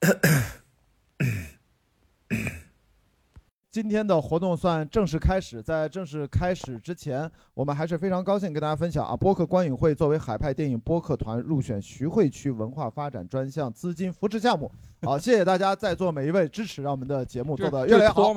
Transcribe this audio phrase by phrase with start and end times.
[3.70, 14.72] 今天的活动算正式开始，在正式开始之前，我们还是非常高兴跟大家分享啊，播客观影会作为海派电影播客团入选徐汇区文化发展专项资金扶持项目。
[15.02, 18.32] 好，谢谢大家在座每一位支持，让我们的节目做得越来越好。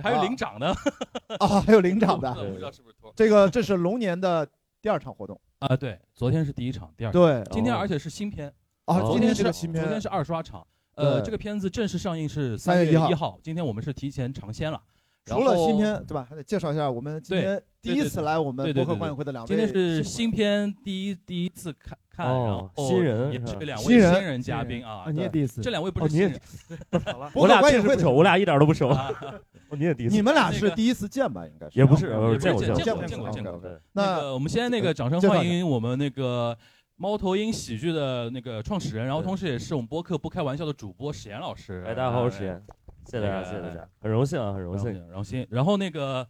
[0.00, 0.66] 还有领奖的
[1.38, 2.96] 啊，还有领奖的， 不知道是不是。
[3.14, 4.48] 这个这是龙年的
[4.80, 5.40] 第二场活动。
[5.60, 7.20] 啊，对，昨天是第一场，第二场。
[7.20, 8.52] 对，今天而且是新片
[8.88, 10.66] 啊，今天是新片，昨天是二刷场。
[10.94, 14.80] 呃，这个片子正式上映是三月一号，今天我们是提前尝鲜了。
[15.26, 16.26] 除了新片，对吧？
[16.28, 19.46] 还得介绍一下我们今天第一次来我们博客观影会的两位。
[19.46, 25.04] 今天是新片第一第一次看看，然后新人也是两位新人嘉宾啊。
[25.12, 26.40] 你也第一次，这两位不是新人。
[27.04, 28.90] 好了，我俩确实不熟，我俩一点都不熟。
[29.72, 31.46] 你也第一次，你们俩是第一次见吧？
[31.46, 33.60] 应该是也不是，见过见过见过见过。
[33.92, 36.56] 那我们先那个掌声欢迎我们那个。
[37.00, 41.84] 猫头鹰喜剧的那个创始人，然后同时也是我们播客不开玩笑的主播史岩老师。
[41.86, 42.60] 哎，大家好，我是史岩，
[43.04, 45.46] 谢谢大家，谢谢大家，很荣幸啊，很荣幸，荣幸。
[45.48, 46.28] 然后那个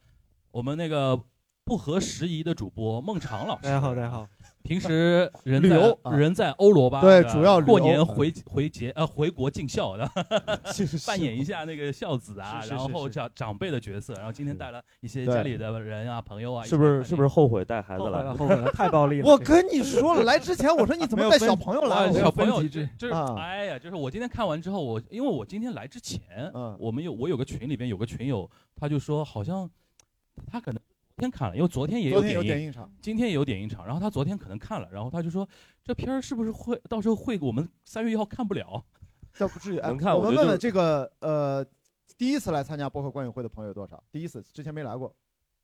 [0.51, 1.19] 我们那个
[1.65, 4.28] 不合时宜的主播孟尝老师，大家好，大家好。
[4.69, 10.07] 平时人在人在欧罗巴，对，主要过年回回节呃回国尽孝的
[11.09, 18.23] 扮演一下那个孝子啊，然后长长辈的角色，然后今天带了一些家里的人啊朋友啊，是不是是不是后悔带孩子来？
[18.37, 19.31] 后悔了，太暴力了！
[19.31, 22.13] 我跟你说了，来之前我说你怎么带小朋友来？
[22.13, 26.21] 小朋友就是哎呀，就是我今天看完之后，我因为我今天来之前，
[26.79, 29.69] 我们有我有个群里边有个群友，他就说好像
[30.47, 30.81] 他可能。
[31.19, 33.85] 天看了，因为昨天也有点映场，今天也有点映场。
[33.85, 35.47] 然后他昨天可能看了，然后他就说
[35.85, 38.85] 这片儿是不是会到时候会我们三月一号看不了？
[39.39, 39.79] 倒不至于。
[39.79, 40.17] 能看。
[40.17, 41.65] 我们问问这个呃，
[42.17, 44.03] 第一次来参加博客观影会的朋友有多少？
[44.11, 45.15] 第一次之前没来过，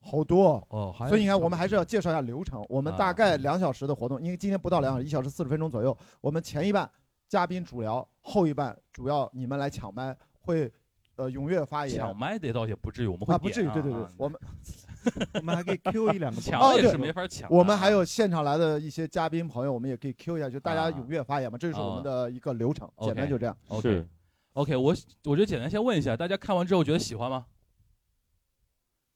[0.00, 0.94] 好多哦。
[1.08, 2.64] 所以你看，我们还是要介绍一下流程。
[2.68, 5.96] 我们大概两小时的活动，因为今天不到两小时，一小时四十分钟左右。
[6.20, 6.88] 我们前一半
[7.28, 10.72] 嘉宾主聊，后一半主要你们来抢麦，会
[11.16, 11.96] 呃踊跃发言。
[11.96, 14.38] 抢麦得倒也不至于，我们会啊，不至于，对对对，我们。
[15.34, 17.50] 我们还可以 Q 一两个抢，也是没法抢。
[17.50, 21.58] 我们还有现场来的一些嘉宾朋友，我们也可以 Q 一下，就大家踊跃发言嘛。
[21.58, 23.56] 这是我们的一个流程，简单就这样。
[23.68, 24.94] OK，OK，我
[25.24, 27.46] 我觉得简单先问一下，大家看完之后觉得喜欢吗？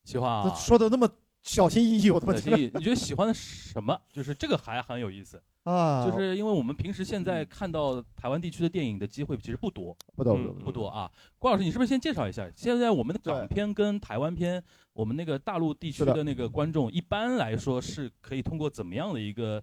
[0.05, 0.55] 喜欢啊！
[0.55, 1.07] 说的那么
[1.43, 2.71] 小心翼翼，我他妈小心翼翼。
[2.75, 3.99] 你觉得喜欢的什么？
[4.13, 5.41] 就是这个还很有意思。
[5.65, 11.11] 啊，就是因为我们平时现在看到台湾地区的电影的机会其实不多，不多不多啊。
[11.39, 12.51] 郭老师，你是不是先介绍一下？
[12.57, 14.63] 现在我们的港片跟台湾片，
[14.95, 19.63] 我们那个大陆地区的那个观众，一般来说是可以通过怎么样的一个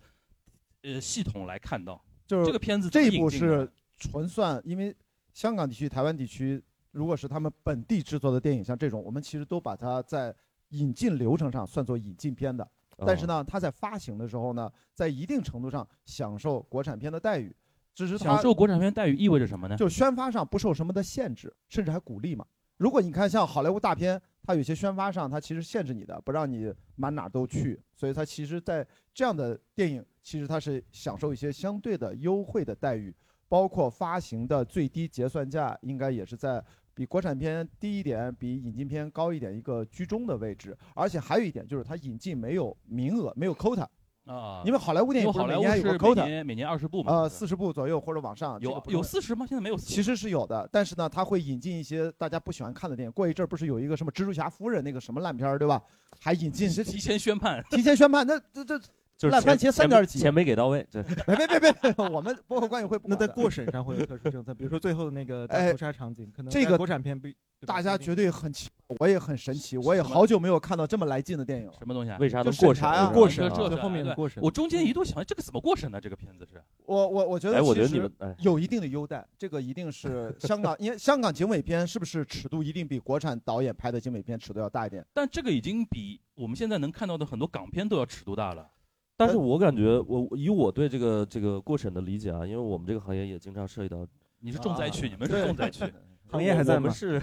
[0.84, 2.00] 呃系统来看到？
[2.28, 4.96] 就是这个片子这一部是纯算，因为
[5.34, 10.36] 香港地区、台湾地区，如果是他们本地制作的电影，像这种，我们其实都把它在
[10.70, 12.68] 引进流程上算作引进片的。
[13.06, 17.54] 但是呢，它在发行的时候呢，在一定程度上享受国产片的待遇，
[17.94, 19.76] 只是享受国产片待遇意味着什么呢？
[19.76, 22.46] 就宣发上不受什么的限制，甚至还鼓励嘛。
[22.78, 33.14] 如果你看像好莱坞大片，它有些宣发上它其实限制你的，不让你满哪都去，所以它其实，在这样的电影，其实它是享受一些相对的优惠的待遇，
[33.50, 36.64] 包括发行的最低结算价，应该也是在。
[36.96, 40.76] 比国产片低一点，比引进片高一点，一个居中的位置。
[40.96, 43.86] 而且还有一点就是，它引进没有名额，没有 quota
[44.26, 44.64] 啊。
[44.66, 48.58] 因为好莱坞电影好莱坞是每年有 quota，每年二十部嘛，呃，四十部左右或者往上。
[48.62, 49.46] 有有四十吗？
[49.46, 49.76] 现在没有。
[49.76, 53.12] 其实是有的，但是呢，它会引进一些大家不喜欢看的电影。
[53.12, 55.84] 过一阵儿不是有一个什么蜘蛛侠夫人那个什么烂片儿，对吧？
[56.20, 58.80] 还引进提前宣判，提前宣判，那这这。
[59.22, 60.86] 烂番茄三点几，钱没给到位。
[60.92, 67.28] 对，别别别别，我们包括观影会，那在过审上会有特殊政策，比如说最后的那个大屠杀场景，可能这个国产片不，
[67.66, 71.72] 大家绝对很奇，我也很神奇，我也好久没有看到这么来劲的电影。
[71.80, 72.18] 什么东西啊？
[72.20, 73.10] 为啥能过审啊？
[73.12, 74.44] 过审，这后面的过审。
[74.44, 76.00] 我中间一度想，这个怎么过审呢？
[76.00, 76.62] 这个片子是？
[76.86, 85.04] 我我我觉得，哎，我觉得你们有一定的优待，这个一定是香港，因为香港警匪片是不是尺度一定比国产导演拍的警匪片尺度要大一点？
[85.14, 88.70] 但这个已经比我们现在能看到的很多港片都要尺度大了。
[89.18, 94.06] 但是我感觉，我以我对这个这个过审的理解啊，因为我们这个行业也经常涉及到，
[94.40, 95.86] 你是重灾区，你们是重灾区，
[96.28, 96.90] 行业还在吗？
[96.90, 97.22] 是，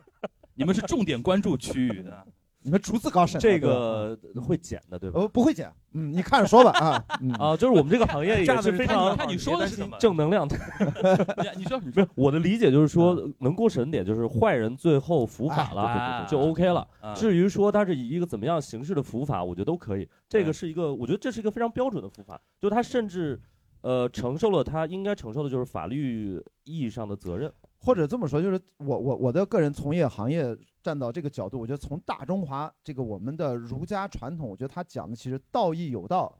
[0.54, 2.26] 你们是重点关注区域的。
[2.62, 5.20] 你们逐字稿审这个会剪的，对吧？
[5.20, 5.72] 呃，不会剪。
[5.92, 7.04] 嗯，你看着说吧啊
[7.40, 10.56] 啊，就是我们这个行业也 是非常看你说的是什么正能量的。
[11.56, 16.86] 你说不是我的理解就是说，能过审点就是坏人最后伏法了就 OK 了。
[17.14, 20.08] 至于说他是以一个怎么样形式的伏法，我觉得都可以。
[20.28, 23.40] 这个是一个，我觉得这是一个非常标准的伏法，就他甚至
[23.80, 27.50] 呃承受了他应该承受的就是法律意义上的责任。
[27.82, 36.38] 或者这么说，就是我我我的个人从业行业站到这个角度，我觉得从大中华这个我们的儒家传统，我觉得他讲的其实道义有道，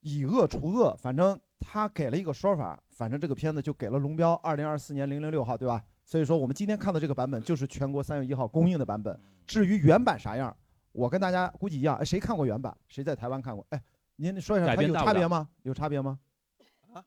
[0.00, 5.82] 以恶除恶，反正他给了一个说法，反正这个片子就给了龙标二零二四年零零六号，对吧？
[6.04, 9.18] 所以说我们今天看到这个版本就是全国三月一号公映的版本。
[9.46, 10.54] 至于原版啥样，
[10.92, 12.04] 我跟大家估计一样。
[12.04, 12.76] 谁看过原版？
[12.88, 13.66] 谁在台湾看过？
[13.70, 13.82] 哎，
[14.16, 15.48] 您说一下，它有差别吗？
[15.62, 16.18] 有差别吗？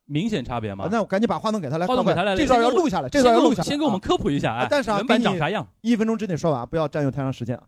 [0.05, 0.87] 明显差别吗？
[0.91, 3.67] 那我赶紧把话筒给他来，话筒给他来，这段要录下来，这段要录下来。
[3.67, 5.67] 先给我们科普一下，哎，但是原版长啥样？
[5.81, 7.59] 一分钟之内说完，不要占用太长时间。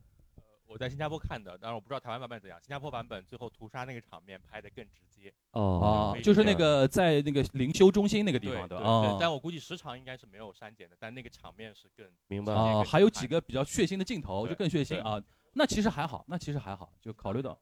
[0.65, 2.59] 我在新加坡看的，当然我不知道台湾版本怎样。
[2.59, 5.31] 新加坡版本最后屠杀那个场面拍的更直接。
[5.51, 9.15] 哦，就是那个在那个灵修中心那个地方的啊。
[9.19, 12.83] 但我估计时长应该是没有删减的，但那个场面是更明白啊。
[12.83, 15.21] 还有几个比较血腥的镜头，就更血腥啊。
[15.53, 17.55] 那其实还好，那其实还好，就考虑到，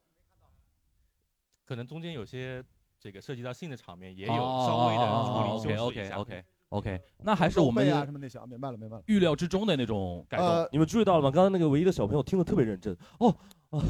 [1.66, 2.64] 可能中间有些
[3.02, 6.18] 这个涉及到性的场面也有稍微的处理修饰一下。
[6.18, 10.70] OK OK OK，那还是我们啊什么那些明白了明白了，预料之中的那种改动。
[10.72, 11.32] 你们注意到了吗？
[11.32, 13.36] 刚刚那个唯一的小朋友听得特别认真哦。
[13.72, 13.84] 哦，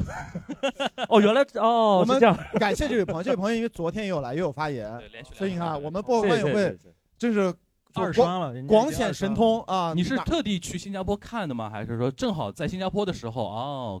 [1.10, 2.36] 哦， 原来哦，我们这样。
[2.58, 4.90] 感谢这位朋友，这位朋友因为昨天也有来，也有发言，
[5.34, 6.76] 所以你看我们播客观影会
[7.18, 7.54] 就是
[7.92, 9.92] 二刷了，广显神通啊！
[9.94, 11.68] 你是特地去新加坡看的吗？
[11.68, 14.00] 还是说正好在新加坡的时候哦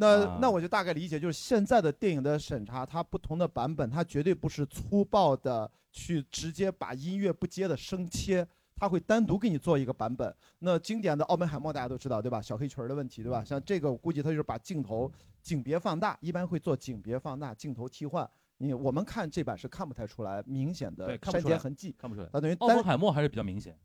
[0.00, 8.46] 那那我就大概理解，就是现在的电影的审查，它不同的版本，它绝对不是粗暴的去直接把音乐不接的声切。
[8.80, 10.32] 它会单独给你做一个版本。
[10.60, 12.40] 那经典的《奥本海默》大家都知道，对吧？
[12.40, 13.42] 小黑裙儿的问题，对吧？
[13.42, 15.10] 像这个，我估计他就是把镜头
[15.42, 18.30] 景别放大，一般会做景别放大，镜头替换。
[18.58, 22.28] 你我们看这版是看不太出来明显的删减痕迹，看不出来。
[22.32, 23.76] 它等于奥本海默还是比较明显。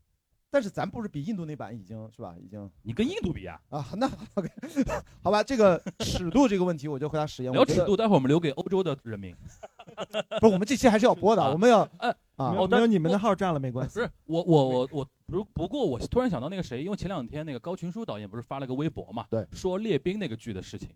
[0.54, 2.36] 但是咱不是比印度那版已经是吧？
[2.40, 3.60] 已经你跟印度比啊？
[3.70, 4.48] 啊，那 OK，
[5.24, 7.52] 好吧，这个尺度这个问题我就回答实验。
[7.52, 9.36] 聊尺度，待会儿我们留给欧洲的人民。
[10.40, 13.96] 不是，我们这期还是要播的，我们要呃啊，没有你们的号占了没关系。
[13.96, 20.90] 不是我我我我不不过我突然想到那个谁，因为前两天那个高群书导演不是发了个微博嘛，对，说列兵那个剧的事情，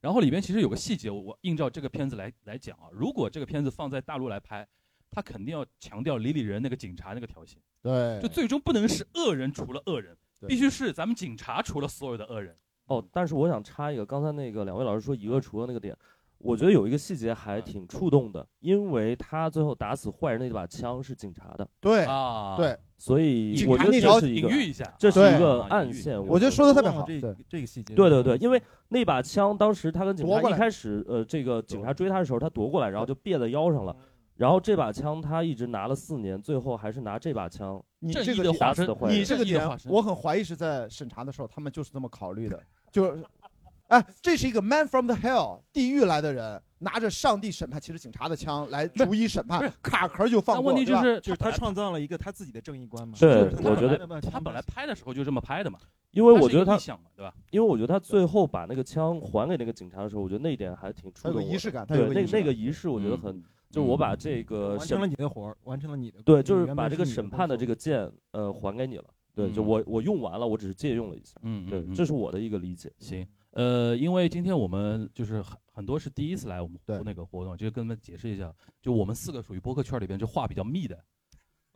[0.00, 4.66] 然后里边其实有个细节，我映照这个片子来来讲啊，如果这个片子放在大陆来拍。
[5.12, 10.16] 他肯定要强调李李仁那个警察那个条线，对，就最终不能是恶人除了恶人，
[10.48, 12.56] 必须是咱们警察除了所有的恶人。
[12.86, 15.96] 哦，但是我想插一个，刚才那个两位老师说以恶除恶那个点，
[16.38, 26.20] 我觉得有一个细节还挺触动的，因为他最后打死坏人那把枪是警察的，对啊，对，所以我觉得这是一个隐喻一下，这是一个暗线。
[26.26, 33.96] 我觉得说的特别好，这这个细节，对对对，因为那把枪当时他跟警察一开始，呃，这个警察追他的时候，他夺过来，然后就别在腰上了。
[34.42, 37.80] 然后这把枪他一直拿了四年，最后还是拿这把枪。
[38.00, 42.60] 你这个打死的坏人，你这个点，我很怀疑是在审查的时候，他们就是这么考虑的。
[42.90, 43.24] 就是，
[43.86, 50.72] 哎，这是一个 man from the hell 地狱来的人，拿着上帝审判其实警察的枪来逐一审判，卡壳就放过。
[50.72, 53.14] 问题就是就是他创造了一个他自己的正义观嘛。
[53.20, 55.78] 对，我觉得他本来拍的时候就这么拍的嘛。
[56.10, 57.32] 因为我觉得他想嘛，对吧？
[57.52, 61.40] 因为我觉得他最后把那个枪还给那个警察的时候，我觉得那一点还挺触动。
[61.40, 63.40] 有仪式感，对，那那个仪式我觉得很。
[63.72, 69.04] 就我把这个完成了你的活儿，完成了你的对，就是把这个审判的这个剑呃还给你了。
[69.34, 71.40] 对，就我我用完了，我只是借用了一下。
[71.40, 72.92] 嗯，对，这是我的一个理解。
[72.98, 81.02] 行，呃，因为今天我们就是很很多是第一次来我们那个活动，就跟他们解释一下，就我们四个属于播客圈里边就话比较密的，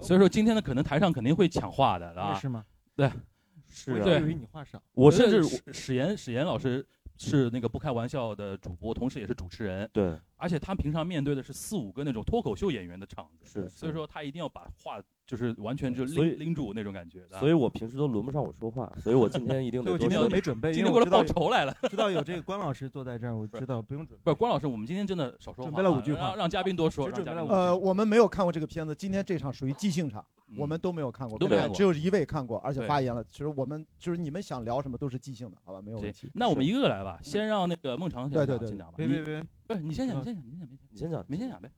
[0.00, 2.34] 所以说今天呢可能台上肯定会抢话的，啊。
[2.34, 2.62] 是吗？
[2.94, 3.10] 对，
[3.66, 4.02] 是。
[4.02, 4.82] 对，以为你话少。
[4.92, 6.86] 我甚至史岩史岩老师。
[7.16, 9.88] 是那个不开玩笑的主播，同时也是主持人。
[9.92, 17.26] 对，而且他平常面对的是四五个那种脱口秀演员的场子，是，所以说他一定要把话就是完全就拎拎住那种感觉。
[17.38, 19.92] 所以我平时都轮不上我说话，所以我今天一定得。
[19.92, 21.76] 我今天都没准备，今天过来报仇来了。
[21.90, 24.22] 知道有这个关老师坐在这儿，我知道不用准备。
[24.24, 27.10] 不是关老师，我们今天真的少说话，准备了五句话，让嘉宾多说。
[27.48, 30.24] 呃，我们没有看过这个片子，今天这场属于即兴场。
[30.56, 33.24] 我们都没有看过，都没有，只有一位看过，而且发言了。
[33.24, 35.82] 其实我们就是你们想聊什么都是即兴的，好吧？
[35.82, 36.30] 没有问题。
[36.34, 38.94] 那我们一个个来吧，先让那个孟尝先讲先讲吧。
[38.96, 40.44] 别别别，不是你先讲，你先讲，
[40.88, 41.68] 你先讲，你先讲呗。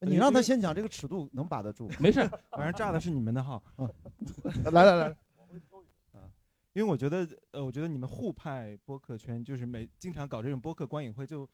[0.00, 1.90] 你让他先讲，这个尺度能把得住。
[1.98, 3.62] 没事， 反正炸的是你们的号。
[4.72, 5.06] 来来来，
[6.12, 6.28] 啊，
[6.72, 11.48] 因为我觉得，呃，我觉得你们互派播客圈就是每经常搞这种播客观影会就。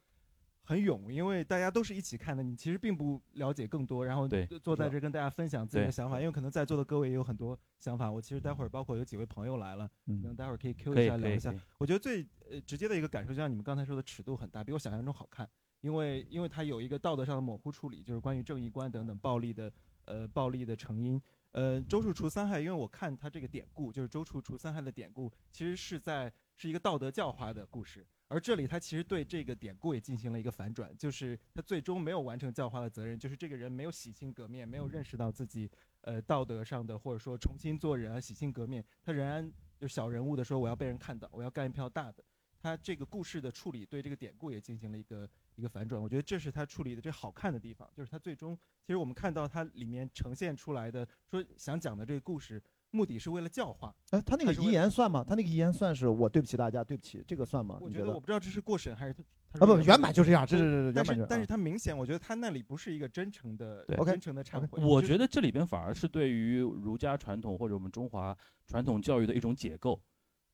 [0.69, 4.27] 很勇，因为大家都是一起看的，你其实并不了解更多，然后
[4.61, 8.11] 坐在这跟大家分享自己的想法，因为可能在座的各位也有很多想法。
[8.11, 11.55] 我其实待会儿包括有几位朋友来了，可能待会儿可以 Q 一下聊一下。
[11.79, 15.49] 我觉得最呃直接的一个感受，就像你们刚才说的，尺度很大，比我想象中好看，
[15.87, 19.73] 因为因为它有一个道德上的模糊处理，就是关于正义观等等暴力的
[20.07, 21.23] 呃暴力的成因。
[21.53, 28.05] 呃，周处除三害，因为我看它这个典故，就是周处除三害的典故，其实是在是一个道德教化的故事。
[28.27, 42.25] 而这里他其实对这个典故也进行了一个反转，就是他最终没有完成教化的责任，就是这个人没有洗心革面，没有认识到自己呃道德上的或者说重新做人啊洗心革面，他仍然就小人物的说我要被人看到，我要干一票大的。
[42.59, 46.01] 他这个故事的处理对这个典故也进行了一个一个反转。
[46.01, 52.63] 我觉得这是他处理的这好看的地方，就是他最终其实我们看到它里面呈现出来的说想讲的这个故事。
[52.93, 53.95] 目的是为了教化。
[54.11, 55.23] 哎，他那个遗言算吗？
[55.23, 57.77] 他那个遗言算是我对不起大家，对不起，这个算吗？
[57.81, 59.23] 我觉得我不知道这是过审还是他
[59.59, 64.83] 啊不原版就这样，这是但是但是他明显，我觉得他那里不是一个真诚的真诚的忏悔。
[64.83, 68.35] 我觉得这里边反而是对于儒家传统或者我们中华
[68.67, 70.01] 传统教育的一种解构，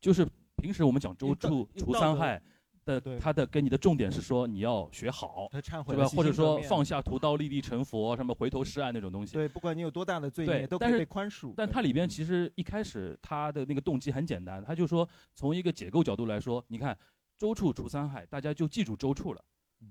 [0.01, 2.43] 就是平时我们讲周处除三害。
[2.85, 6.09] 的他的给你的重点是说你要学好，对吧？
[6.09, 9.35] 或者说放下屠刀立地成佛，什么回头是岸那种东西。
[9.35, 11.55] 对，不管你有多大的罪孽，都可以被宽恕。
[11.57, 16.97] 但它里边其实一开始他的那个动机很简单，他就说从一个解构角度来说，你看
[17.39, 19.45] 周处除三害，大家就记住周处了，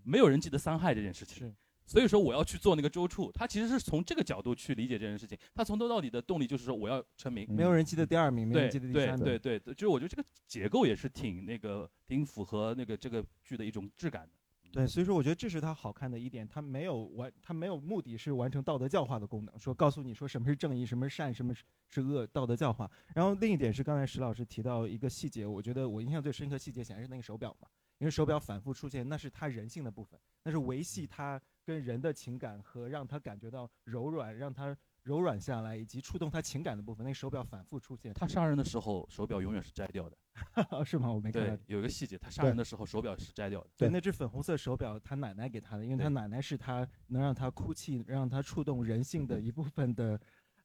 [0.03, 1.55] 没有人记得三害这件事情。
[1.91, 5.37] 所以说我要去做那个周处，他其实是从这个角度去理解这件事情。
[5.53, 7.45] 他从头到底的动力就是说我要成名。
[7.49, 9.25] 没有人记得第二名，没有人记得第三名。
[9.25, 14.29] 对对对，就是我觉得这个结构也是挺那个，挺符合那个这个剧的一种质感的。
[14.71, 22.89] 对，所以说我觉得这是他好看的一点，他没有完，他没有目的是完成道德教化的功能，说告诉你说什么是正义，什么是善，什么是是恶，道德教化。
[23.13, 27.67] 然后另一点是刚才石老师提到一个细节，我觉得我印象最深刻细节显然是那个手表嘛，
[27.97, 31.41] 因为手表反复出现，那是他人性的部分，那是维系他。
[31.71, 38.13] 跟人的情感和让他感觉到柔软，让他柔软下来，以及触动他情感的部分，那手表反复出现。
[38.13, 40.17] 他杀人的时候，手表永远是摘掉的，
[40.83, 41.09] 是吗？
[41.09, 41.41] 我没看。
[41.41, 43.69] 对，有一个细节，他杀人的时候手表是摘掉的。
[43.77, 50.19] 对，那只粉红色手表，他奶奶给他的，因为他奶奶是他能让他哭泣，让他触动人性的一部分的，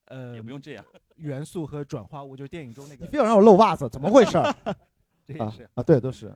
[0.06, 0.84] 呃，也不用这样，
[1.14, 3.04] 元素和转化物，就是电影中那个。
[3.04, 4.32] 你非要让我露袜子，怎么回事？
[5.25, 6.34] 这也是啊，对，都是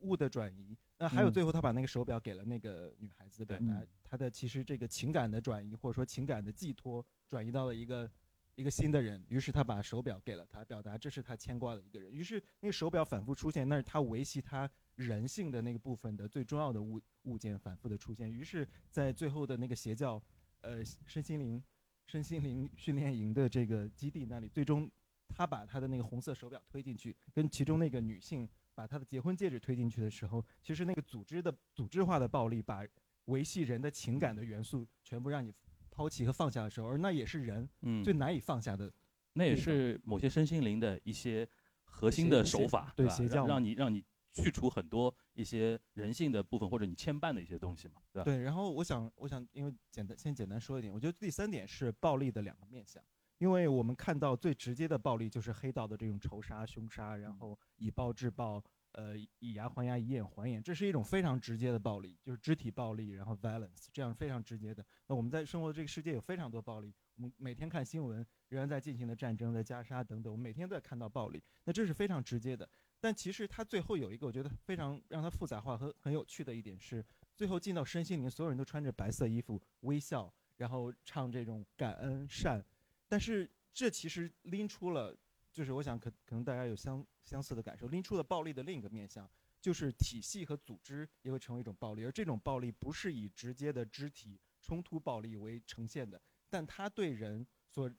[0.00, 0.74] 物的转移。
[1.02, 8.08] 那还有最后，他把那个手表给了那个女孩子，表达他的其实这个情感的转移，或者说情感的寄托，转移到了一个
[8.54, 9.24] 一个新的人。
[9.30, 12.12] 于是他把手表给了他，表达这是他牵挂的一个人。
[12.12, 18.30] 于是那个手表反复出现，那是他维系他人性的那个部分的最重要的物物件反复的出现。
[18.30, 20.22] 于是，在最后的那个邪教，
[20.60, 21.64] 呃，身心灵
[22.08, 24.86] 身心灵训练营的这个基地那里，最终
[25.34, 28.46] 他把他的那个红色手表推进去，跟其中那个女性。
[28.80, 32.82] 把他的结婚戒指推进去的时候，其实那个组织的组织化的暴力，把
[33.26, 35.52] 维系人的情感的元素全部让你
[35.90, 37.68] 抛弃和放下的时候，而那也是人
[38.02, 38.90] 最难以放下的。
[39.34, 41.46] 那也是某些身心灵的一些
[41.84, 48.24] 核心的手法，对邪教，让你让你去除很多一些人性的部分或者你牵绊的一些东西嘛，对吧？
[48.24, 48.40] 对。
[48.40, 53.04] 然后我想，我想，因为简单先简单说一点，我觉得第三点是暴力的两个面向。
[53.40, 64.84] 因为我们看到最直接的暴力就是黑道的这种仇杀、凶杀，然后以暴制暴，呃，以牙还牙，以眼还眼，这是一种非常直接的暴力，就是肢体暴力，然后 violence，这样非常直接的。
[65.06, 68.18] 那我们在生活的这个世界有非常多暴力，我们每天看新闻，
[68.50, 71.42] 仍然在进行的战争、在加沙等等，我们每天都在看到暴力。
[71.64, 72.68] 那这是非常直接的。
[73.00, 77.02] 但其实它最后有一个我觉得非常让它复杂化和很有趣的一点是，
[77.34, 82.62] 最后进到身心灵，所有人都穿着白色衣服，微笑，然后唱这种感恩善。
[83.10, 85.12] 但是这其实拎出了，
[85.50, 89.28] 就是我想可可能大家有相相似的感受，拎出了暴力的另一个面向，
[89.60, 97.92] 就是体系和组织也会成为一种暴力，而这种暴力不是以直接的肢体冲突暴力为呈现的，但它对人所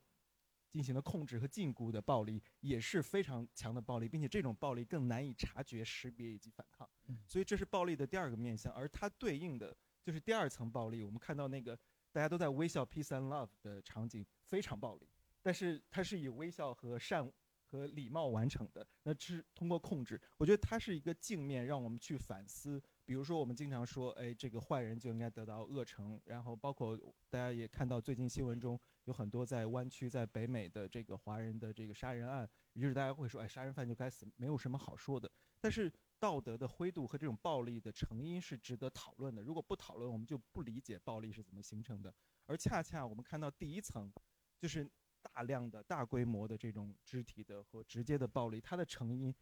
[0.70, 6.90] 进行的控制和禁锢的暴力也是非常强的暴力，并且这种暴力更难以察觉、识别以及反抗，
[7.28, 11.78] 所以这是暴力的第二个面向，而它对应的就是第二层暴力，我们看到那个。
[12.12, 15.08] 大家都在微笑，peace and love 的场景非常暴力，
[15.42, 17.32] 但是它是以微笑和善
[17.64, 18.86] 和礼貌完成的。
[19.04, 22.82] 那是通过控制，我觉得它是一个镜面，让我们去反思。
[23.06, 26.20] 比如说，我们经常说，哎，这个坏人就应该得到恶惩。
[26.26, 26.98] 然后，包括
[27.30, 35.32] 大家也看到最近新闻中有很多在湾区、在北美的这个华人的这个杀人案，于是大家会说，哎，杀人犯就该死，没有什么好说的。
[35.62, 35.92] 但是。
[36.22, 39.42] 道德的灰度和这种暴力的成因是值得讨论的。
[39.42, 42.14] 如果不讨论，我们就不理解暴力是怎么形成的。
[42.46, 44.14] 而恰恰我们看到第一层，
[44.60, 44.88] 就是
[45.20, 49.34] 大量的大规模的这种肢体的和直接的暴力，它的成因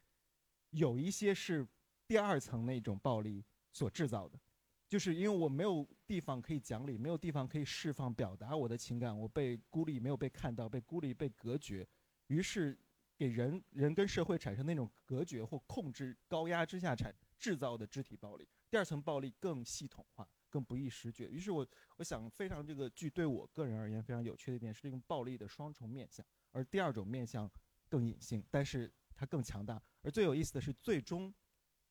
[0.69, 1.67] 有一些是
[2.07, 3.43] 第二层那种暴力
[3.73, 4.39] 所制造的，
[4.87, 11.85] 就是因为我没有地方可以讲理，没有地方可以释放表达我的情感，我被孤立，没有被看到，被孤立，被隔绝，
[12.27, 12.79] 于是。
[13.19, 18.47] 给人人跟社会产生那种隔绝或控制、高压之下产制造的肢体暴力。
[18.69, 21.27] 第二层暴力更系统化、更不易识觉。
[21.27, 26.25] 于是我我想，非常这个剧对我个人而言非常有趣的一点是，这种暴力的双重面相。
[26.53, 27.51] 而第二种面相
[27.89, 29.83] 更隐性，但是它更强大。
[30.01, 31.33] 而最有意思的是，最终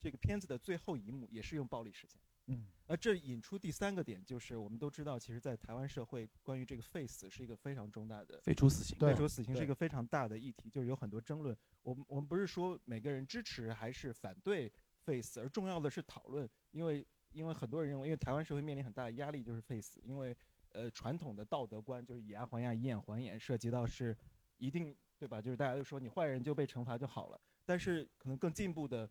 [0.01, 2.19] 这个片子的最后一幕也是用暴力实现。
[2.49, 11.57] 嗯，而这引出第三个点，就是我们都知道，其实，在台湾社会，关于这个废死是一个非常重大的废除死刑，废除死刑是一个非常大的议题，就是有很多争论。
[11.83, 14.73] 我们我们不是说每个人支持还是反对
[15.05, 20.35] face，而重要的是讨论，因为因为很多人认为，因为台湾社会面临很大的压力，就是 face，因为
[20.73, 24.17] 呃传统的道德观就是以牙还牙，以眼还眼，涉及到是
[24.57, 25.43] 一定对吧？
[25.43, 29.09] 就是大家都说你坏人就被惩罚就好了，但是可能更进步的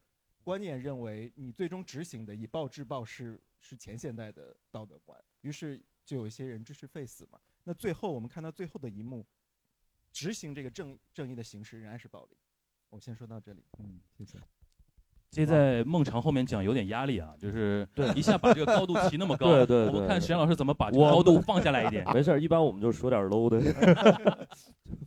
[0.47, 7.37] 观念认为，你最终执行的以暴制暴是是前现代的道德观，于是就有一些人支持 face 嘛。
[7.65, 9.25] 那最后我们看到最后的一幕，
[10.13, 12.37] 执行这个正正义的形式仍然是暴力。
[12.89, 14.39] 我先说到这里，嗯，谢谢。
[15.29, 22.05] 接在孟尝后面讲有点压力啊，就是对一下把这个高度提那么高，对对对我们看石岩老师怎么把这个高度放下来一点。
[22.13, 23.59] 没事儿，一般我们就说点 low 的。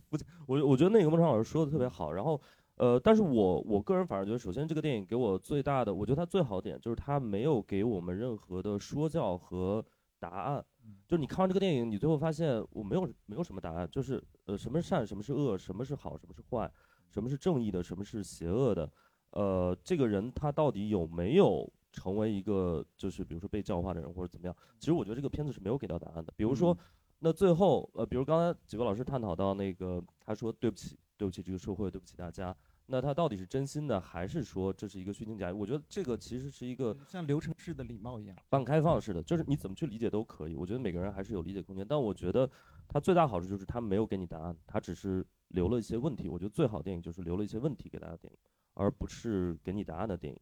[0.07, 2.39] 不，我我觉得那个孟尝老师说的特别好，然后
[2.81, 9.85] 呃，但是我我个人反而觉得，首先这个电影给我最大的，我觉得它最好点就是它没有给我们任何的说教和
[10.17, 10.65] 答案。
[11.07, 16.71] 就是你看完这个电影，你最后发现我没有没有什么答案，就是呃，什么是善，什么是恶，什么是好，什么是坏，
[17.11, 18.91] 什么是正义的，什么是邪恶的。
[19.29, 24.55] 呃，这个人他到底有没有成为一个就是比如说被教化的人或者怎么样？
[24.79, 26.33] 其实我觉得这个片子是没有给到答案的。
[26.35, 26.75] 比如说，
[27.19, 32.55] 那最后呃，比如刚才几位老师探讨到那个，他说对不起，对不起这个社会，对不起大家。
[32.91, 35.53] 那他到底是真心的，还是说这是一个虚情假意？
[35.53, 40.55] 我觉得这个其实是一个像流程式的礼貌一样，半开放式的，就是你怎么去理解都可以。
[40.55, 41.83] 我觉得每个人还是有理解空间。
[41.87, 42.47] 但我觉得
[42.87, 46.27] 它最大好处就是他没有给你答案，他只是留了一些问题。
[46.27, 48.37] 我觉得最好电影就是留了一些问题给大家电影。
[48.73, 50.39] 而不是给你答案的电影，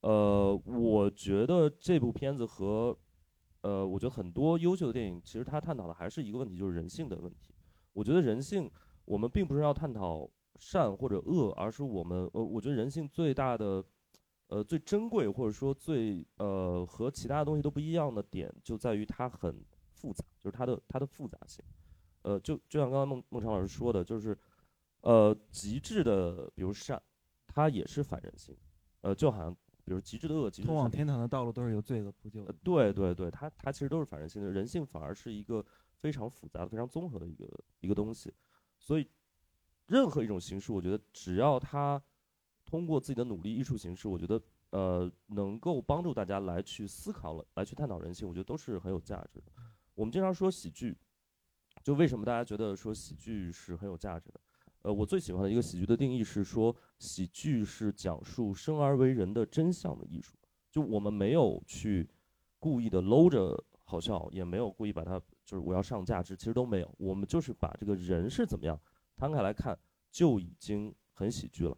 [0.00, 2.98] 呃，我觉得这部片子和，
[3.60, 7.54] 呃，我觉得很多优秀的电影，其实它探讨的还是一个问题，就是人性的问题。
[7.92, 8.68] 我觉得人性，
[9.04, 10.28] 我们并不是要探讨
[10.60, 13.84] 善或者恶，而是我们，呃，我觉得人性最大的，
[14.46, 21.64] 呃，最珍贵或者说最，呃，和其他的东西都不一样的点，就在于它很复杂，就是它的它的复杂性。
[22.22, 24.38] 呃，就就像刚刚孟孟尝老师说的，就是，
[25.00, 27.02] 呃，极致的，比如善。
[27.52, 28.56] 它也是反人性，
[29.00, 29.52] 呃，就好像
[29.84, 32.54] 比如极致的恶，通往天堂的道路都是由罪恶铺就的。
[32.62, 35.66] 对对对，它它其实都是反人性的，人性反而是一个
[35.98, 37.48] 非常复杂的、非常综合的一个
[37.80, 38.32] 一个东西。
[38.78, 39.08] 所以，
[39.90, 42.00] 任何一种形式，我觉得只要他
[42.64, 49.50] 通过自己的努力，艺术形式，我觉得呃能够帮助大家来去思考了，来去探讨人性，我觉得都是很有价值的。
[49.96, 50.96] 我们经常说喜剧，
[51.82, 54.40] 就为什么大家觉得说喜剧是很有价值的？
[54.82, 60.36] 呃，我最喜欢的一个喜剧的定义是说，喜剧是讲述生而为人的真相的艺术。
[60.70, 62.08] 就我们没有去
[62.60, 66.94] 故意的搂着好笑，也没有故意把它就是我要上价值，其实都没有。
[66.96, 68.80] 我们就是把这个人是怎么样
[69.20, 69.78] 摊开来看，
[70.10, 71.76] 就已经很喜剧了。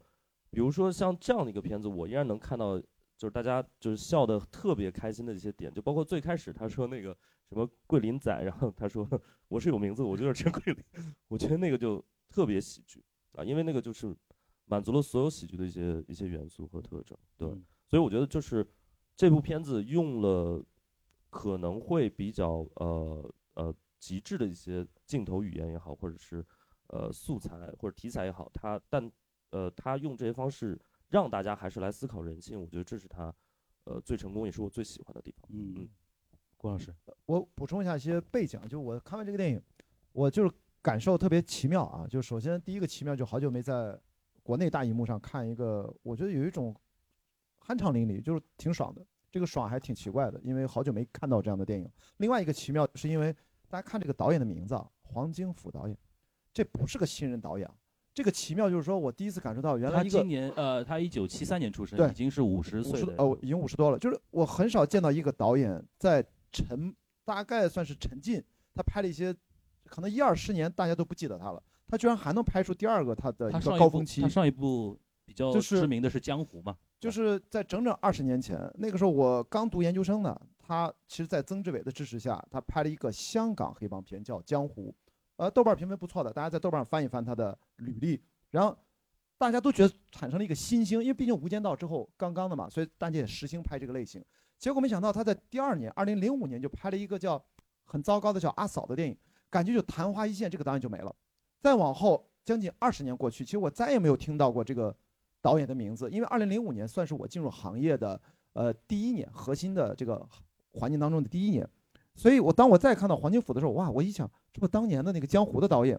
[0.51, 7.17] 比如说像这样的一个片子，我依然能看到就是大家就是笑得特别开心的一些点，就包括最开始他说那个
[7.49, 9.09] 什么桂林仔，然后他说
[9.49, 10.85] 我是有名字，我就是陈桂林，
[11.27, 12.05] 我觉得那个就。
[12.35, 14.17] 特别喜剧啊，因为那个就是
[14.65, 17.47] 满足了所有喜剧的一些一些元素和特征，对，
[17.87, 18.67] 所以我觉得就是
[19.15, 20.65] 这部片子用了
[21.29, 26.43] 可能会比较呃呃极致的一些镜头语言也好，或者是
[26.93, 29.13] 呃素材或者题材也好，他但
[29.51, 33.35] 呃他用这些方式让大家还是来思考人性，我觉得这是他
[33.85, 35.51] 呃最成功也是我最喜欢的地方。
[35.53, 35.89] 嗯嗯，
[36.57, 36.95] 郭老师，
[37.27, 39.61] 我补充一下一些背景，就我看完这个电影，
[40.13, 40.51] 我就是。
[40.85, 42.09] 感受特别奇妙啊！
[42.09, 43.97] 就首先第一个奇妙，就好久没在
[44.43, 46.75] 国内大荧幕上看一个，我觉得有一种
[47.61, 49.07] 酣畅淋漓，就是挺爽的。
[49.31, 51.89] 这个爽还挺奇怪的，因为好久没看到这样的电影。
[52.17, 53.33] 另外一个奇妙，是因为
[53.69, 55.97] 大家看这个导演的名字啊，黄金甫导演，
[56.53, 57.69] 这不是个新人导演。
[58.15, 63.99] 这个奇妙就是说我第一次感受到，原来他今年呃，他一九七三年出生，已经是五十岁了，哦，已经五十多了。
[63.99, 68.43] 就是我很少见到一个导演在沉，大概算是沉浸，
[68.75, 69.35] 他拍了一些。
[69.85, 74.23] 可能一二十年大家都不记得他了，他居然还能拍出第二个他的一个高峰期。
[74.23, 80.41] 他上一部比较知名的是《江湖》嘛，就是在整整二十年前，那个时候我刚读研究生呢。
[80.59, 84.95] 他其实，在曾志伟的支持下，他拍了一个香港黑帮片叫《江湖》，
[85.43, 88.79] 呃，豆瓣评分不错的，大家在豆瓣上翻一翻他的履历，然后
[89.37, 94.25] 大家都觉得产生了一个新星，因为毕竟《无间道》之后刚刚的嘛，所以大家也实行拍这个类型。
[94.57, 97.45] 结果没想到他在第二年，二零零五年就拍了一个叫
[97.87, 99.19] 很糟糕的叫《阿嫂》的电影。
[99.51, 101.13] 感觉就昙花一现，这个导演就没了。
[101.61, 104.97] 再往后将近二十年过去，其实我再也没有听到过这个
[105.41, 106.09] 导演的名字。
[106.09, 108.21] 因为二零零五年算是我进入行业的
[108.53, 110.25] 呃第一年，核心的这个
[110.75, 111.69] 环境当中的第一年。
[112.15, 113.91] 所以我当我再看到黄金甫的时候，哇！
[113.91, 115.99] 我一想，这不当年的那个江湖的导演，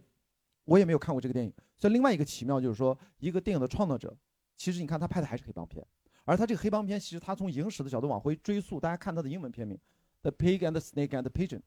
[0.66, 1.54] 我也没有看过这个电影。
[1.78, 4.16] 所以另外一个奇妙就是说，一个电影的创作者，
[4.56, 5.86] 其实你看他拍的还是黑帮片，
[6.24, 9.78] 而他这个黑帮片其实他从影史的角度往回追溯，大家看他的英文片名，
[10.22, 11.60] 《The Pig and the Snake and the Pigeon》。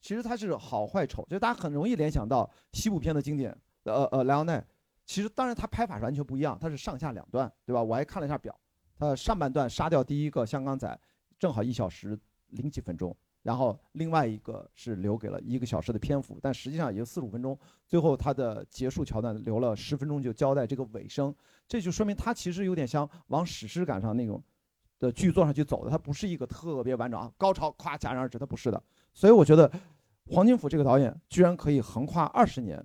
[0.00, 4.64] 其实它是好坏丑，就大家很容易联想到西部片的经典，呃呃莱昂奈。
[5.04, 7.82] 其实当然他拍法是完全不一样，他是上下两段，对吧？
[7.82, 8.56] 我还看了一下表，
[8.98, 11.00] 他上半段杀掉第一个香港仔，
[11.38, 12.16] 正好一小时
[12.48, 17.56] 零几分钟，然后另外一个是留给了一个小时的篇幅，但实际上也就四十五分钟。
[17.86, 21.32] 最后他的结束桥段留了十分钟就交代这个尾声，
[21.68, 24.42] 这就说明他其实有点像往史诗感上那种
[24.98, 28.82] 的剧作上去走的，它不是一个特别完整啊，高潮咵戛然而止，它不是的。
[29.14, 29.70] 所以我觉得
[30.26, 32.84] 黄金甫这个导演居然可以横跨二十年，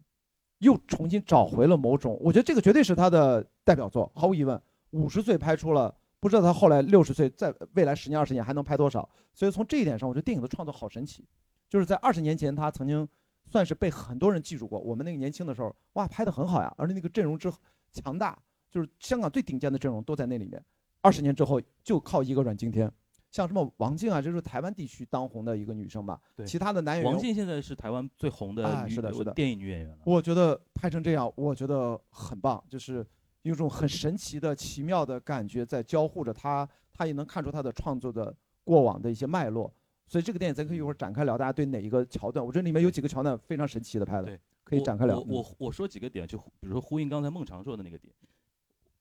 [0.60, 4.62] 又重新找回了某种，我觉得这个绝对是他的代表作，毫无疑问。
[4.92, 5.96] 五十岁拍出了。
[6.22, 9.10] 不知道他后来六十岁，在未来十年、二十年还能拍多少？
[9.34, 11.28] 所以从这一点上，我觉得电影的创作好神奇。
[11.68, 13.08] 就是在二十年前，他曾经
[13.48, 14.80] 算是被很多人记住过。
[14.80, 17.52] 我们那个年轻的时候，哇，拍的很好呀，而且那个阵容之
[17.92, 18.38] 强大，
[18.70, 20.64] 就是香港最顶尖的阵容都在那里面。
[21.02, 22.92] 二十年之后，就靠一个阮经天，
[23.32, 26.22] 像什么王静啊，这是台湾地区当红的一个女生吧？
[26.36, 29.98] 对，其他的男演员，王静现在是台湾最红的是的，是的电影女演员了。
[30.06, 33.04] 我觉得拍成这样，我觉得很棒，就是
[33.44, 36.68] 有种很神奇的、奇妙的感觉在交互着他。
[36.94, 39.74] 他也能看出他的创作的过往的一些脉络，
[40.06, 41.36] 所以这个电影咱可以一会儿展开聊。
[41.36, 42.46] 大家对哪一个桥段？
[42.46, 45.18] 我觉得里面有几个桥段非常神奇的拍的，可以展开聊。
[45.18, 48.14] 我我我说几个点，就比如说呼应刚才孟尝说的那个点。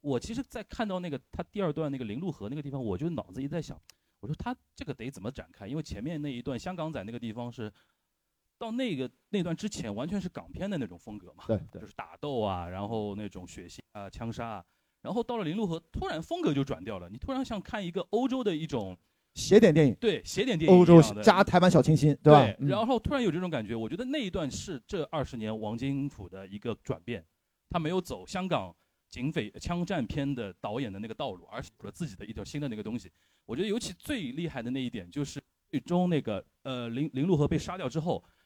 [0.01, 3.79] 我其实，在看到那个他第二段那个林路河那个地方，我就脑子一直在想，
[4.21, 5.67] 我说他这个得怎么展开？
[5.67, 7.71] 因为前面那一段香港仔那个地方是
[8.61, 14.65] 到那个那段之前完全是港片的那种风格嘛，对，就是打斗啊，然后那种血腥啊、枪杀啊。
[15.01, 17.09] 然后到了林路河，突然风格就转掉了。
[17.09, 18.95] 你突然像看一个欧洲的一种
[19.35, 22.47] 邪典电影，对邪典电影，欧洲加台湾小清新，对吧？
[22.59, 27.25] 然后突然有这种感觉，我觉得那一段是这二十年王金甫的一个转变。
[27.71, 28.75] 他没有走香港
[29.11, 33.11] 警匪枪战片的导演的那个道路，而是有了自己的一条新的那个东西。
[33.47, 38.40] 我觉得尤其最厉害的那一点就是，最终那个呃林林路河被杀掉之后，他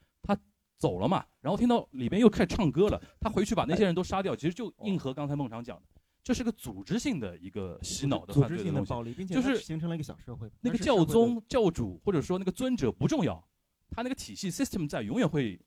[0.79, 5.83] 走了嘛，然后听到里边又开始唱歌了，他回去把那些人都杀掉，其实就应和刚才孟尝讲的。
[6.23, 10.51] 这是个组织性的一个洗脑的犯罪的暴力，并且就是形成了一个小社会。
[10.63, 13.47] 那个教宗、教主或者说那个尊者不重要，
[13.91, 15.61] 他那个体系 system 在，永远会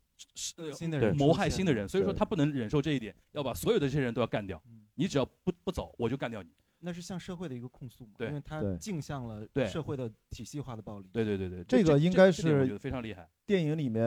[0.73, 4.59] 新的人谋害新的人，所以说他不能忍受这一点，要把所有的这些人都要干掉。
[4.95, 6.49] 你只要不不走，我就干掉你。
[6.79, 8.11] 那是向社会的一个控诉嘛？
[8.17, 11.09] 对，因为它镜像了社会的体系化的暴力。
[11.11, 13.27] 对对对对，这个应该是非常厉害。
[13.45, 14.03] 电影里面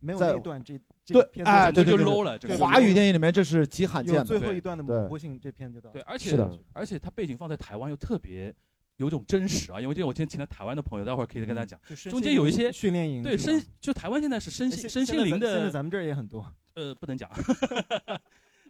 [0.00, 2.38] 没有那段这对哎对就 low 了。
[2.58, 4.24] 华语电影里面这是极罕见的。
[4.24, 5.90] 最后一段的模糊性，这片就到。
[5.90, 6.36] 对，而且
[6.72, 8.54] 而且它背景放在台湾又特别
[8.96, 11.96] 有种真实啊，因为这我今天请了台湾的朋友，待会儿可以跟大家讲。
[12.10, 13.22] 中间有一些训练营。
[13.22, 15.54] 对身就台湾现在是身心身心灵的。
[15.54, 16.44] 现在咱们这儿也很多。
[16.74, 17.30] 呃，不能讲。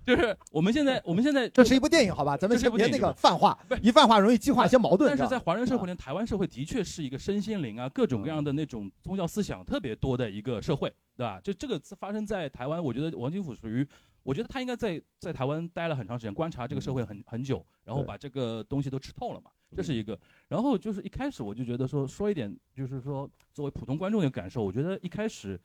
[0.07, 2.37] 就是我们现在，我们现在这是一部电影，好吧？
[2.37, 5.09] 咱们先别那个泛化，一泛化容易激化一些矛盾。
[5.09, 11.41] 但是在华人社会里，台湾社会的确是一个身心灵啊，各种各样的那种宗教思想特别多的一个社会，对吧？
[11.43, 13.87] 就这个发生在台湾，我觉得王金甫属于，
[14.23, 20.19] 我觉得他应该在在台湾待了很长时间，观察这个社会很很久，然后把这个东西都吃透了嘛，这是一个。
[20.49, 25.61] 然后就是一开始我就觉得说说一点，就是说作为普通观众的感受，我觉得一开始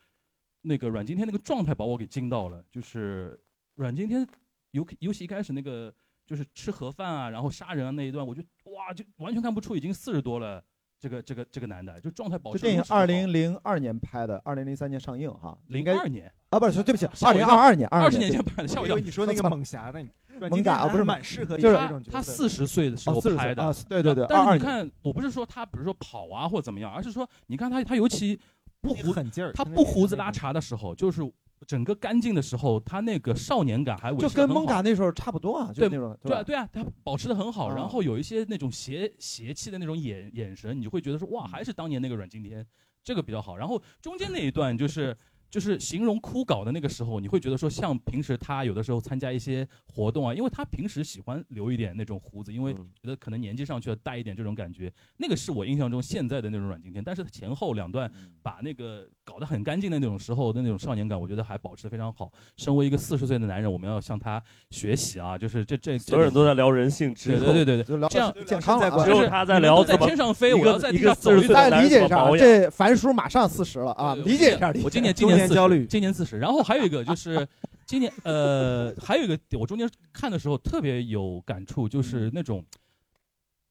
[0.62, 3.40] 那个阮经天那个状态把我给惊到了，就是
[3.76, 4.28] 阮经天。
[4.72, 5.94] 尤尤其一开始那个
[6.26, 10.62] 就是吃盒饭啊，然后杀人啊那一段，我就哇，就完全看不出已经四十多了，
[11.00, 12.60] 这个这个这个男的就状态保持。
[12.60, 15.58] 这电影二零零二年拍的，二零零三年上映哈。
[15.68, 18.68] 零二年啊，不是，对不起，二零二二年，二十年前拍的。
[18.68, 18.98] 吓我一跳！
[19.00, 20.10] 你说那个猛侠呢，
[20.52, 21.78] 猛侠啊，不是蛮适合就是
[22.12, 24.26] 他四十岁的时候拍的啊，对对对。
[24.28, 28.38] 但是你看，我不是说他，比如说跑啊或怎么样，而是说你看他，他尤其
[28.82, 31.22] 不胡狠劲儿，他不胡子拉碴的时候，就是。
[31.68, 37.70] 整个干净的时候，他那个少年感还就跟蒙嘎那时候差不多啊，就那种对啊对啊，他保持的很好。
[37.74, 42.66] 然后有一些那种邪邪气的那种眼眼神，你就会觉得说哇，还是当年那个阮经天，
[43.04, 43.58] 这个比较好。
[43.58, 45.18] 然后中间那一段就是。
[45.56, 54.92] 就是形容枯槁的那个时候，你会觉得说像平时他有的时候参加一些活动啊，因为他平时喜欢留一点那种胡子，因为觉得可能年纪上去了带一点这种感觉。
[55.16, 58.12] 那个是我印象中现在的那种阮经天，但是他前后两段
[58.44, 62.30] 把那个搞得很干净的那种时候的那种少年感，我觉得还保持得非常好。
[62.58, 65.38] 身为一个四十岁的男人，我们要向他学习啊！
[65.38, 71.32] 就是这这所有人都在聊人性，对对对对，这样健康只有他在聊在天上飞，我要在地上走。
[71.54, 74.74] 大家理解一下，这樊叔马上四十了啊，理解一下。
[74.84, 75.45] 我今年今年。
[75.48, 77.48] 焦虑，今年四十，然后还有一个就是，
[77.86, 82.64] 今年呃，还有一个我中间看的时候特别有感触，就是那种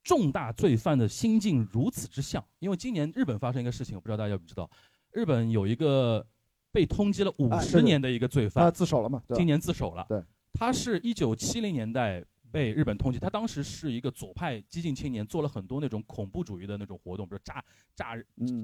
[0.02, 2.44] 重大罪犯的心境如此之像。
[2.58, 4.70] 因为今年日本发生一个事情，我不知道大家知不知道，
[5.12, 6.24] 日本有一个
[6.70, 9.22] 被通缉了五十年的一个罪犯，他自首了嘛？
[9.34, 10.04] 今年自首了。
[10.08, 13.18] 对，他是一九七零年代被日本通缉。
[13.18, 17.64] 他当时是一个左派激进青年，做了很多那种恐怖主义的那种活动，比如炸
[17.96, 18.14] 炸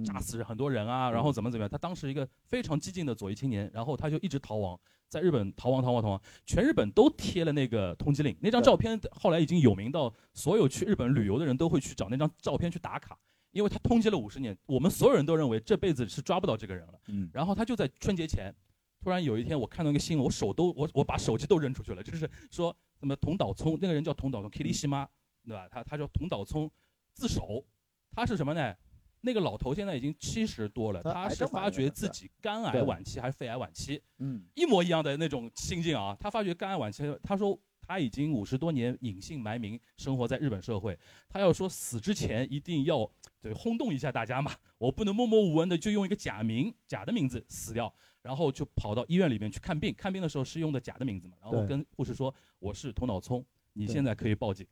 [0.05, 1.69] 炸死很多人啊，然后怎么怎么样。
[1.69, 8.37] 他当时一个非常激进的左翼青年，然后他就一直逃亡，在日本逃亡逃亡逃亡，全日本都贴了那个通缉令。
[8.41, 13.19] 那张照片后来已经有名到所有去日本旅游的人都会去找那张照片去打卡，
[13.51, 16.95] 因为他通缉了五十年，我们所有人都认为这辈子是抓不到这个人了。
[17.09, 18.55] 嗯，然后他就在春节前。
[19.01, 22.03] 突然有一天，我看到一个新闻，我手都我我把手机都扔出去了。
[22.03, 25.09] 就是说，什么桐岛聪那个人叫桐岛聪 k i l i s h i m a
[25.45, 25.67] 对吧？
[25.71, 26.71] 他他叫桐岛聪
[27.15, 27.65] 自首，
[28.13, 28.75] 他是什么呢？
[29.23, 36.17] 那个老头现在已经七十多了，他是发觉自己肝癌晚期还是肺癌晚期，嗯，一模一样的那种心境啊。
[36.19, 43.11] 他发觉肝癌晚期，他说他已经五十多年隐姓埋名生活在日本社会，他要说死之前一定要
[43.43, 47.95] 对轰动一下大家嘛，我不能默默无闻的就用一个假名假的名字死掉。
[48.23, 54.67] 然后就跑到医院里面去看病，看病的时候是用的假的名字嘛，然后跟护士说我是头脑聪，你现在可以报警。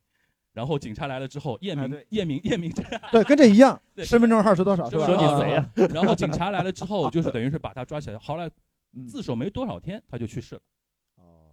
[0.52, 2.72] 然后警察来了之后验明验明验明，
[3.12, 4.90] 对，跟这一样，身份证号是多少？
[4.90, 5.70] 说你贼呀？
[5.94, 8.50] 然后警察来了之后，就是等于是把他抓起来，后来
[9.06, 10.60] 自首没多少天他就去世了。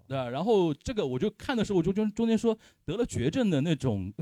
[0.08, 4.13] 对然后这个我就看的时候，我就中中间说得了绝症的那种，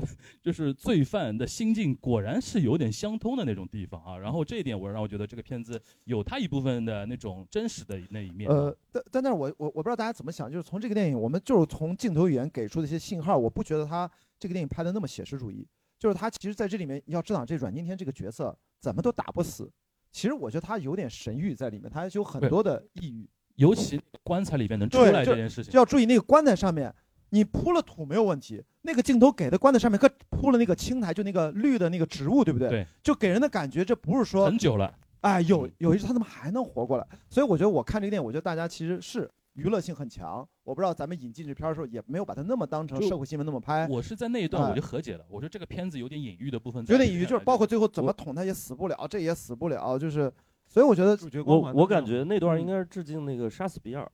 [0.42, 4.16] 就是罪犯的心境果然是有点相通的那种地方啊。
[4.16, 8.50] 然后这一点我让我觉得这个片子有它一部分的那种真实的那一面。
[8.50, 15.66] 呃，但但但是我我我不知道大家怎么想，就是从这个电影，我们就是从镜头语言给出的一些信号，我不觉得他这个电影拍的那么写实主义。
[15.98, 19.70] 就是他其实在这里面要知道这阮经天这个角色怎么都打不死。
[20.10, 23.28] 其实我觉得他有点神域在里面，他有很多的抑郁。
[23.56, 26.92] 尤其棺材里边能出来这件事情，就要注意那个棺材上面，
[27.30, 28.62] 你铺了土没有问题。
[28.82, 32.68] 那个镜头给的棺材上面可铺了那个青苔，就那个绿的那个植物，对不对？
[32.68, 32.86] 对。
[33.02, 34.92] 就给人的感觉，这不是说很久了。
[35.20, 37.06] 哎，有有一次他怎么还能活过来？
[37.30, 40.46] 所以我觉得我看这个电影，我觉得大家其实是娱乐性很强。
[40.64, 43.86] 我不知道咱们引进这片的时候，也没有把它那么当成社会新闻那么拍。
[43.88, 46.84] 我是在那一段我就和解了，我说这个片子有点隐喻的部分。
[46.88, 50.30] 有点隐喻，就是包括最后怎么捅他也死不了，这也死不了，就是。
[50.74, 54.10] 所以我觉得，我我感觉那段应该是致敬那个杀死比尔。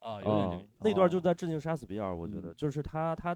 [0.00, 3.34] 啊，有点那段就在致敬杀死比尔，我觉得就是他他，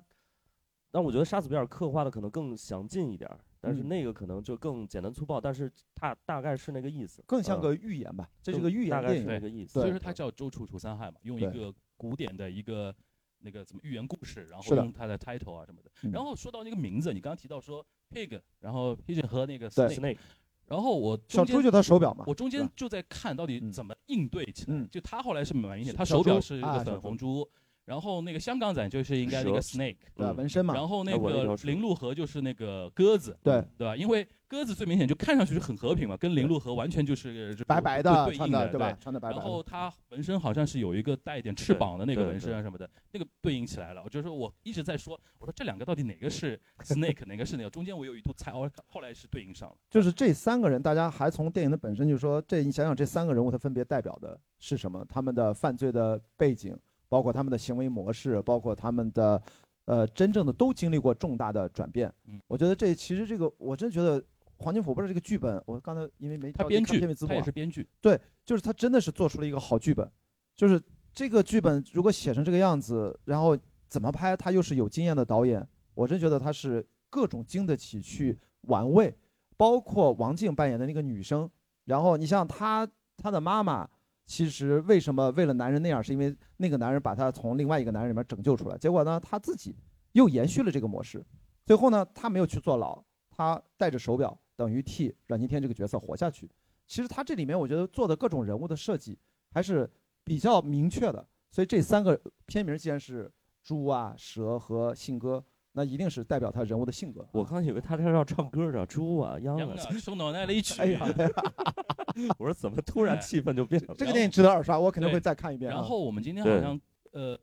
[0.91, 3.27] 但我觉得杀死比尔刻画的可能更详尽一点，
[3.59, 9.81] 但是那个可能就更简单粗暴，但是他大概是那个意思，更像个寓言吧，这是个寓言大概是那个意思。
[9.81, 12.95] 所以说他叫周处除三害嘛，用一个古典的一个
[13.39, 15.91] 那个怎么寓言故事，然后用他的 title 啊什么的。
[16.11, 20.19] 然后说到那个名字，你刚刚提到说 pig，然后 pigeon 和那个 snake。
[20.67, 24.87] 然后我小猪就他手表嘛，我中间就在看到底怎么应对起来。
[24.91, 27.49] 就他后来是蛮明显，他手表是一个粉红猪。
[27.85, 30.33] 然后那个香港仔就是应该那个 snake，对吧？
[30.33, 30.73] 纹身嘛。
[30.73, 33.97] 然后那个林鹿河就是那个鸽子，对对吧？
[33.97, 38.97] 因为鸽子最明显就看上去是很和平嘛，跟林鹿河完全就是白白的对吧？
[39.01, 39.37] 穿的白白。
[39.37, 44.03] 然后它纹身好像是有一个带一点翅膀的那个纹身啊什么的，那个对应起来了。
[44.05, 47.71] 我就说我一直在说，我说这两个到底哪个是 snake，哪个是那个？
[47.71, 49.77] 中间我有一度猜，哦，后来是对应上了。
[49.91, 55.05] 就是这三个人，大家还从电影的本身就说，这你想想这三个人物，他分别代表的是什么？
[55.09, 56.79] 他们的犯罪的背景。
[57.13, 59.43] 包括他们的行为模式，包括他们的，
[59.85, 62.11] 呃，真正的都经历过重大的转变。
[62.25, 64.25] 嗯，我觉得这其实这个，我真觉得
[64.57, 65.63] 黄金甫不是这个剧本。
[65.67, 67.87] 我刚才因为没他编剧，他也是编剧。
[68.01, 70.11] 对，就是他真的是做出了一个好剧本。
[70.57, 70.81] 就是
[71.13, 73.55] 这个剧本如果写成这个样子，然后
[73.89, 79.15] 怎么拍，他又是有经验的导演，我真觉得他是各种经得起去玩味。
[79.59, 81.51] 包括王静扮演的那个女生，
[81.85, 83.87] 然后你像她，她的妈妈。
[84.33, 86.03] 其实为什么为了男人那样？
[86.03, 88.79] 是因为那个男人把他从另外一个男人里面拯救出来。
[88.79, 89.77] 结果呢，他自己
[90.13, 91.23] 又延续了这个模式。
[91.67, 96.51] 最后呢，他没有去坐牢，他戴着手表，等于替阮经天这个角色活下去。
[96.87, 99.19] 其实他这里面我觉得做的各种人物的设计
[99.51, 99.87] 还是
[100.25, 101.23] 比较明确的。
[101.51, 103.31] 所以这三个片名既然是
[103.63, 105.45] 猪啊、蛇和信鸽。
[105.75, 107.27] 那一定是代表他人物的性格。
[107.33, 110.81] 我刚以为他这要唱歌的，猪啊，羊啊，送脑袋里去。
[110.81, 111.01] 哎呀，
[112.39, 113.95] 我说怎么突然气氛就变了？
[113.97, 115.71] 这个电影值得二刷，我肯定会再看一遍。
[115.71, 116.79] 然后我们今天好像
[117.13, 117.39] 呃，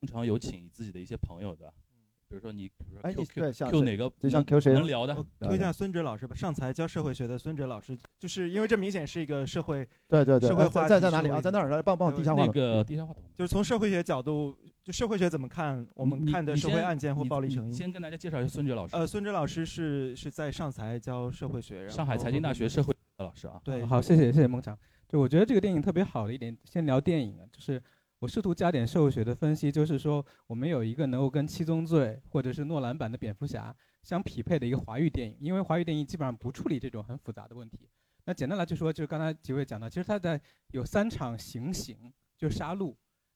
[0.00, 1.66] 经常有请自己的一些朋友的，
[2.26, 2.70] 比如说你，
[3.02, 4.10] 哎，Q Q 哪个？
[4.18, 5.14] 就像 Q 谁能聊的？
[5.40, 11.38] 推荐孙哲老师吧，上财教社会学的孙哲老师，就是因为这明显是一个社会，对对对，社会化在在哪里啊？
[11.38, 14.56] 在那儿，帮帮我递下话那个递下话筒，就是从社会学角度。
[14.84, 17.72] 就社会学怎么看我们看的社会案件或暴力成因？
[17.72, 18.94] 先跟大家介绍一下孙哲老师。
[18.94, 23.58] 呃，孙哲老师是是在上财教社会学，上海财经大学社会的老师啊。
[23.64, 24.78] 对，好，谢谢谢谢孟强。
[25.08, 27.82] 就我觉得这个电影特别好的一点，先聊电影啊，就是
[28.18, 37.88] 我试图加点社会学的分析，就是说我们有一个能够跟《七宗罪》或者是诺兰版的蝙蝠侠相匹配的一个华语电影，因为华语电影基本上不处理这种很复杂的问题。
[38.26, 40.38] 那简单来就说，就是刚才几位讲到，其实他在
[40.72, 41.96] 有三场行刑，
[42.36, 42.94] 就杀戮。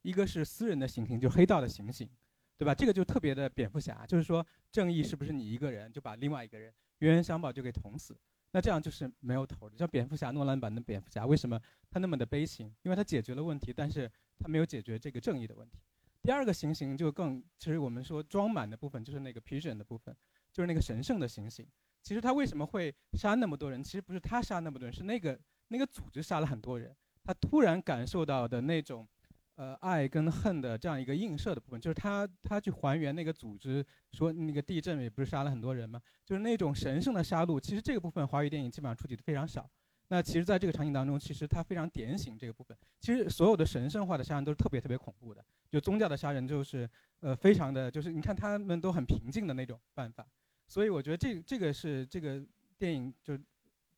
[0.09, 2.09] 一个是私人的行刑，就是黑道的行刑，
[2.57, 2.75] 对吧？
[2.75, 8.16] 这个就特别的蝙蝠侠，就是说正义是不是你一个人就把另外一个人冤冤相报就给捅死？
[8.53, 9.77] 那这样就是没有头的。
[9.77, 12.75] 像蝙蝠侠诺兰版的蝙蝠侠，为什么他那么的悲情？
[12.85, 15.79] 因为他解决了问题，但是他没有解决这个正义的问题。
[16.23, 20.16] 第二个行刑就更，其实我们说装满的部分就是那个批准的部分，
[20.51, 21.68] 就是那个神圣的行刑。
[22.03, 23.85] 其实他为什么会杀那么多人？
[23.85, 26.97] 其实不是他杀那么多人，是那个那个组织杀了很多人。
[27.23, 29.07] 他突然感受到的那种。
[29.59, 36.01] 呃，爱跟恨的这样一个映射的部分，就是他他去还原那个组织，说那个地震也不是杀了很多人吗？
[36.25, 39.68] 就是那种神圣的杀戮，其实这个部分华语电影基本上触及的非常少。
[40.11, 42.79] 那其实在这个场景当中，其实它非常点醒这个部分。
[43.01, 50.25] 其实所有的神圣化的杀人都是特别特别恐怖的，就宗教的杀人就是呃非常的就是你看他们都很平静的那种办法。
[50.68, 52.40] 所以我觉得这这个是这个
[52.79, 53.37] 电影就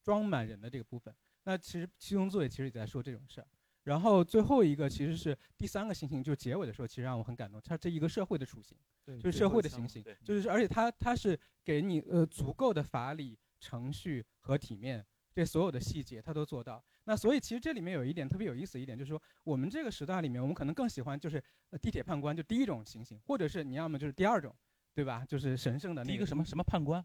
[0.03, 1.15] 装满人的这个部分。
[1.45, 3.47] 那其实七宗罪其实也在说这种事儿。
[3.85, 7.61] 然后最后一个其实是第三个行刑，就是结尾的时候，其实让我很感动。
[7.65, 8.77] 它这一个社会的雏形，
[9.19, 16.83] 就是社会的行刑，就是而且它它是给你呃足够的法理程序和体面，这所有的细节它都做到。
[17.05, 21.43] 那所以其实这里面有一点特别有意思一点，就是说我们这个时代里面，我们可能更喜欢就是
[21.81, 24.55] 地铁判官，就第一种行刑，或者是你要么就是第二种，
[24.95, 25.25] 对吧？
[25.27, 27.05] 就是神圣的那个什么什么判官。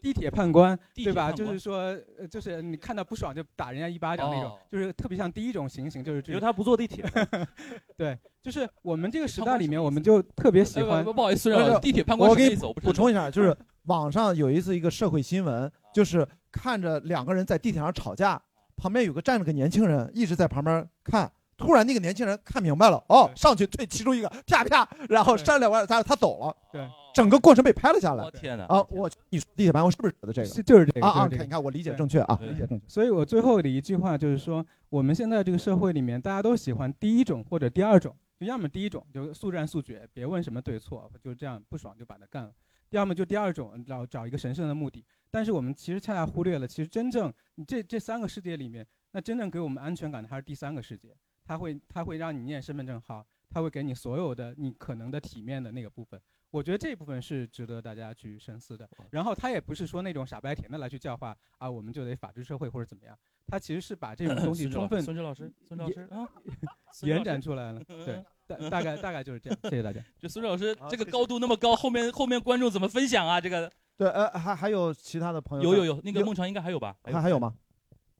[0.00, 1.32] 地铁判官，对吧？
[1.32, 7.04] 就是说，呃，就是你看到不爽就打人家一巴掌那种，就是特别像第一种行刑，就是因为他不坐地铁。
[7.96, 11.04] 对，就是我们这个时代里面，我们就特别喜欢。
[11.04, 18.40] 不好意思，地铁判官我给你补充一下，就是网上有一次一个社会新闻，就是看着两个人在地铁上吵架，
[18.76, 21.30] 旁边有个站着个年轻人一直在旁边看。
[21.62, 26.56] 突然，那个年轻人看明白了，哦，上去对其中一个，啪啪，然后扇两巴他他走了。
[26.72, 28.30] 对，整个过程被拍了下来。
[28.32, 28.64] 天哪！
[28.64, 30.62] 啊，我你地铁判官是不是指的这个？
[30.62, 31.28] 就是这个啊啊！
[31.30, 32.84] 你看，我理解正确啊，理解正确。
[32.88, 42.50] 所以我最后的一句话就是说，我们现在这个社会里面，大家都喜欢第一种或者第二种，就要么第一种就速战速决，别问什么对错，就这样不爽就把它干了；
[42.90, 45.04] 要么就第二种，找找一个神圣的目的。
[45.30, 47.32] 但是我们其实恰恰忽略了，其实真正
[47.66, 51.14] 这这三个世界里面，那真正给我们安全感的还是第三个世界。
[51.44, 56.20] 他会，他会让你念身份证号，他会给你所有的你可能的体面的那个部分。
[56.50, 58.86] 我觉得这部分是值得大家去深思的。
[59.10, 63.18] 然后他也不是说那种傻白甜的来去教化啊，我们就得法治社会或者怎么样。
[63.46, 66.28] 他其实是把这种东西充分孙志老师，孙老师啊，
[67.02, 67.82] 延展出来了。
[67.84, 69.58] 对，大大概大概就是这样。
[69.64, 70.04] 谢谢大家。
[70.18, 73.40] 就孙志老师这个高度那么高，后面后面观众怎么分享啊？
[73.40, 75.72] 这个对，呃，还还有其他的朋友？
[75.72, 76.94] 有有有，那个孟尝应该还有吧？
[77.02, 77.54] 还还有吗？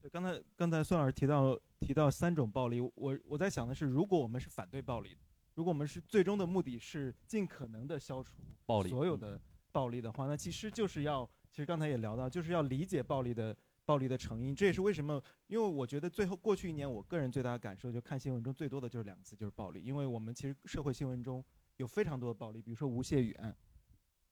[0.03, 1.57] 对，刚才刚才孙老师提到。
[1.83, 5.17] 提到三种暴力，我我在想的是，如果我们是反对暴力，
[5.53, 9.37] 如果我们是最终的目的是尽可能的消除暴力所有的
[9.69, 14.55] 暴力的话，那其实就是要，其实刚才也聊到，就是要理解暴力的暴力的成因。
[14.55, 19.81] 这也是为什么，因为我觉得最后过去一年，我个人最大的感受，就看新闻中最多的就是两个字，就是暴力。
[19.83, 21.43] 因为我们其实社会新闻中
[21.75, 23.53] 有非常多的暴力，比如说吴谢宇案。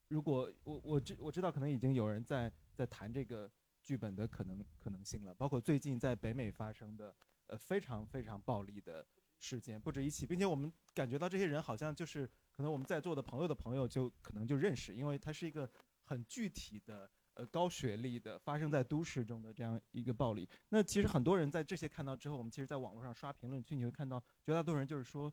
[0.08, 3.50] 如果我我知我知道，可能已经有人在在谈这个
[3.82, 7.14] 剧本的可能可能性了，包括最近在北美发生的。
[7.48, 9.04] 呃，非常非常暴力的
[9.38, 15.68] 事件不止一起，并且我们感觉到这些人好像就是可能我们在座的朋友的朋友就可能就认识，因为它是一个
[16.04, 20.48] 很具体的呃高学历的发生在都市中的这样一个暴力。
[20.70, 25.30] 那其实很多人在这些看到之后，我们其实在网络上刷评论区，你会看到绝大多数人就是说，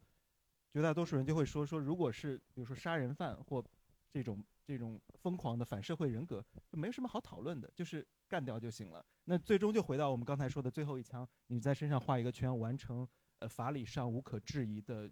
[0.73, 3.63] 绝大多数人就会说说，如果是比如说杀人犯或
[4.11, 9.03] 这种这种疯狂的反社会人格，就没什么好讨论的，就是干掉就行了。
[9.23, 13.07] 那最终就回到我们刚才说的最后一枪，你在身上画一个圈，完成
[13.39, 15.11] 呃法理上无可置疑的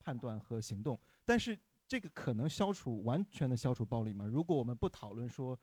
[0.00, 0.98] 判断和行动。
[1.24, 4.26] 但是这个可能消除完全的消除暴力吗？
[4.26, 5.56] 如果我们不讨论说，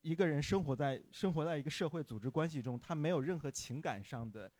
[0.00, 4.50] 一个人生活在生活在一个社会组织关系中，他没有任何情感上的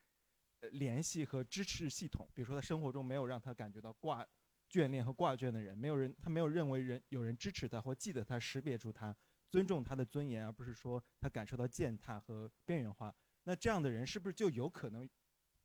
[0.72, 4.26] 联系和支持系统，比如说他生活中没有让他感觉到挂。
[4.74, 9.16] 眷恋和挂眷的人，没有人，他没有认为人有人支持他或记得他，识别出他，
[9.48, 13.14] 尊重他的尊严，而不是说他感受到践踏和边缘化。
[13.44, 15.08] 那这样的人是不是就有可能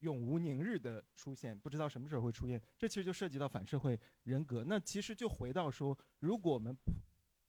[0.01, 1.57] 永无宁日的出现？
[1.57, 2.61] 不知道什么时候会出现。
[2.77, 4.63] 这其实就涉及到反社会人格。
[4.63, 6.77] 那其实就回到说，如果我们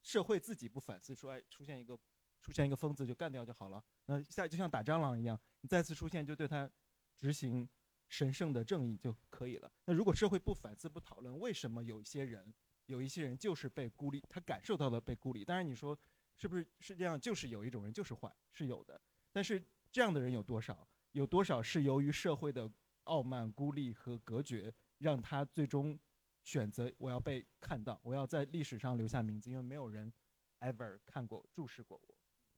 [0.01, 1.95] 社会自己不反思，说哎，出现一个
[2.41, 3.83] 出现一个疯子就干掉就好了。
[4.07, 6.67] 那下就像打蟑螂一样，你再次出现就对他
[7.15, 7.69] 执行。
[8.11, 9.71] 神圣的正义就可以了。
[9.85, 12.53] 那如果社会不反思、不讨论，为什么有一些人、
[12.87, 14.21] 有一些人就是被孤立？
[14.27, 15.45] 他感受到了被孤立。
[15.45, 15.97] 当然，你说
[16.35, 17.17] 是不是是这样？
[17.17, 19.01] 就是有一种人就是坏，是有的。
[19.31, 20.85] 但是这样的人有多少？
[21.13, 22.69] 有多少是由于社会的
[23.05, 25.97] 傲慢、孤立和隔绝，让他最终
[26.43, 29.49] 选择我要被看到，我要在历史上留下名字？
[29.49, 30.11] 因为没有人
[30.59, 32.15] ever 看过、注视过我、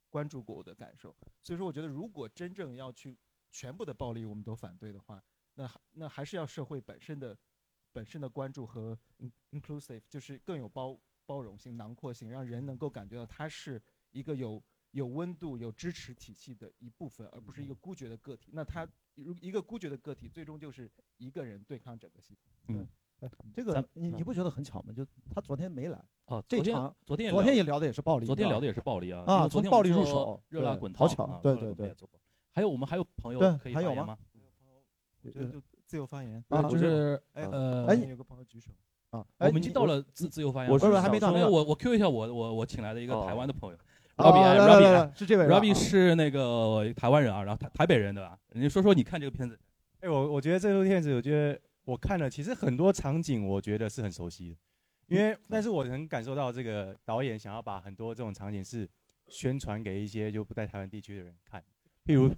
[0.10, 1.16] 关注过我的感受。
[1.44, 3.16] 所以说，我觉得如果真正要去
[3.52, 5.24] 全部的暴力我们都反对的话，
[5.56, 7.38] 那那还是要社会本身的
[7.92, 8.98] 本身的关注和
[9.52, 13.82] inclusive，就是更有包包容性、囊括性，让人能够感觉到它是
[14.12, 18.52] 一个有有温度、有支持体系的一部分，而不是一个孤绝的个体。
[18.54, 22.52] 那他如一个孤绝的个体，最终就是一个人对抗整个系统。
[22.68, 22.88] 嗯。
[23.54, 24.92] 这个你你不觉得很巧吗？
[24.92, 31.96] 就他昨天没来哦，这场昨天昨天也聊的也是暴力，昨天聊的也是暴力啊啊，从暴力入手，热辣滚烫，好巧，对对对。
[32.52, 34.18] 还有我们还有朋友可以发言吗？
[35.24, 38.72] 我觉得就自由发言啊，就是呃，哎，有个朋友举手
[39.10, 41.32] 啊，我们已经到了自自由发言，我是不是还没到？
[41.32, 43.78] 我我 Q 一下我我我请来的一个台湾的朋友
[44.18, 48.38] ，Robbie，Robbie 是这位，Robbie 是那个台湾人啊，然后台台北人对吧？
[48.52, 49.60] 你说说你看这个片子，
[50.02, 51.60] 哎，我我觉得这部片子，我觉得。
[51.86, 54.56] 我看了，其实很多场景我觉得是很熟悉的，
[55.08, 58.90] 因为但是我能感受到这个导演想要把很多这种场景是
[59.28, 61.62] 宣传给一些就不在台湾地区的人看，
[62.06, 62.34] 譬如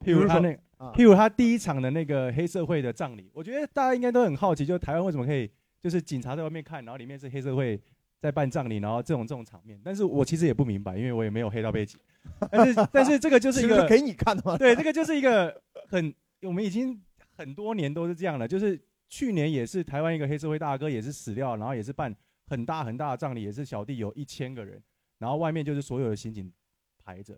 [0.00, 0.48] 譬如他那
[0.92, 7.80] 譬如他第一场的那个黑社会的葬礼，我觉得大家应该都很好奇，就台湾为什么可以就是警察在外面看，然后里面是黑社会
[8.20, 11.98] 在办葬礼，然后这种这种场面，但是我其实也不明白，因为我也没有黑道背景，
[12.50, 14.56] 但是但是这个就是一个给你看的吗？
[14.56, 17.00] 对，这个就是一个很我们已经。
[17.36, 22.14] 很多年都是这样的，就是去年也是台湾一个黑社会大哥也是死掉，然后也是办
[22.46, 24.80] 很大很大的葬礼，也是小弟有一千个人，
[25.18, 26.48] 然后外面就是所有的刑警
[26.96, 27.36] 排着，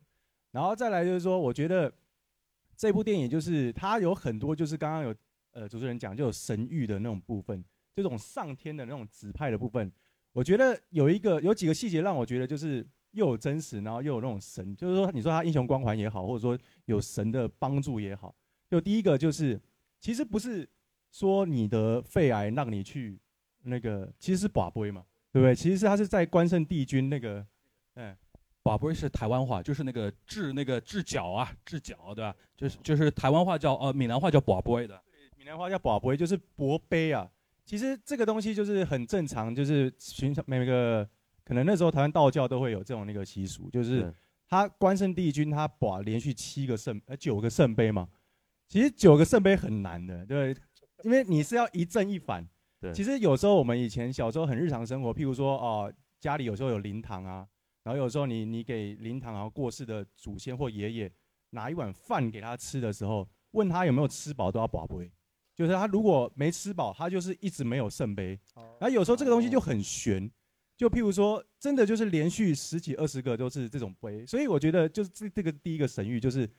[0.50, 1.90] 然后再来就是说，我觉得
[2.76, 5.14] 这部电影就是它有很多就是刚刚有
[5.52, 7.64] 呃主持人讲就有神域的那种部分，
[7.94, 9.90] 这种上天的那种指派的部分，
[10.32, 18.34] 我觉得有一个有几个细节让我觉得就是又有真实，然后又有那种神，就是说你说他英雄光环也好，或者说有神的帮助也好，
[18.68, 19.60] 就第一个就是。
[19.98, 20.68] 其实不是
[21.10, 23.18] 说你的肺癌让你去
[23.62, 25.54] 那个，其实是寡杯嘛，对不对？
[25.54, 27.44] 其实是他是在关圣帝君那个，
[27.94, 28.14] 嗯，
[28.66, 32.34] 寡杯是台湾话，就是那个治那个治脚啊，治脚对吧？
[32.56, 35.00] 就是就是台湾话叫呃闽南话叫寡杯的，
[35.36, 37.30] 闽南话叫寡杯，就是薄杯啊。
[37.64, 41.08] 其实这个东西就是很正常，就是寻常每个
[41.44, 44.12] 可能那时候台湾道教都会有这种那个习俗，就是
[44.48, 48.08] 他关圣帝君他把连续七个圣呃九个圣杯嘛。
[48.66, 50.56] 其实九个圣杯很难的，对，
[51.04, 52.44] 因为你是要一正一反。
[52.80, 57.46] 对，其实有时候我们以前小时候很日常生活，譬如说哦，家里有时候有灵堂啊，
[57.86, 61.12] 然后有时候你你给灵堂然后过世的祖先或爷爷
[61.50, 65.08] 拿一碗饭给他吃的时候，问他有没有吃饱都要保杯，
[65.54, 68.36] 就是他如果没吃饱，他就是一直没有圣杯。
[68.80, 70.28] 然后有时候这个东西就很悬，
[70.76, 76.50] 就譬如说真的就是连续十几二十个都是这种杯，所以我觉得就是这这个第一个神谕就是。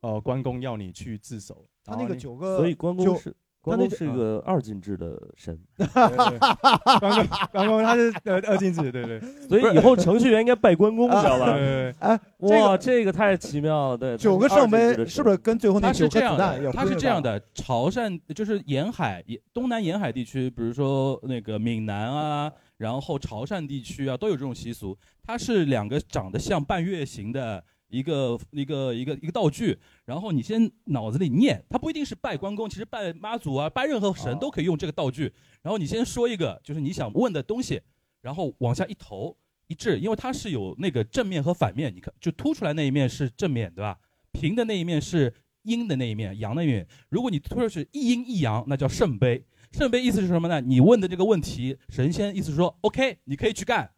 [0.00, 5.58] 呃，关公要你去自首，他那个九个，所以关公是关公是一个二进制的神。
[5.76, 9.20] 关公，关公他是呃二进制，对对。
[9.48, 11.52] 所以以后程序员应该拜关公， 知道吧？
[11.98, 13.98] 哎，哇，这个太奇妙了。
[13.98, 16.72] 对，九个圣杯是不是跟最后那九个子弹？
[16.72, 24.96] 他是这样的，潮汕就是沿海东南沿海地区，比如说那个闽南啊，然后潮汕地区啊，都有这种习俗。
[25.22, 27.62] 它是两个长得像半月形的。
[27.88, 35.32] 一个一个一个一个道具，然后你先脑子里念，它不一定是拜关公，其实拜妈祖啊，拜任何神都可以用这个道具。
[35.62, 37.80] 然后你先说一个，就是你想问的东西，
[38.20, 39.36] 然后往下一投
[39.68, 43.98] 一掷，因为它是有那个正面和反面，你看就凸出来那一面是正面对吧？
[44.32, 45.32] 平的那一面是
[45.62, 46.86] 阴的那一面，阳的那一面。
[47.08, 49.42] 如果你凸出是一阴一阳，那叫圣杯。
[49.72, 50.60] 圣杯意思是什么呢？
[50.60, 53.90] 你问的这个问题，神仙意思是说 OK，你可以去干，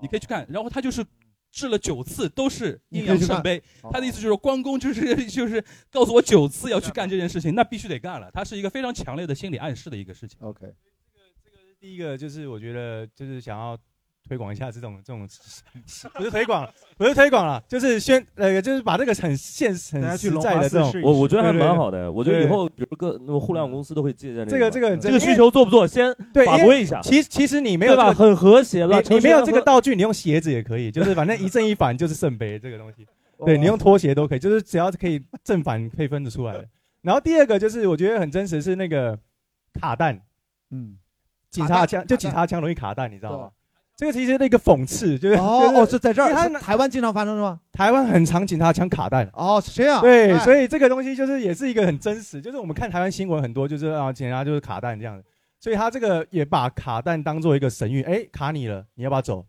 [0.00, 0.46] 你可以去干。
[0.50, 1.02] 然后他就是。
[1.52, 8.30] 治了九次都是阴阳圣杯，他的意思就是关公就是 就是告诉我九次要去干这件事情，那必须得干了。
[8.32, 10.38] 他是一个非常强烈的心理暗示的一个事情。
[10.40, 10.74] OK，这个
[11.44, 13.78] 这个是第一个，就是我觉得就是想要。
[14.32, 15.28] 推广一下这种这种，
[16.16, 16.66] 不是推广，
[16.96, 22.10] 不是推广了，就是宣呃，就是把这个很现实、很实在的这种，我我觉得还蛮好的。
[22.10, 26.14] 我觉得以后比如各那个互联网公司都会借鉴这个这个这个需求做不做，先
[26.46, 26.98] 把握一下。
[27.02, 29.02] 其其实你没有吧，很和谐了。
[29.02, 33.06] 你没有这个道具，你用鞋子也可以，就是反正一正一反就是圣杯这个东西。
[33.44, 36.66] 对你用拖鞋都可以，就是只要可以正反可以分得出来的。
[37.02, 39.18] 然后第二个就是我觉得很真实是那个
[39.80, 40.18] 卡弹，
[40.70, 40.96] 嗯，
[41.50, 43.50] 警察枪就警察枪容易卡弹，你知道吗？
[43.94, 47.60] 这个其实是一个讽刺，就是哦哦，是在这儿，台湾经常发生是吗？
[47.72, 50.00] 台湾很常警察枪卡弹哦，是这样。
[50.00, 55.22] 对，所以这个东西就是也是一个很真实，就是我们看台湾新闻很多，就是啊，警察就是卡弹这样
[55.60, 59.46] 所以他这个也把卡弹当做一个神谕，哎，卡你了，你要不要走？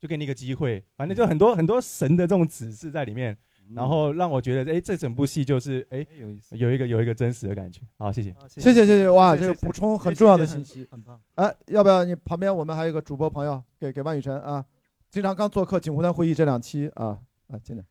[0.00, 3.36] 就给你一个机会，反正就很多很多神的这种指示在里面。
[3.74, 7.80] 然后让我觉得，哎，这整部戏就是哎，有意思，有一个有一个真实的感觉。
[7.98, 11.20] 好，谢谢，谢谢，谢谢，哇，这个补充很重要的信息，很棒。
[11.34, 14.64] 哎，要不要你旁边我们还有一个主播朋友，给给万雨辰啊，
[15.10, 17.18] 经常刚做客锦湖端会议这两期啊
[17.48, 17.84] 啊，进来。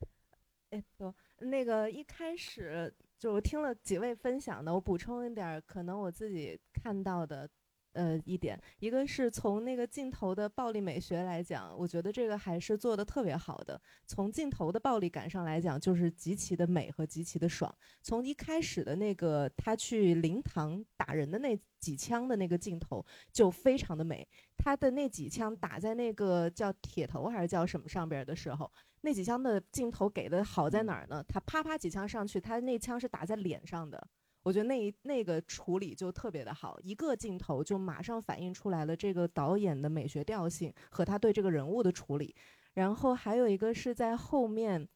[0.71, 7.49] 哎，不，那个一开始就听了几位分享的，我补充一点，可能我自己看到的
[7.93, 13.79] 呃一点，一个是从那个镜头的暴力美学来讲，我觉得这个还是做的特别好的。
[14.07, 17.73] 从镜头的暴力感上来讲，就是极其的美和极其的爽。
[18.01, 24.27] 从一开始的那个他去灵堂打人的那几枪的那个镜头就非常的美，
[24.57, 28.71] 他的那几枪打在那个叫铁头还是叫什么上边的时候，
[29.01, 31.23] 那几枪的镜头给的好在哪儿呢？
[31.27, 34.07] 他啪啪几枪上去，他那枪是打在脸上的。
[34.43, 42.35] 我觉得那一那个处理就特别的好，一个镜头就马上反映出来了这个导演的美学调性和他对这个人物的处理，
[42.73, 44.87] 然后还有一个是在后面。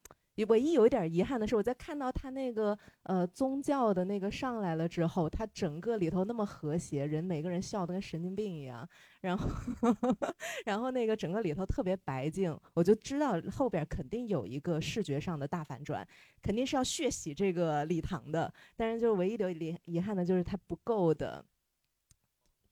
[0.43, 8.85] 唯一有一点遗憾的是，我在看到他那个呃宗教的那个上来了之后，他整个里头那么和谐，人每个人笑得跟神经病一样，
[9.21, 9.49] 然后
[10.65, 16.05] 然后那个整个里头特别白净，我就知道后边肯定有一个视觉上的大反转，
[16.41, 18.53] 肯定是要血洗这个礼堂的。
[18.75, 21.45] 但是就是唯一的遗遗憾的就是它不够的。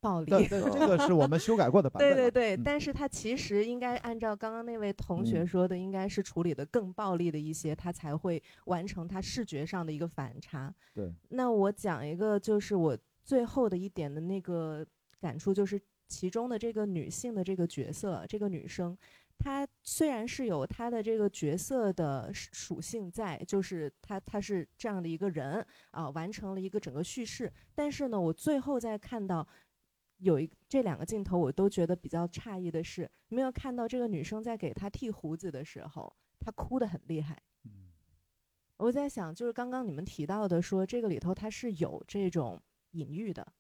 [0.04, 2.14] 暴力，对，这个是我们修改过的版本。
[2.14, 10.72] 对对对，但是它其实应该按照刚刚那位同学说的，应该是处理的更暴力的一些，它才会完成它视觉上的一个反差。
[10.94, 11.10] 对。
[11.30, 14.86] 那我讲一个，就是我最后的一点的那个
[15.22, 15.80] 感触，就是
[16.10, 18.98] 其中的这个女性的这个角色，这个女生，
[19.38, 29.48] 她虽然是有她的这个角色的属性在，就是她她是这样的一个人啊，完成了一个整个叙事，但是呢，我最后在看到。
[30.24, 37.42] 有一这两个镜头，我都觉得比较诧异的是，没有看到这个女生在给他剃胡子的时候，她哭得很厉害。
[37.66, 37.92] 嗯
[38.78, 42.62] 我在想，就是刚刚你们提到的，说这个里头它是有这种
[42.92, 43.54] 隐喻的，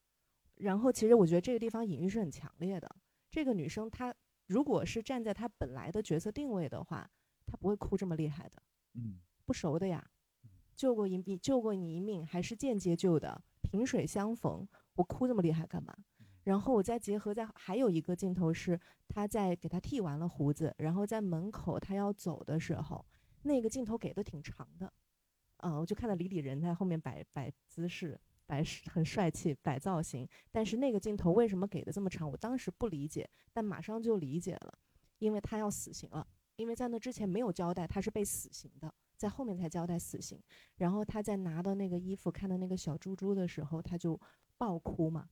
[0.55, 2.95] 然后其实我觉得这个地方隐喻是很强烈的。
[3.29, 4.13] 这个女生她
[4.47, 7.09] 如果是站在她本来的角色定位的话，
[7.45, 8.61] 她不会哭这么厉害的。
[8.95, 10.05] 嗯，不熟的呀，
[10.75, 15.95] 救过一命，救过你一命，还是间接救的，萍水相逢，我哭这么厉害干嘛？
[16.43, 23.05] 然后我再结合在还有一个镜头是他在给他剃完了胡子，然后在门口他要走的时候，
[23.43, 24.91] 那个镜头给的挺长的，
[25.57, 30.27] 嗯，我就看到李李仁在后面摆摆姿势，摆很帅气，摆造型。
[30.51, 32.29] 但是那个镜头为什么给的这么长？
[32.29, 34.77] 我当时不理解，但马上就理解了，
[35.19, 36.27] 因为他要死刑了，
[36.57, 40.37] 因为在那之前没有交代他是被死刑的，在后面才交代死刑。
[40.75, 44.19] 然后他在拿到那个衣服看到那个小猪猪的时候，他就
[44.57, 45.29] 爆哭嘛。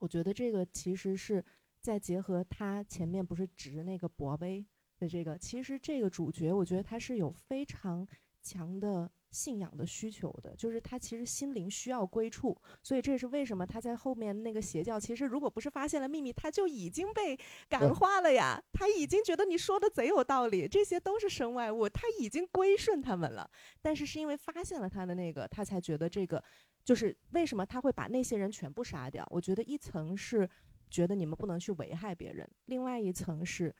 [0.00, 1.42] 我觉得这个其实是
[1.80, 4.66] 在结合他前面不是执那个博杯
[4.98, 8.06] 的这个，其实这个主角我觉得他是有非常
[8.42, 23.50] 强的信仰的需求的，就是他其实心灵需要归处，所以这也是为什么他在后面那个邪教，其实如果不是发现了秘密，他就已经被感化了呀，他已经觉得你说的贼有道理，这些都是身外物，他已经归顺他们了，
[23.80, 26.42] 但是是因为发现了他的那个，他才觉得这个。
[26.82, 29.24] 就是为什么他会把那些人全部杀掉？
[29.30, 30.48] 我觉得一层是
[30.88, 33.72] 觉得你们不能去危害别人，另外一层是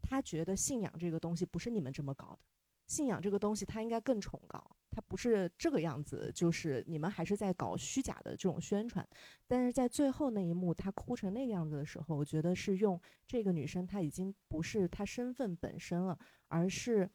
[0.00, 2.38] 他觉得信仰这个东西不是你们这么搞的，
[2.86, 9.06] 信仰这个东西它应该更崇高，它不是这个样子，就是你们还是在搞虚假的这种宣传。
[9.46, 16.18] 但是在最后那一幕，他哭成那个样子的时候，我觉得是用这个女生，她已经不是她身份本身了，
[16.48, 17.10] 而是。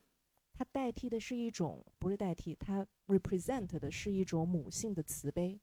[0.53, 5.59] 她代替的是一种，不是代替，她 represent 的是一种母性的慈悲，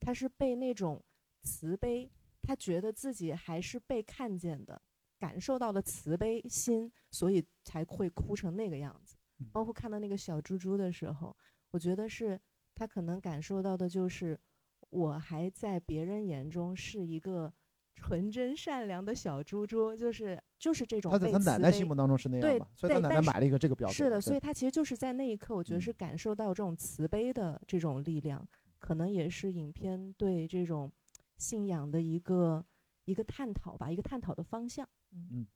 [0.00, 1.04] 她是被那种
[1.42, 4.80] 慈悲，她觉得自己还是被看见的，
[5.18, 9.17] 感受到了慈悲心，所以才会哭成那个样子。
[9.52, 11.36] 包括看到那个小猪猪的时候，
[11.70, 12.40] 我觉得是
[12.74, 14.38] 他可能感受到的就是，
[14.90, 17.52] 我还在别人眼中是一个。
[18.00, 21.10] 纯真善良的小猪猪，就是就是这种。
[21.10, 22.68] 他在他奶奶心目当中是那样吧？
[22.76, 23.96] 所以他奶奶买了一个这个标准。
[23.96, 28.46] 是的，所以他其实就是在那一刻，我觉得是感受到这种慈悲的这种力量，
[28.78, 30.92] 可能也是影片对这种
[31.38, 32.64] 信仰的一个
[33.04, 34.88] 一个探讨吧，一个探讨的方向。
[35.10, 35.46] 嗯嗯，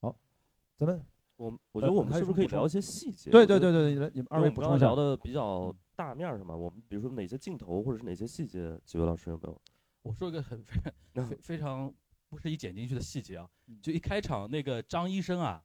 [0.00, 0.16] 好，
[0.76, 1.04] 咱们
[1.38, 3.30] 我我觉得我们是不是可以聊一些细节？
[3.30, 6.54] 对对对对对，你们二位补充聊的比较大面是吗？
[6.54, 8.78] 我们比如说哪些镜头或者是哪些细节？
[8.84, 9.60] 几位老师有没有？
[10.02, 10.80] 我说一个很非
[11.22, 11.92] 非 非常
[12.28, 13.46] 不是一剪进去的细节啊，
[13.80, 15.62] 就一开场那个张医生啊，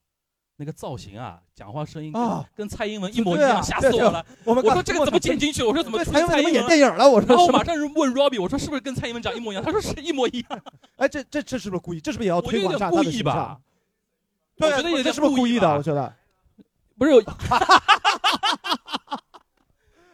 [0.57, 4.23] 那个造型啊，讲话声音啊，跟蔡英文一模一样，吓死我了。
[4.45, 5.63] 我们我说这个怎么剪进去？
[5.63, 6.03] 我说怎么？
[6.05, 7.09] 蔡英文演电影了？
[7.09, 7.27] 我说。
[7.27, 9.63] 然后马上是问 Robbie，我说是不是跟蔡英文长一模一样？
[9.65, 10.61] 他说是一模一样。
[10.97, 11.99] 哎，这这这是不是故意？
[11.99, 13.61] 这是不是也要推广一下他的形象？
[14.57, 15.69] 对，我觉得也是不是故意的？
[15.75, 16.13] 我觉得
[16.97, 17.11] 不是。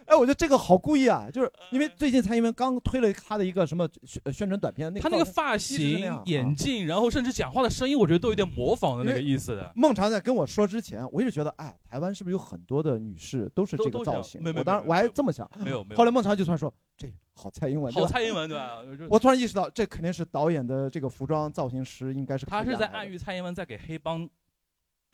[0.09, 9.71] 哎，我觉得这个好故意啊，就是因为最近蔡英文刚推了他的一个什么宣宣传短片，那个他那个发型、眼镜，然后甚至讲话的声音，我觉得都有点模仿的那个意思的。
[9.75, 14.41] 孟尝在跟我说之前，我一直觉得，哎，台湾是不是有很多的女士都是这个造型？
[14.55, 15.97] 我当时我还这么想，没有没有。
[15.97, 18.79] 后来孟尝就突然说，这好蔡英文，好蔡英文对吧？
[19.11, 24.27] 我突然意识到，这肯定是导演的这个服装造型师，应该是他是在暗喻蔡英文在给黑帮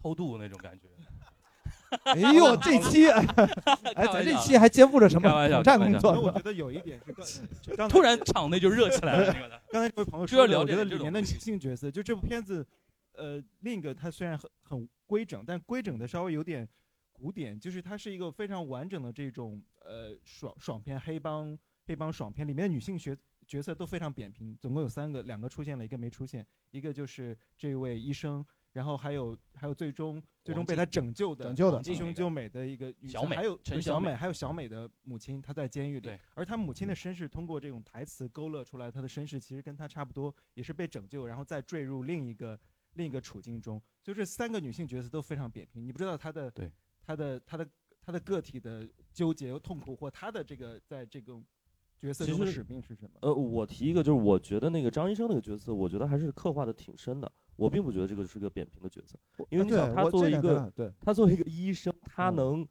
[0.01, 0.87] 偷渡那种感觉。
[2.03, 3.07] 哎呦，这期
[3.95, 6.19] 哎，咱这期还肩负着什么挑战工作？
[6.19, 7.41] 我觉得有一点是，
[7.89, 9.61] 突然场内就热起来了。
[9.69, 12.65] 刚才这位朋友说，我觉得里面的女性角色，就这部片子，
[13.13, 16.67] 呃，另一个它虽然很很规整，但规整的稍微有点
[17.11, 23.15] 古典，就是它是一个非常完整的这种呃爽爽片，黑帮黑帮爽片，里面的女性角
[23.47, 28.45] 角色都非常扁平，总共有三个，两个出现了，一个没出现，一个就是这位医生。
[28.75, 42.59] 然后还有还有最终最终被他拯救的拯救的英雄救美的一个小美，还有陈小美，还有小美的母亲，她在监狱里，而她母亲的身世通过这种台词勾勒出来，她的身世其实跟她差不多，也是被拯救，然后再坠入另一个
[42.95, 43.81] 另一个处境中。
[44.03, 46.69] 就这三个女性角色都非常扁平，你不知道她的对
[47.01, 47.65] 她的她的
[48.01, 51.41] 她的个体的纠结痛苦，或她的这个在这个。
[51.97, 53.11] 角色中的使命是什么？
[53.21, 57.31] 呃，我提一个，就是我觉得那个张医生那个角色，我觉得还是刻画的挺深的。
[57.55, 59.17] 我并不觉得这个是个扁平的角色，
[59.49, 62.67] 因为你想，他作为一个，他作为一个医生，他能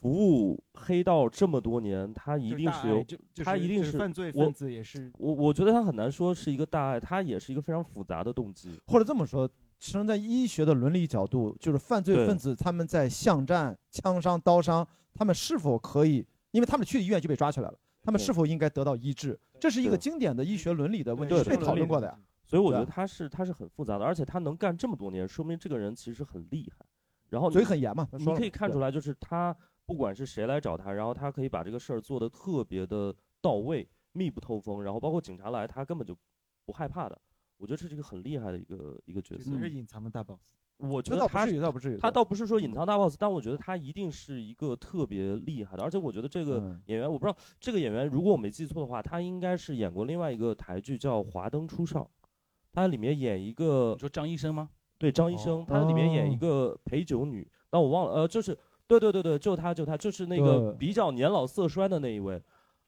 [0.00, 3.04] 服务黑道这么多年，他一定是有，
[3.44, 5.10] 他一定是犯罪分子也是。
[5.18, 8.80] 我我觉得他很难说是一个大爱，他也是一个非常复杂的动机。
[8.86, 9.46] 或者这么说，
[9.78, 17.78] 实际上在医学的伦理角度，就是犯罪分子他们在巷战、枪伤、刀伤，他们是否可以，因为他们去医院就被抓起来了。
[18.02, 19.38] 他们是否应该得到医治？
[19.58, 22.18] 这是一个经典的医学伦理的问题，是被讨论过的呀。
[22.46, 26.86] 所以我觉得他是他是很复杂的，而且他能干这么多年，说明这个人其实很厉害。
[27.28, 36.16] 然后嘴很严嘛，你可以看出来，就是他不管是谁来找他，然后他可以把这个事儿做得特别的到位、密不透风，然后包括警察来，他根本就
[36.64, 37.20] 不害怕的。
[37.56, 40.38] 我觉得这是一个很厉害的一个一个角色，是隐藏的大 boss。
[40.78, 45.82] 我觉得他倒不至于，他倒不是说隐藏大 boss，但我觉得他一定是一个特别厉害的。
[45.82, 52.02] 而且我觉得这个演员，我不知道这个演员，如果我没记错的话，他应该是演过另外一个台剧叫《华灯初上》，
[52.76, 54.68] 他里面演一个，说张医生吗？
[54.98, 58.54] 对，张医生，他里面演一个陪酒女，但我忘了，呃，就是，
[58.86, 62.40] 对对对对，就他就他就是那个比较年老色衰的那一位。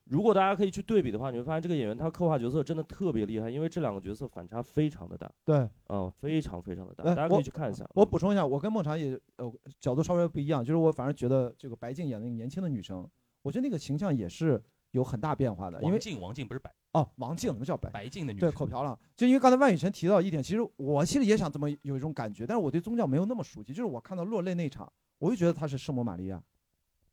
[0.04, 5.30] 如果大家可以去对比的话，你会发现这个演员他刻画角色真的特别厉害，因为这两个角色反差非常的大。
[5.42, 7.88] 对，嗯，非常非常的大，大家可以去看一下。
[7.94, 13.08] 我补充一下，我跟孟尝也呃角度稍微不一样，就是我反而觉得这个白静演那个年轻的女生，
[13.40, 15.78] 我觉得那个形象也是有很大变化的。
[15.78, 17.90] 因为王静，王静不是白哦，王静怎么叫白？
[17.90, 18.98] 白净的女对，口瓢了。
[19.16, 23.72] 就因为刚才万雨辰提到一点，其实我其实也想这么有一种感觉，但是我对宗教没有那么熟悉。
[23.72, 26.42] 就是我看到落泪那场，我就觉得她是圣母玛利亚，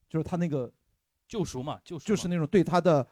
[0.09, 0.71] 就是她那个
[1.27, 3.05] 救赎嘛，救赎就是那种对她的。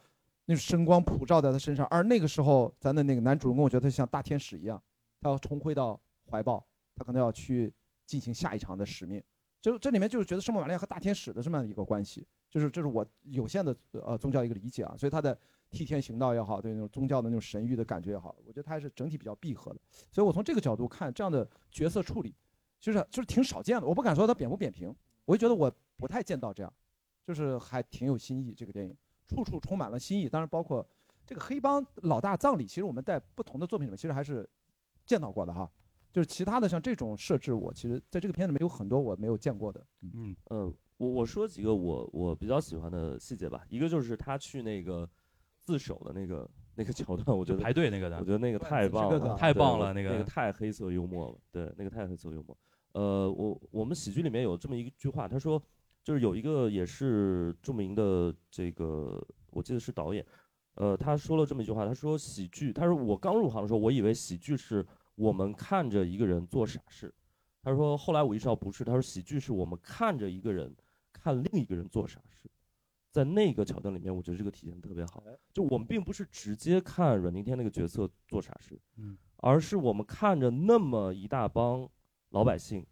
[0.46, 4.78] 那种神光普照在她身上，而那个时候，咱的那个男主人公，我觉得他像大天使一样，
[5.18, 5.98] 他要重回到
[6.30, 6.62] 怀抱，
[6.94, 7.72] 他可能要去
[8.04, 9.22] 进行下一场的使命。
[9.62, 14.94] 就这里面就是觉得圣母玛利亚和大天使的这么一个关系，就是这是我有限的呃宗教一个理解啊。
[14.98, 15.34] 所以他的
[15.74, 19.80] 替天行道也好，对那种宗教的那种神域的感觉也好，我觉得它还是整体比较闭合的。
[20.12, 22.34] 所以我从这个角度看，这样的角色处理，
[22.80, 23.86] 就是就是挺少见的。
[23.86, 24.94] 我不敢说它扁不扁平，
[25.24, 26.72] 我就觉得我不太见到这样，
[27.26, 28.96] 就是还挺有新意这个电影。
[29.26, 30.86] 处处充满了新意，当然包括
[31.26, 34.48] 这个黑帮老大葬礼，其实我们在不同的作品里面其实还是
[35.04, 35.70] 见到过的哈。
[36.12, 39.84] 就是其他的像这种设置，我其实在这个片子里面有很多我没有见过的。
[40.02, 43.64] 嗯嗯，我我说几个我我比较喜欢的细节吧。
[43.68, 45.08] 一个就是他去那个
[45.64, 51.38] 自首的那个那个桥段，我觉得排队那个的，我觉得那个太棒了，太棒了，那个那个太黑色幽默了。
[51.50, 52.56] 对，那个太黑色幽默。
[52.92, 55.62] 呃，我我们喜剧里面有这么一句话，他说。
[56.04, 60.22] 就是有一个也是著名的这个，我记得是导演，
[60.74, 67.10] 呃，他说了这么一句话，他说喜剧，他说我刚入行的时候，我以为喜剧是我们看着一个人做傻事，
[67.62, 70.76] 他说后来我意识到不是，他说喜剧是我们看着一个人
[71.10, 72.50] 看另一个人做傻事，
[73.14, 81.88] 在那个桥段里面，我觉得这个体现特别好，就我们并不是直接看阮经天那个角色做傻事，嗯，而是我们看着那么一大帮
[82.30, 82.84] 老百姓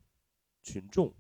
[0.63, 1.13] 群众。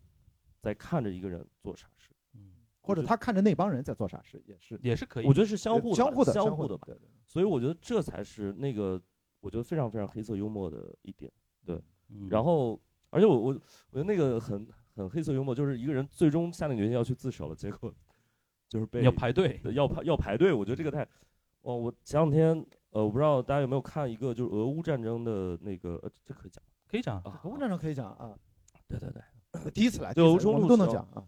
[0.61, 5.26] 在看着一个人做傻事，嗯，或者他看着那帮人在做傻事，也是也是可以。
[5.26, 6.86] 我觉得是相互相互的相互的吧。
[7.26, 9.03] 所以我觉得这才是那个
[9.40, 11.28] 我觉得非常非常黑色幽默的一点。
[11.64, 11.82] 对，
[12.30, 12.80] 然后
[13.11, 17.92] 而且我我我觉得那个很很黑色幽默，就是一个人最终下定决心要去自首了，结果
[18.72, 20.50] 就是被要排队要排要排队。
[20.50, 21.06] 我觉得这个太
[21.60, 28.34] 哦，我前两天呃，我不知道大家有没有看一个就是俄乌战争的那个呃，这可以讲可以讲啊，俄乌战争可以讲啊。
[28.88, 29.70] 对对对。
[29.72, 31.22] 第一次来，对，我们都能讲啊。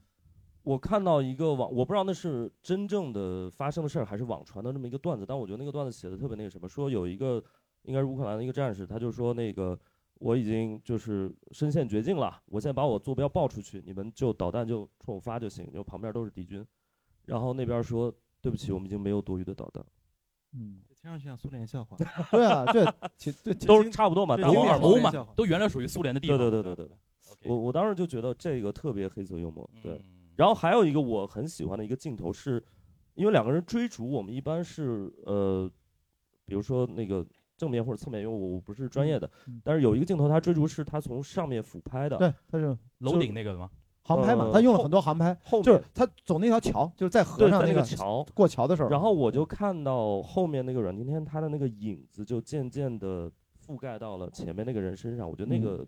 [0.63, 7.45] 我看到一个网，我不知道那是真正的发生的事儿还是网传的这么一个段子，但我觉得那个段子写的特别那个什么，说有一个
[7.83, 9.79] 应该是乌克兰的一个战士，他就说那个
[10.15, 16.67] 我已经就是身陷绝境了，我现在把我坐标报出去，你们就导弹就冲我发就行，因为旁边都是敌军。
[17.27, 19.85] 然后那边说对不起，我们已经没有多余的导弹。
[20.53, 21.97] 嗯，听上去像苏联笑话。
[22.31, 22.85] 对啊，对，
[23.17, 26.39] 其对 都是差不多嘛，欧尔欧嘛，都原来属于苏联的地方。
[26.39, 26.97] 对对对对对。
[27.51, 30.01] 我我当时就觉得这个特别黑色幽默，对。
[30.37, 32.63] 然后还有一个我很喜欢的一个镜头是，
[33.15, 35.71] 因为两个人追逐，我们一般是呃，
[36.47, 39.31] 比如说那个正面或者侧面，因为我不是专业的，
[39.63, 43.71] 但是有一个镜头他追逐是他从上面俯拍的，对，他是楼顶那个吗？
[44.05, 53.29] 航拍嘛，他用了很多航拍，就是他走那条桥，就是在河上那个桥过桥的时候，然后我就看到后面那个阮经天他的那个影子就渐渐的
[53.67, 55.85] 覆盖到了前面那个人身上，我觉得那个。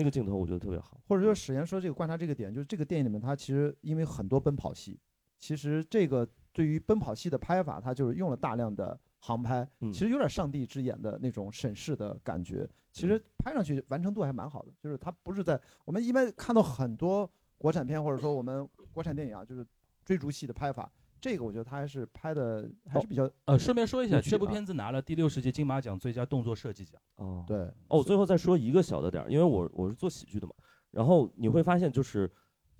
[0.00, 4.96] 那个镜头我觉得特别好，或者说史岩说这个观察这个点，就是这个电影里面他其实因为很多奔跑戏，
[5.40, 17.28] 其实这个对于奔跑戏的拍法，他就是用了大量的航拍，其实有点上帝之眼的那种审视的感觉，其实拍上去完成度还蛮好的，就是它不是在我们一般看到很多
[17.58, 19.66] 国产片或者说我们国产电影啊，就是
[20.04, 20.90] 追逐戏的拍法。
[21.20, 27.00] 这个我觉得他还是拍的还是比较呃，顺便说一下，这部片子拿了第六十届金马奖最佳动作设计奖。
[27.16, 30.52] 哦，对，哦，最后再说一个小的点儿，因为我我是做喜剧的嘛，
[30.92, 32.30] 然后你会发现就是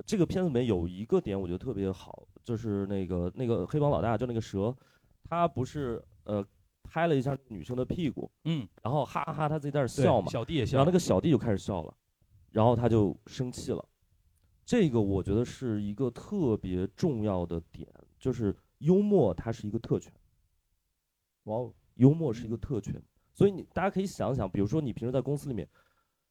[0.07, 4.73] 这个片子里面有一个点我觉得特别好，就是那个那个黑帮老大就那个蛇，
[5.25, 6.47] 他不是呃
[6.85, 11.93] 拍了一下女生的屁股，嗯，然后哈哈哈他自己在那笑嘛，小弟也笑，然后那个小弟就开始笑了，
[12.53, 13.85] 然后他就生气了，
[14.69, 17.89] 这个我觉得是一个特别重要的点，
[18.19, 18.55] 就是。
[18.79, 20.13] 幽默它是一个特权，
[21.47, 22.95] 哇哦，幽默是一个特权，
[23.35, 25.69] 所以你大家可以想想，比如说你平时在公司里面，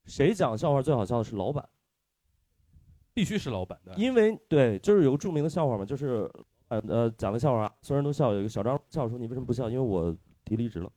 [0.05, 1.67] 谁讲笑话最好笑的是老板，
[3.13, 6.31] 必须是老板的，因为对，就是有个著名的笑话嘛，就是
[6.69, 9.69] 呃呃讲的笑话，所有人都笑，有一个小张笑说你为什么不笑？
[9.69, 10.15] 因为我
[10.45, 10.89] 提离职了，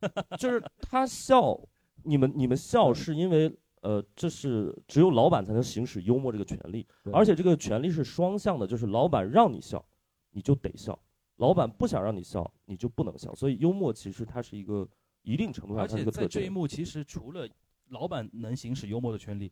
[0.36, 1.56] 就是他笑，
[2.02, 3.56] 你们你们笑是因为。
[3.88, 9.82] 呃，这是只有老板才能行使幽默这个权利，而且这个权利是双向的，就是老板让你笑，
[10.30, 10.92] 你就得笑；
[11.36, 13.34] 老板不想让你笑，你就不能笑。
[13.34, 14.86] 所以幽默其实它是一个
[15.22, 17.48] 一定程度上，而且在这一幕，其实除了
[17.88, 19.50] 老板能行使幽默的权利，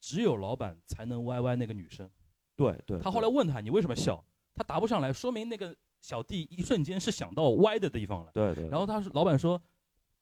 [0.00, 2.08] 只有老板才能歪歪那个女生。
[2.56, 2.98] 对对。
[3.00, 4.24] 他后来问他你为什么笑，
[4.54, 8.30] 他答不上来，说明那个小弟一瞬间是想到歪的地方了。
[8.32, 8.68] 对对。
[8.68, 9.60] 然后他说，老板说，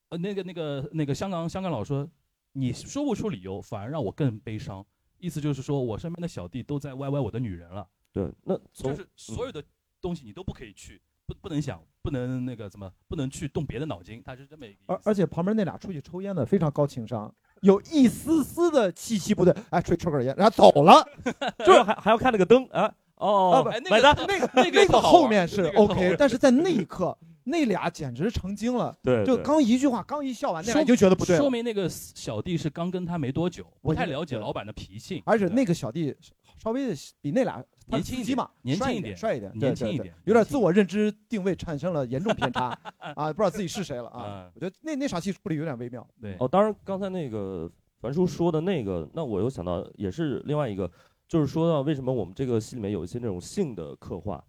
[0.09, 2.11] 呃，那个那个那个香港香港佬说。
[2.55, 4.85] 你说不出理由，反而让我更悲伤。
[5.19, 7.87] 意思就是说，我身边的小弟都在歪歪我的女人了。
[8.13, 9.63] 对，那就是所有的
[10.01, 14.23] 东西你都不可以去，不不能想，不能那个怎么，不能去动别的脑筋。
[14.25, 14.79] 他是这么一个。
[14.87, 21.05] 而而且旁边那俩出去抽烟的非常高情商，有一丝丝的气息不对，哎，吹抽根烟，然后走了，
[21.65, 22.95] 就是还还要看那个灯啊。
[23.17, 24.15] 哦，买单。
[24.29, 27.17] 那个那个后面是 OK，但是在那一刻。
[27.45, 36.15] 那俩简直成精了，对，就刚一句话，刚一笑完，那俩就觉得不对，说明那个小弟是刚跟他没多久，不太了解老板的脾性，而且那个小弟
[36.59, 42.71] 稍微比那俩年轻一点嘛，年轻一点，帅一点，年轻一点，有点自我认知定位产生了严重偏差。
[42.99, 44.51] 啊，不知道自己是谁了啊。
[44.55, 46.07] 我觉得那那场戏处理有点微妙。
[46.23, 47.71] 对，哦，当然刚才那个
[48.01, 50.91] 樊叔说的那个，那我又想到也是另外一个，
[51.29, 54.43] 就是说到为什么我们这个戏里面有一些那种性的刻画。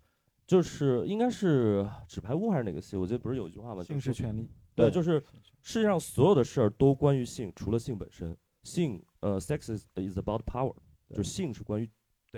[0.47, 2.95] 就是应该是《纸牌屋》还是哪个戏？
[2.95, 3.83] 我记得不是有一句话吗？
[3.83, 4.47] 性是权利。
[4.75, 5.23] 对，就是
[5.61, 8.37] 世界上所有的事儿都关于性，除了性本身。
[8.61, 10.75] 性，呃，sex is is about power，
[11.09, 11.89] 就是性是关于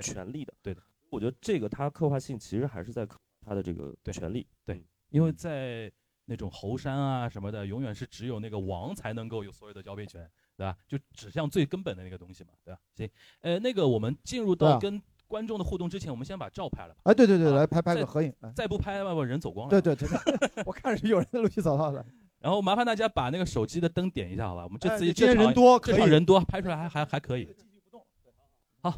[0.02, 0.54] 权力的。
[0.62, 0.82] 对的。
[1.10, 3.06] 我觉得这个他刻画性其实还是在
[3.42, 4.48] 他的这个权利。
[4.66, 5.92] 对，因为在
[6.26, 10.78] 那种猴山啊什么的，永远是只有那个王才能够有所有的交配权，对吧？
[10.88, 12.80] 就指向最根本的那个东西嘛，对吧？
[12.96, 13.10] 行，
[13.42, 15.02] 呃，那个我们进入到跟。
[15.28, 17.02] 观众的互动之前，我们先把照拍了吧。
[17.04, 18.34] 哎，对对对，来拍拍个合影。
[18.56, 19.82] 再不拍，外边人走光了。
[19.82, 20.08] 对对对，
[20.66, 22.06] 我看是有人在录取走到的。
[22.40, 24.64] 然后麻烦大家把那个手机的灯点一下，好吧？
[24.64, 27.54] 我们这次这人多，这场人多，拍出来还还还可以。
[28.82, 28.94] 好，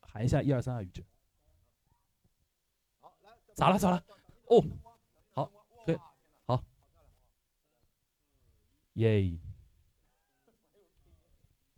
[0.00, 1.04] 喊一下一二三二，宇智。
[3.54, 4.04] 咋了咋了？
[4.48, 4.62] 哦，
[5.32, 5.50] 好，
[5.86, 5.98] 可以，
[6.44, 6.62] 好，
[8.94, 9.38] 耶。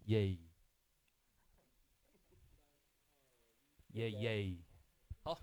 [0.07, 0.39] 耶，
[3.97, 4.57] 耶耶，
[5.23, 5.39] 好，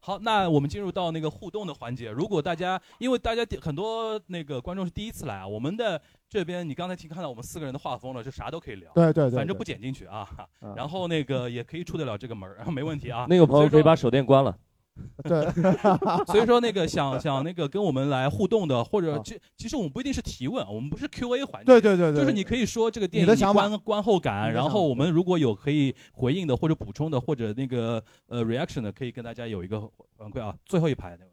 [0.00, 2.10] 好，那我们进入到那个互动的环节。
[2.10, 10.26] 如果大家，因为大家很多那个观众是第一次来啊，我们的这边你刚才听看到我们四个人的画风了，就啥都可以聊，对对对，反正不剪进去啊。
[10.74, 13.26] 然后那个也可以出得了这个门儿， 没问题啊。
[13.28, 14.56] 那个朋友可以把手电关了。
[15.24, 15.50] 对，
[16.26, 29.80] 所以说那个想想那个跟我们来互动的，或者其其实我们不一定是提问，我们不是 Q A 环节，对对对对就是你可以说这个电影你的想法观观后感，然后我们如果有可以回应的或者补充的或者那个呃 reaction 的，可以跟大家有一个
[30.16, 30.54] 反馈啊。
[30.66, 31.32] 最后一排那位，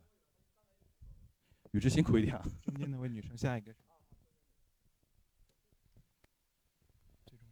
[1.71, 2.41] 宇智辛苦一点啊。
[2.63, 3.73] 中间那位女生，下一个。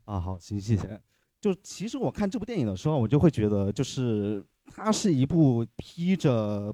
[0.06, 1.02] 啊，好，行，谢谢。
[1.42, 6.74] 就其实我看这部电影的时候，我就会觉得，就是它是一部披着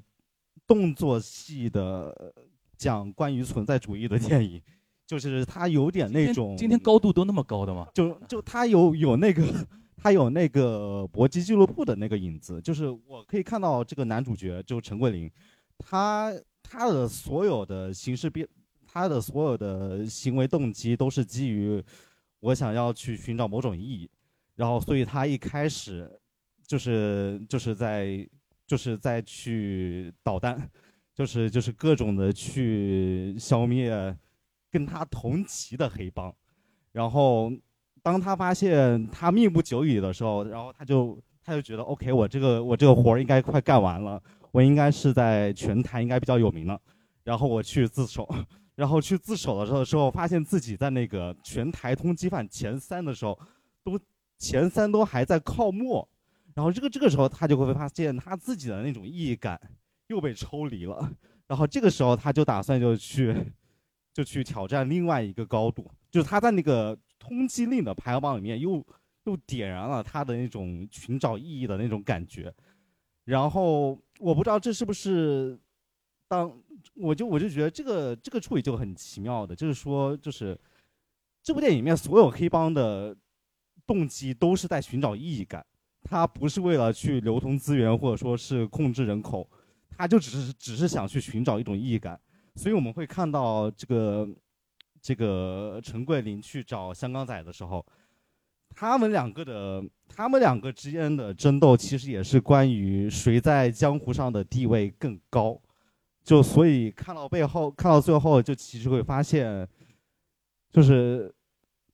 [0.68, 2.34] 动作戏的
[2.78, 4.62] 讲关于存在主义的电影，
[5.08, 7.88] 就是它有点那种今天高度都那么高的吗？
[7.94, 15.32] 就就它有有那个它有那个搏击俱乐部的那个影子，就是我可以看到这个男主角就陈桂林，
[15.78, 18.48] 他他的所有的形式变，
[18.86, 21.82] 他的所有的行为动机都是基于
[22.42, 24.10] 我想要去寻找某种意义，
[24.56, 26.12] 然后所以他一开始
[26.68, 28.28] 就是就是在
[28.66, 30.70] 就是在去捣蛋，
[31.14, 34.18] 就是就是各种的去消灭
[34.72, 36.34] 跟他同级的黑帮，
[36.92, 37.52] 然后
[38.02, 46.80] 当他发现他命不久矣的时候，然后他就他就觉得 OK，我这个我这个活儿应该快干完了，我应该是在全台应该比较有名了，
[47.24, 48.28] 然后我去自首，
[48.76, 53.38] 然后去自首的时候时候，发现自己在那个全台通缉犯前三的时候，
[53.84, 54.00] 都
[54.40, 56.08] 前三都还在靠末，
[56.56, 59.60] 然后这个这个时候他就会发现他自己的那种意义感
[60.08, 61.12] 又被抽离了，
[61.48, 63.36] 然后这个时候他就打算就去
[64.14, 68.86] 就去挑战另外一个高度，就是他在那个通缉令的排行榜里面又
[69.24, 72.54] 又点燃了他的那种寻找意义的那种感觉，
[73.24, 75.58] 然后我不知道这是不是
[76.28, 76.56] 当
[76.96, 80.60] 我就我就觉得这个这个处理就很奇妙的，就是说就是
[81.42, 83.16] 这部电影里面所有黑帮的
[83.88, 85.66] 动机都是在寻找意义感，
[86.04, 89.50] 他不是为了去流通资源或者说是控制人口，
[89.90, 92.20] 他就只是只是想去寻找一种意义感，
[92.56, 94.28] 所以我们会看到这个
[95.02, 97.86] 这个陈桂林去找香港仔的时候，
[98.76, 105.60] 他们两个的他们两个之间的争斗其实也是关于谁在江湖上的地位更高，
[106.24, 109.68] 就所以看到背后看到最后就其实会发现，
[110.72, 111.34] 就是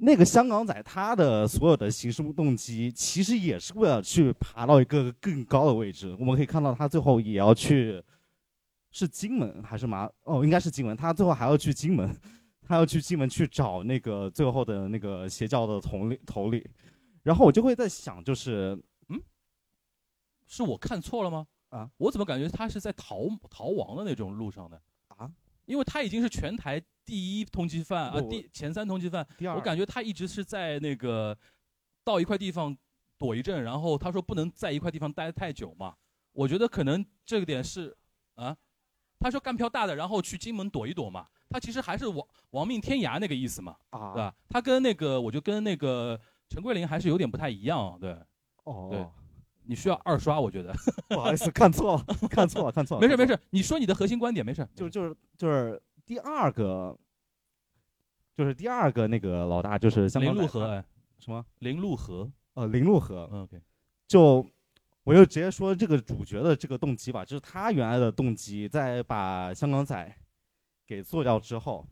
[0.01, 6.15] 那个香港仔他的所有的行事动机其实也是为了去爬到一个更高的位置。
[6.17, 8.01] 我们可以看到他最后也要去，
[8.91, 10.09] 是金门还是马？
[10.23, 10.95] 哦，应该是金门。
[10.95, 12.15] 他最后还要去金门，
[12.61, 16.63] 他要去金门去找那个最后的那个邪教的统领头领。
[17.23, 19.21] 然后我就会在想，就是嗯
[20.47, 21.45] 是我看错了吗？
[21.69, 24.81] 啊，我怎么感觉他是在逃逃亡的那种路上的啊？
[25.69, 29.25] 因为他已经是全台第一通缉犯啊，第前三通缉犯。
[29.37, 31.37] 第二我感觉他一直是在那个
[32.03, 32.75] 到一块地方
[33.19, 35.95] 躲一阵，然后他说不能在一块地方待太久嘛。
[36.31, 37.95] 我觉得可能这个点是
[38.33, 38.57] 啊，
[39.19, 41.27] 他说干票大的，然后去金门躲一躲嘛。
[41.51, 44.35] 他其实还是亡亡命天涯那个意思嘛，啊对吧？
[44.49, 48.17] 他跟那个我就跟那个陈桂林还是有点不太一样，对。
[48.63, 49.07] 哦对，
[49.69, 50.73] 你需要二刷，我觉得。
[51.09, 53.01] 不好意思，看错了，看错了，看错了。
[53.01, 54.67] 没事没事，你说你的核心观点没事。
[54.73, 56.97] 就就是就是第二个，
[58.35, 60.83] 就是第二个那个老大就是香港路河，哎
[61.19, 61.45] 什么？
[61.59, 63.29] 林路河，呃，林路河。
[63.31, 63.61] 嗯，OK。
[64.07, 64.43] 就
[65.03, 70.15] 我就直接说这个主角的这个动机吧，就是他原来的动机，在把香港仔
[70.87, 71.85] 给做掉之后，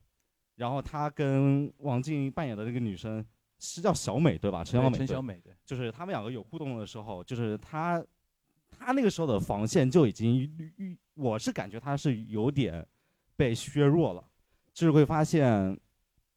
[0.55, 3.23] 然后他跟王静扮演的那个女生
[3.59, 4.63] 是叫小美对吧？
[4.63, 8.03] 陈小美，陈小美，对，就是他们两个有互动的时候，就是他
[8.69, 10.49] 他那个时候的防线就已经
[11.15, 12.85] 我是感觉他是有点
[13.35, 14.23] 被削弱了，
[14.73, 15.79] 就是会发现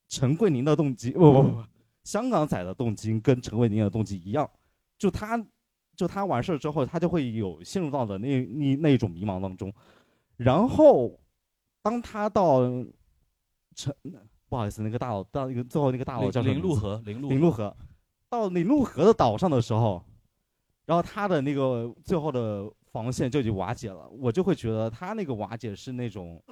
[0.09, 1.65] 陈桂林的动机，不不不，
[2.05, 4.49] 香港仔的动机跟陈桂林的动机一样，
[4.97, 5.43] 就他
[5.95, 9.73] 就他完事儿之后，他就会有陷入到的那那那种迷茫当中，
[10.37, 11.21] 然后
[11.83, 12.63] 当他到
[13.75, 13.95] 陈
[14.51, 17.75] 不好意思，那个大佬到一个最后那个大佬叫林路河，林路林路河，
[18.29, 20.05] 到林路河的岛上的时候，
[20.87, 26.43] 然后他的那个最后的防线就已经瓦解了，我就会觉得他那个瓦解是那种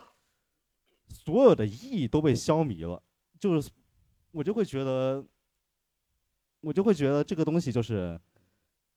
[1.08, 3.02] 所有的意义都被消弭了，
[3.40, 3.68] 就是
[4.30, 5.24] 我就会觉得，
[6.60, 8.16] 我就会觉得这个东西就是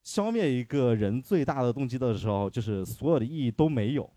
[0.04, 4.08] 消灭一个人最大的动机的时候，就是所有的意义都没有。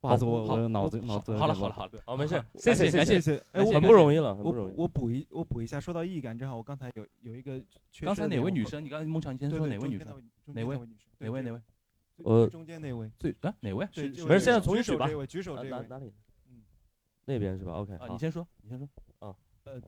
[0.00, 3.42] 不好意思，我我脑子脑子有好了好了好了，好，没事，谢谢谢谢谢。
[3.52, 4.74] 哎，很不容易了，很不容我易。
[4.76, 7.62] 我补一我补一下，说到意义感，正好我刚才有有一个
[8.00, 8.84] 刚才哪位女生？
[8.84, 10.06] 你刚才孟强，你先说哪位女生
[10.46, 10.78] 哪位
[11.18, 11.60] 哪位哪位？
[12.24, 13.10] 呃中间那位。
[13.18, 13.86] 最啊哪位？
[13.92, 15.86] 对，没事现在重新举吧举手这位，举手这位。
[15.88, 16.12] 哪里？
[16.50, 16.62] 嗯，
[17.24, 18.88] 那边是吧？OK，啊，你先说，你先说。
[19.18, 19.34] 啊。
[19.64, 19.80] 呃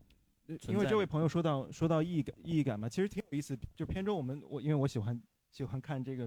[0.66, 3.54] 因为这位朋友说到说到意义感意义感嘛，其实挺有意思。
[3.76, 6.26] 就片中我们我因为我喜欢喜欢看这个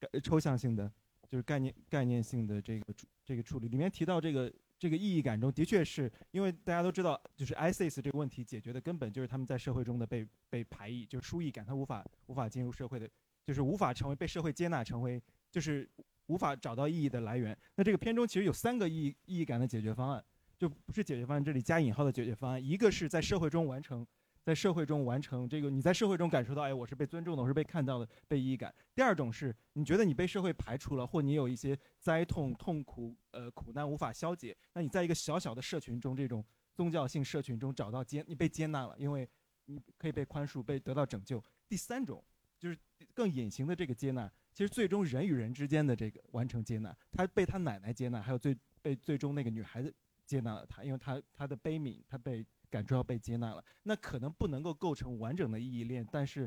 [0.00, 0.90] 感抽象性的
[1.28, 3.68] 就是概念概念性的这个这个处理。
[3.68, 13.08] 里面提到这个这个意义感中，的确是因为大家都知道，就是 ISIS 这个问题解决的根本就是他们在社会中的被被排异，就是疏异感，他无法无法进入社会的，
[13.44, 15.88] 就是无法成为被社会接纳，成为就是
[16.26, 17.56] 无法找到意义的来源。
[17.74, 20.24] 那这个片中其实有三个意义意义感的解决方案，
[20.58, 24.06] 就不是解决方案，这里加引号的解决方案，一个是在社会中完成。
[24.46, 28.72] 在社会中完成这个，你在社会中感受到，哎，我是被尊重的，我是被看到的，被意义感。
[28.94, 36.44] 第二种是你觉得你被社会排除了，或你有一些灾痛、痛苦、呃苦难无法消解，那你在一个小小的社群中，这种
[36.76, 39.28] 宗教性社群中找到接，你被接纳了，因为
[39.64, 41.42] 你可以被宽恕，被得到拯救。
[41.68, 42.22] 第三种
[42.56, 42.78] 就是
[43.14, 49.92] 更隐形的这个接纳，其实最终人与人之间的这个完成接纳，他被他奶奶接纳，还有最被最终那个女孩子
[50.24, 52.46] 接纳了他，因为他他的悲悯，他被。
[52.76, 56.46] 感受到被接纳了，那可能不能够构成完整的意义链，但是，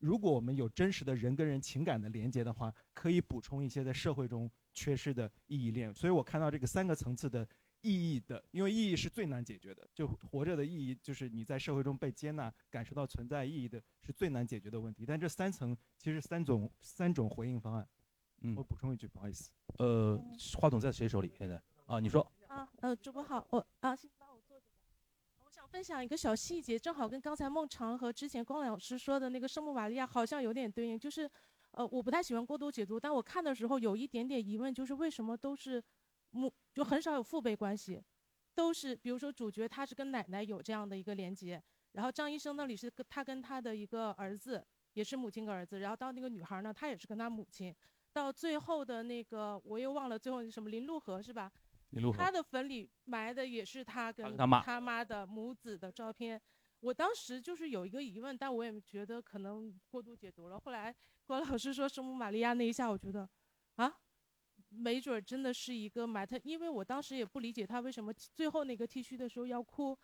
[0.00, 5.94] 如果我们有真实的人跟人情感的连接的话，可以补充一些在社会中缺失的意义链。
[5.94, 7.48] 所以我看到这个三个层次的
[7.80, 15.06] 意义的，因为意义是最难解决的，就活着的意义就是你在社会中被接纳，感受到存在意义的是最难解决的问题。
[15.06, 17.88] 但这三层其实三种三种回应方案。
[18.42, 19.50] 嗯，我补充一句，不好意思。
[19.78, 20.20] 呃，
[20.60, 21.32] 话筒在谁手里？
[21.38, 22.30] 现在啊，你说。
[22.48, 23.96] 啊，呃，主播好，我啊。
[25.72, 30.98] 分享一个小细节，正好跟刚才孟尝和之前光老师说的那个圣母玛利亚好像有点对应。
[30.98, 31.28] 就是，
[31.70, 35.82] 呃，我不太喜欢过度解读，但我看的时候有一点点疑问，就是为什么都是
[36.32, 37.98] 母，就很少有父辈关系，
[38.54, 41.60] 都是比如说主角他是跟奶奶有这样的一个连接，
[41.92, 44.62] 然后张医生那里是跟他跟他的一个儿子，
[44.92, 47.74] 也是母亲跟儿子，然后到那个女孩呢，她也是跟她母亲，
[48.12, 51.50] 到最后的那个我又忘了最后什么林陆河是吧？
[52.16, 56.40] 他的坟里埋的也是他跟他妈的母子的照片。
[56.80, 60.58] 我当时就是有一个疑问，但我也觉得可能过度解读了。
[60.58, 60.92] 后来
[61.24, 63.28] 郭老师说圣母玛利亚那一下，我觉得，
[63.76, 63.92] 啊，
[64.70, 69.96] 没准真的是一个埋他，因为我当时也不理解他为什么最后那个剃须的时候要哭。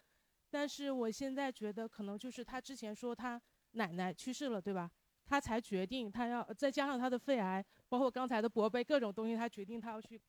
[0.51, 3.41] 但是我现在觉得可能就是他之前说他
[3.73, 4.89] 奶奶去世了，对吧？
[5.27, 10.21] 他才决定他要再加上他的肺癌，包括刚才的驼背各种东西，他决定他要去。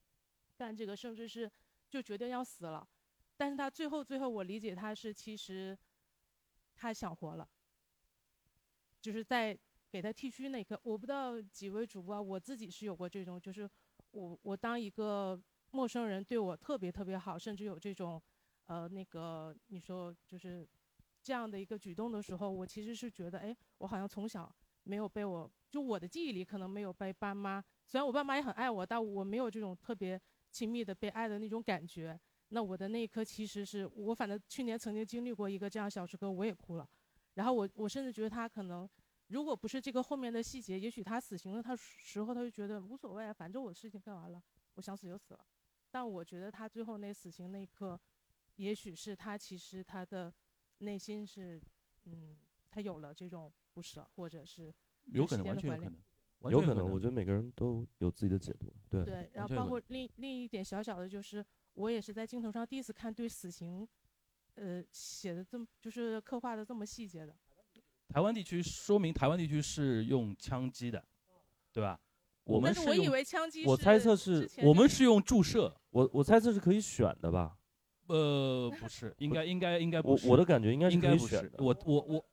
[0.59, 1.49] 干这个，甚至是
[1.89, 2.85] 就决定要死了，
[3.37, 5.75] 但是他最后最后，我理解他是其实
[6.75, 7.47] 他想活了，
[8.99, 9.57] 就是在
[9.89, 13.67] 给他剃须那一刻，我不知道几位主播，我自己是有过这种，就是
[14.11, 15.41] 我我当一个
[15.71, 18.21] 陌生人对我特别特别好，甚至有这种
[18.65, 20.67] 呃那个你说就是
[21.23, 24.53] 这样的一个举动的时候，我其实是觉得，哎，我好像从小
[24.83, 30.19] 没有被我就我的记忆里可能没有被爸妈，虽然我爸妈也很爱我，但我没有这种特别。
[30.51, 32.19] 亲密的被爱的那种感觉，
[32.49, 36.89] 那我的那一刻其实是我反正去年曾经经历过一个这样小时刻，我也哭了。
[37.35, 38.89] 然后我我甚至觉得他可能，
[39.27, 44.41] 如果不是这个后面的细节，也许他死刑的他时候他就觉得无所谓，反正我事情干完了，
[44.75, 45.45] 我想死就死了。
[45.91, 47.99] 但我觉得他最后那死刑那一刻，
[48.55, 50.33] 也许是他其实他的
[50.79, 51.61] 内心是，
[52.05, 52.37] 嗯，
[52.69, 54.73] 他有了这种不舍，或者是
[55.05, 55.99] 有可能完全有可能。
[56.43, 58.73] 有可能，我觉得每个人都有自己的解读。
[58.89, 63.85] 对对，然后包括另另一点小小的，就是我也是在镜头上第一次看对死刑，
[64.55, 67.35] 呃，写的这么就是刻画的这么细节的。
[68.07, 71.03] 台湾地区说明台湾地区是用枪击的，
[71.73, 71.99] 对吧？
[72.45, 77.57] 我们是我以为枪击，我猜测是我们是用注射，我我猜测是可以选的吧？
[78.07, 80.25] 呃，不是，应该应该应该不是。
[80.25, 81.61] 我我的感觉应该应该选的。
[81.63, 82.25] 我我我。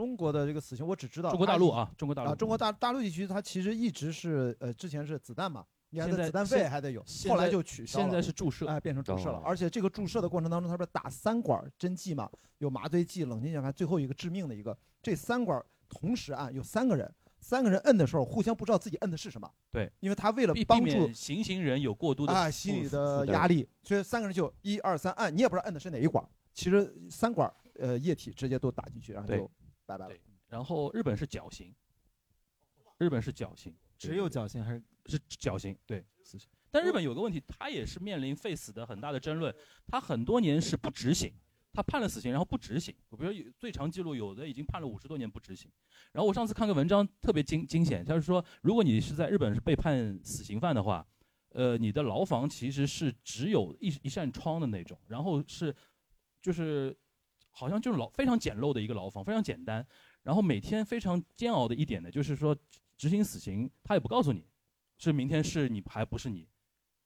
[0.00, 9.42] 中国的这个死刑，我只知道中国大陆啊，中国大陆啊，中国大大陆地区，它其实一直是呃，之前是子弹嘛，你还得子弹费还得有，后来就取消了，现在是注射，哎，变成注射了。
[9.44, 29.50] 而且这个注射的过程当中，它不是打三管针剂嘛，有麻醉剂、冷静剂，还最后一个致命的一个，这三管同时按，有三个人，三个人摁的时候互相不知道自己摁的是什么，对，因为他为了帮助行刑人有过度的啊心理的压力，所以三个人就一二三按，你也不知道摁的是哪一管，其实三管呃液体直接都打进去，然后就
[29.98, 30.20] 拜拜了。
[30.48, 31.74] 然后日本是绞刑，
[32.98, 35.76] 日本是绞刑，只有绞刑还是是绞刑？
[35.86, 36.48] 对，死刑。
[36.70, 39.54] 但日本有个问题，他也是面临废死的很大的争论，
[39.86, 41.32] 他很多年是不执行，
[41.72, 42.94] 他判了死刑然后不执行。
[43.10, 45.70] 比如有最长记录有的已经判了五十多年不执行。
[46.12, 51.04] 然后我上次看个文章特别惊惊险，他是说如果你是在日本是被判死刑犯的话，
[51.48, 55.74] 呃，你的牢房其实是只有一一扇窗的那种，然后是
[56.40, 56.96] 就是
[57.60, 59.86] 好像就是牢非常简陋的一个牢房，非常简单。
[60.22, 62.56] 然后每天非常煎熬的一点呢，就是说
[62.96, 64.46] 执行死刑，他也不告诉你，
[64.96, 66.48] 是明天是你还不是你，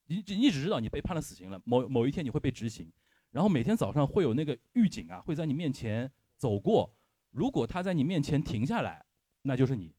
[0.06, 2.88] 你你只知道你被判了死刑了，某某一天你会被执行，
[3.32, 6.94] 然后每天早上会有那个狱警啊会在你面前走过，
[7.32, 9.04] 如果他在你面前停下来，
[9.42, 9.92] 那就是你，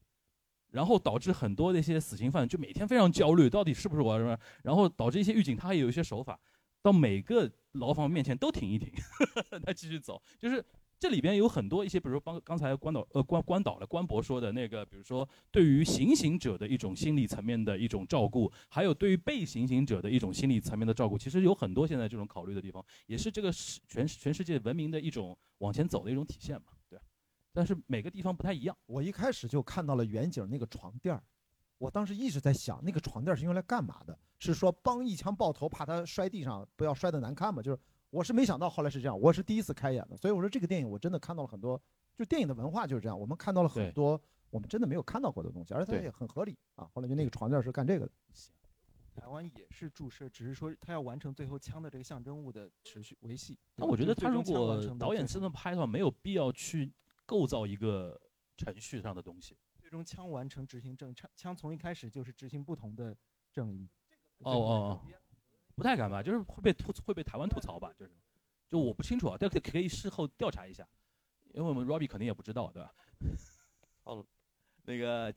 [0.70, 4.38] 然后导致很多那些死刑犯就每天非常焦虑，到底是不是我什么？
[4.62, 6.40] 然后导致一些狱警他也有一些手法，
[6.86, 8.92] 到每个牢房面前都停一停，
[9.64, 10.64] 他继续走，就是。
[10.98, 26.98] 这里边有很多一些，比如说帮刚才关导呃关关导的关博说的那个，比如说对于行刑者的一种心理层面的一种照顾，还有对于被行刑者的一种心理层面的照顾，其实有很多现在这种考虑的地方，也是这个世全全世界文明的一种往前走的一种体现嘛，对。
[27.52, 28.74] 但是每个地方不太一样。
[28.86, 31.22] 我一开始就看到了远景那个床垫儿，
[31.78, 34.18] 我当时一直在想，那个床垫是用来干嘛的？
[34.38, 37.62] 是说帮一枪爆头，怕他摔地上不要摔得难看嘛？
[37.62, 37.78] 就是。
[38.10, 41.78] 我是没想到后来是这样，我是第一次开眼的，所以我说这个电影我真的看到了很多，
[42.16, 44.18] 就电影的文化就是这样，我们看到了很多
[44.48, 46.88] 我们真的没有看到过的东西，而且它也很合理啊。
[46.94, 48.12] 后来就那个床垫是干这个的。
[49.16, 53.58] 台湾也是注射，只是说他要完成最后枪的这个象征物的持续维系。
[53.74, 56.90] 那我觉得他如果导演这么拍的话，没有必要去
[57.26, 58.18] 构造一个
[58.56, 59.56] 程序上的东西。
[59.86, 63.16] 最终枪完成执行正枪，枪从一开始就是执行不同的
[63.52, 63.88] 正义。
[64.38, 65.00] 哦哦哦。
[65.76, 68.10] 不太敢吧，就是会被吐，会被台湾吐槽吧，就是，
[68.66, 70.84] 就我不清楚啊，但可可以事后调查一下，
[71.52, 72.92] 因为我们 Robbie 肯定也不知道，对吧？
[74.02, 74.26] 哦，
[74.82, 75.32] 那个，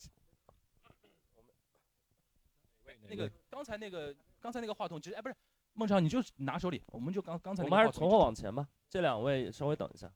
[3.08, 5.36] 那个刚才那个刚才那个话筒，其实哎不是，
[5.74, 7.64] 孟超你就拿手里，我们就刚刚才。
[7.64, 10.14] 我们还是从后往前吧，这两位稍微等一下啊。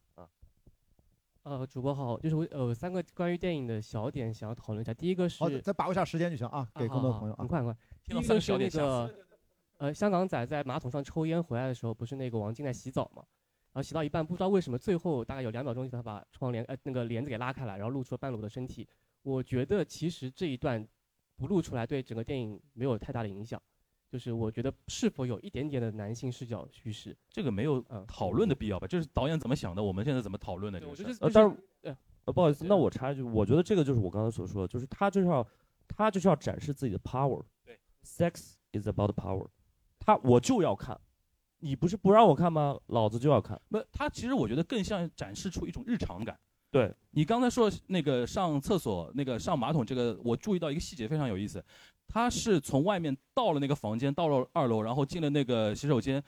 [1.44, 7.78] 呃，主播好，就是我呃三个关于电影的小点想要讨论一下，第一个是，再把握一下时间就行啊，给更多朋友啊，很快很快。
[8.06, 9.14] 第一个是那个。
[9.80, 13.22] 呃，香港仔在马桶上抽烟回来的时候，不是那个王晶在洗澡嘛？
[13.74, 18.88] 然后洗到一半，不知道为什么最后大概有两秒钟，他把窗帘呃那个帘子给拉开来，然后露出了半裸的身体。
[19.24, 20.88] 我觉得其实这一段
[21.36, 23.62] 不露出来，对整个电影没有太大的影响。
[24.14, 28.86] 就是我觉得是否有一点点的男性视角叙事，这个没有讨论的必要吧？
[28.86, 30.80] 就是导演怎么想的，我们现在怎么讨论的？
[30.88, 35.44] 我觉得，但是呃不好意思，那我插一句，我觉得这个就是我刚才所说的，就是他就是要
[35.88, 37.44] 他就是要展示自己的 power。
[37.66, 39.48] 对，sex is about power。
[39.98, 40.96] 他我就要看，
[41.58, 42.78] 你不是不让我看吗？
[42.90, 43.60] 老子就要看。
[43.68, 46.40] 不，他其实我觉得更像展示出一种日常感。
[46.70, 51.64] 对你刚才说那个上厕所、那个上马桶，这个我注意到一个细节非常有意思。
[52.08, 56.24] 他是从外面到了那个房间，到了二楼，然后进了那个洗手间，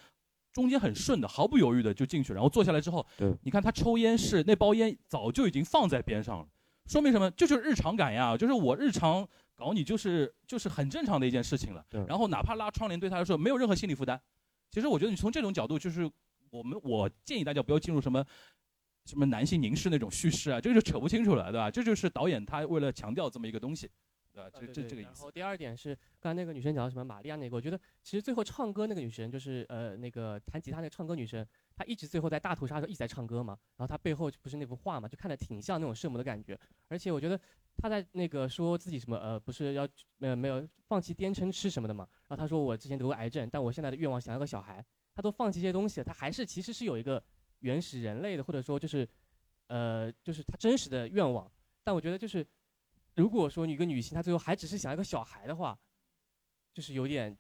[0.52, 6.48] 中间很顺的，毫不犹豫的就进去，然后坐下来之后，对，你看他抽烟是那包烟早就已经放在边上了，
[6.88, 7.30] 说明什么？
[7.32, 9.28] 这就是日常感呀，就是我日常。
[9.58, 14.20] 搞你就是就是很正常的一件事情了，然后哪怕拉窗帘对他来说没有任何心理负担。
[14.70, 16.12] 其实我觉得你从这种角度，就是
[16.50, 18.22] 我们我建议大家不要进入什么
[19.06, 21.72] 什么男性凝视那种叙事啊，这个就扯不清楚了，对吧？
[21.72, 23.90] 这就是导演他为了强调这么一个东西，
[24.36, 24.50] 对吧？
[24.54, 25.12] 这这这个意思。
[25.12, 31.46] 然后第二点是刚才那个女生讲到什么玛利亚那个，我觉得其实最后唱歌那个女生就是呃那个弹吉他那个唱歌女生。
[31.78, 36.58] 她一直最后在大屠杀的时候一直在唱歌嘛，然后她背后不是那幅画嘛，就看着挺像那种圣母的感觉。
[36.88, 37.40] 而且我觉得
[37.78, 39.88] 她在那个说自己什么呃不是要
[40.20, 44.86] 呃没有放弃颠琛吃什么的嘛，然后她说我之前得过癌症，但我现在的愿望想要个小孩。
[45.14, 47.24] 她都放弃一些东西了，他还是其实是有一个
[47.60, 49.08] 原始人类的或者说就是
[49.68, 51.50] 呃就是她真实的愿望。
[51.84, 52.46] 但我觉得就是
[53.16, 55.78] 如果说一个女性她最后还只是想要个小孩的话，
[56.74, 57.38] 就是有点。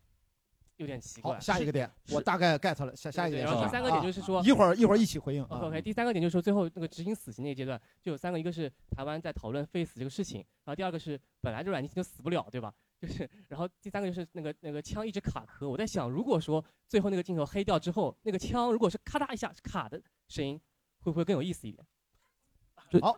[0.77, 1.33] 有点奇怪。
[1.33, 2.93] 好，下一个点，我大概 get 了。
[2.93, 3.47] 下下一个点。
[3.47, 5.41] 然后第三个点就是说，一会儿一会儿一起回应。
[5.45, 12.73] OK，第三个点就是说，最后那个执行死刑那个阶段，就有三个，一个是台湾在讨论废死这个事情，然后第二个是本来这软禁就死不了，对吧？
[12.99, 15.69] 就是，然后第三个就是那个那个枪一直卡壳。
[15.69, 20.59] 我在想，如果说最后那个镜头黑掉之后，那个枪如果是咔嗒一下卡的声音，
[20.99, 21.87] 会不会更有意思一点？
[23.01, 23.17] 好，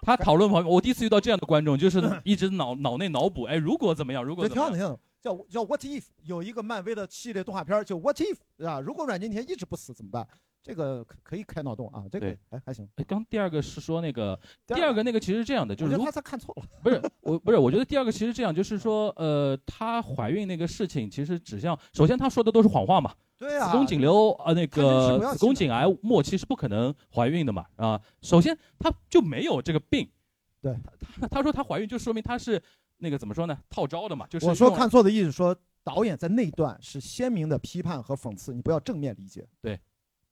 [0.00, 4.22] 他讨论方面，我第一次遇到这样的观众，就是一直脑脑内脑补，哎，如果怎么样？
[4.24, 4.98] 如果怎么样？
[5.20, 8.80] 叫叫 What if 有一个漫威的系列动画片叫 What if 啊？
[8.80, 10.26] 如果阮经天一直不死怎么办？
[10.62, 12.88] 这个可可以开脑洞啊，这个哎还行。
[13.06, 30.08] 刚第二个是说那个第二个那个其实是这样的，就是他他看错了， 不是我不是我觉得第二个其实这样，就是说呃她怀孕那个事情其实指向首先她说的都是谎话嘛，对啊，子宫颈瘤呃那个子宫颈癌末期是不可能怀孕的嘛啊，首先她就没有这个病，
[30.60, 30.76] 对，
[31.20, 32.62] 她她说她怀孕就说明她是。
[33.00, 33.56] 那个怎么说呢？
[33.70, 39.48] 套招的嘛，就是我说看错的意思，说导演在那段是鲜明的批判和讽刺，你不要正面理解。
[39.62, 39.80] 对，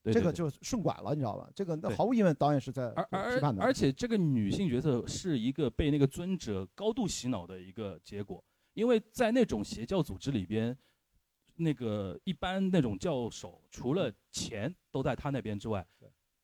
[0.03, 1.49] 这个就顺拐了，你知道吧？
[1.55, 3.62] 这个那毫无疑问，导演是在批判的。
[3.62, 8.43] 而且这个女性角色是一个被那个尊者高度洗脑的一个结果，
[8.74, 10.77] 因为在那种邪教组织里边，
[11.57, 15.87] 那个一般那种教首除了钱都在他那边之外，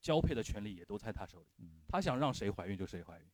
[0.01, 1.47] 交配的权利也都在他手里，
[1.86, 3.24] 他想让谁怀孕就谁怀孕。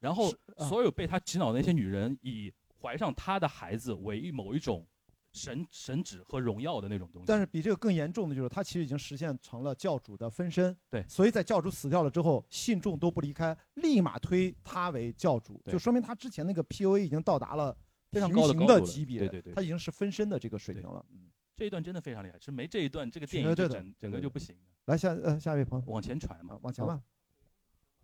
[0.00, 0.30] 然后，
[0.68, 4.84] 所有被他洗脑的那些女人，以怀上他的孩子为某一种
[5.32, 7.26] 神神旨和荣耀的那种东西。
[7.26, 10.76] 但是比这个更严重的就是，他其实已经实现成了教主的分身。
[10.90, 17.74] 对，所以在教主死掉了之后，信众都不离开，立马推他为教主，就说明他之前那个 PUA 已经到达了
[18.12, 21.04] 非常高的高度了级别，对对对他已经是分身的这个水平了。
[21.10, 24.54] 嗯，这一段真的非常厉害，是没这一段，这个电影就整整个就不行。
[24.84, 27.02] 来下呃下一位朋友，往前传嘛，往前吧。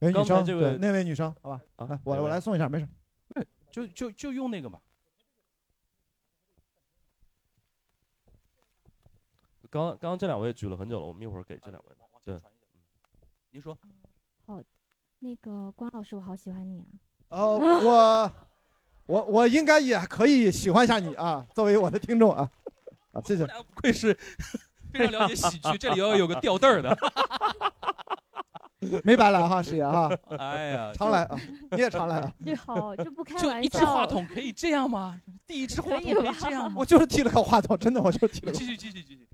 [0.00, 2.88] 哎，女生，那位女生，好吧，来我我来送一下，没事。
[3.34, 4.80] 对，就就就用那个吧。
[9.70, 11.94] 刚刚刚这两位举了很久了，我们一会儿给这两位。
[12.24, 12.40] 对，
[13.50, 13.76] 您说。
[14.46, 14.62] 好，
[15.18, 16.86] 那个关老师，我好喜欢你啊。
[17.28, 18.47] 哦，我
[19.08, 22.48] 我我应该也可以喜欢一下你啊， 作为我的听众啊，
[23.12, 23.46] 啊，谢谢。
[23.74, 24.12] 不愧是
[24.92, 26.96] 非常了解喜剧，这里要有个吊凳儿的。
[29.02, 30.10] 没白来哈，师爷哈。
[30.38, 31.40] 哎呀，常来啊，
[31.70, 32.32] 你也常来啊。
[32.44, 33.62] 这好，这不开就玩笑。
[33.62, 35.18] 一支话筒可以这样吗？
[35.46, 36.74] 第一支话筒可以这样吗？
[36.78, 38.58] 我就是提了个话筒，真的，我就是提了个。
[38.58, 39.26] 继续继续继续。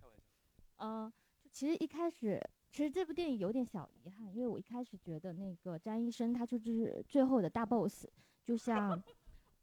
[0.78, 1.12] 嗯、
[1.52, 2.40] 其实一开始，
[2.70, 8.06] 其实这部电影有点小遗憾，因为我一开始觉得那个詹医生他就是最后的大 boss，
[8.44, 9.02] 就像，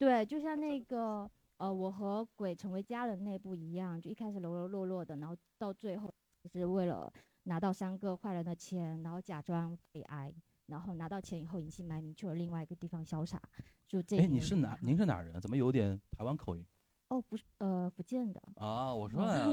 [0.02, 6.12] 对，就像那个呃，我和鬼成为家人那部一样，就一开始柔柔弱弱的，然后到最后
[6.42, 7.14] 就是为了
[7.44, 10.34] 拿到三个坏人的钱，然后假装被爱，
[10.66, 13.40] 然后拿到钱以后隐姓埋名去了另外一个地方潇洒，
[13.88, 14.18] 就这。
[14.18, 14.76] 哎，你是哪？
[14.82, 15.40] 您是哪人？
[15.40, 16.66] 怎么有点台湾口音？
[17.10, 18.42] 哦，不是，呃，福建的。
[18.56, 19.46] 啊，我说呀。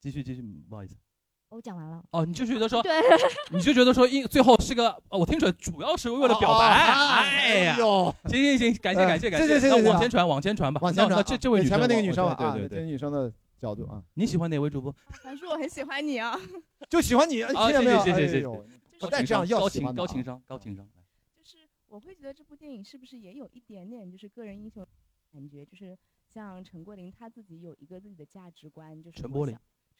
[0.00, 0.96] 继续继续，不好意思。
[1.48, 2.02] 我讲完了。
[2.10, 2.92] 哦，你就觉得说，对，
[3.50, 6.66] 你就觉得说，因最后是个，哦，我听出来，主要是为了表白。
[6.66, 11.22] 哎呀，行行行，感谢感谢感谢，谢谢那往前传往前传吧，往前传。
[11.24, 14.94] 这这位前面那个女生啊，啊，对对对，女生的角度啊，你喜欢哪位主播？
[15.22, 16.38] 樊叔，我很喜欢你啊，
[16.90, 17.98] 就喜欢你，啊，听见没有？
[18.04, 18.46] 谢谢谢谢谢谢，
[18.98, 20.86] 不带这样要高情高情商高情商。
[21.38, 21.58] 就是
[21.88, 24.84] 我会觉得这部电影是不是也有一点点就是个人英雄
[25.32, 25.96] 感觉，就是
[26.34, 29.56] 像陈桂林他自己有一个自己的价值观，就是陈柏霖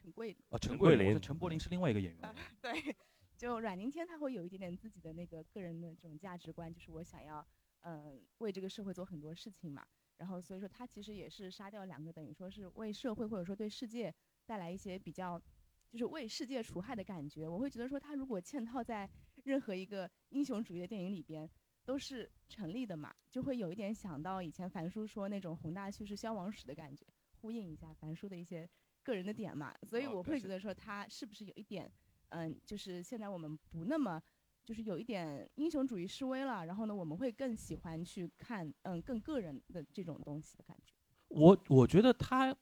[0.07, 2.35] 陈桂啊，陈桂林林，陈柏霖是另外一个演员。
[2.63, 2.95] 对，
[3.37, 7.45] 就阮经天他会有一点点自己的那个个人的这种价值观，就是我想要
[7.81, 9.85] 嗯、呃为这个社会做很多事情嘛。
[10.19, 14.15] 然后所以说他其实也是杀掉两个，等于说是为社会或者说对世界
[14.47, 15.43] 带来一些比较，
[15.91, 17.49] 就是为世界除害的感觉。
[17.49, 19.11] 我会觉得说他如果嵌套在
[19.43, 21.51] 任何一个英雄主义的电影里边。
[21.87, 27.07] 都是成立的嘛，就会有一点想到以前樊叔说那种宏大叙事消亡史的感觉，
[27.37, 28.69] 呼应一下樊叔的一些
[29.07, 31.89] 个人的点嘛，所以我会觉得说他是不是有一点，
[32.31, 34.21] 嗯，就是现在我们不那么，
[34.65, 40.93] 就是有一点英雄主义示威了，然后呢，我们会更喜欢去看，嗯，更个人的这种东西的感觉。
[41.29, 42.57] 我我觉得他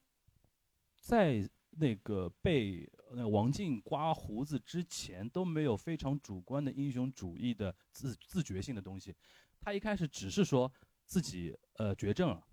[1.01, 9.16] 在那个被那王静刮胡子之前都没有非常主观的英雄主义的自自觉性的东西，
[9.61, 10.71] 他一开始只是说
[11.07, 12.47] 自己呃绝症了，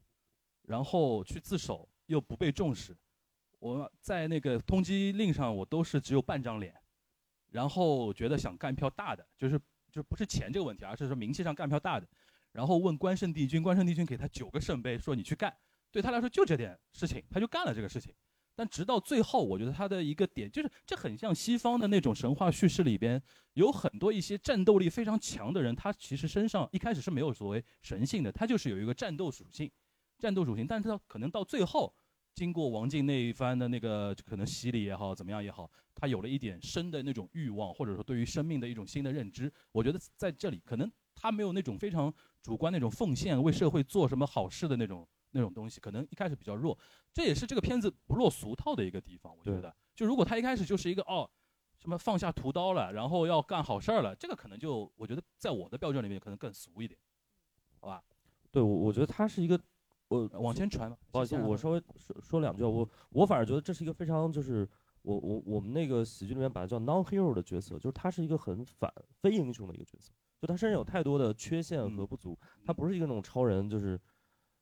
[0.64, 2.96] 然后去自首又不被重视，
[3.62, 6.74] 我在那个通缉令上我都是只有半张脸，
[7.52, 9.62] 然后觉得想干票大的，就是
[9.92, 12.08] 就不是钱这个问题，而是说名气上干票大的，
[12.54, 15.56] 然后问关圣帝君，关圣帝君给他九个圣杯，说你去干，
[15.92, 18.12] 对他来说就这点事情，他就干了这个事情。
[18.56, 23.22] 但直到最后，我觉得他的一个点就是，这很像西方的那种神话叙事里边，
[23.54, 29.72] 有很多一些战斗力非常强的人，他其实身上一开始是没有所谓神性的，他就是有一个战斗属性，
[30.18, 30.66] 战斗属性。
[30.66, 31.96] 但是他可能到最后，
[32.34, 39.52] 经过王静那一番的那个可能洗礼也好，怎么样也好，他有了一点生的那种欲望，或者说对于生命的一种新的认知。
[39.72, 45.08] 我觉得在这里，可能他没有那种非常主观那种奉献、为社会做什么好事的那种。
[45.34, 46.78] 那种东西可能一开始比较弱，
[47.14, 49.34] 这也是这个片子不落俗套的一个地方。
[49.34, 51.32] 我觉得，就如果他一开始就是一个哦，
[51.80, 57.00] 什么放下屠刀了，然后要干好事儿了，这个可能就我觉得在我的标准里面可能更俗一点，
[57.80, 58.04] 好吧？
[58.52, 59.58] 对，我我觉得他是一个，
[60.18, 60.98] 我往前传吧。
[61.12, 64.68] 不好意思，我稍微说说两句，我我反而觉得这是一个非常就是
[65.02, 74.00] 我我我们那个喜剧里面把它叫 non hero 的角色，就是他是一个很反非英雄的一个角色，就他身上有太多的缺陷和不足，他不是一个那种超人，就是。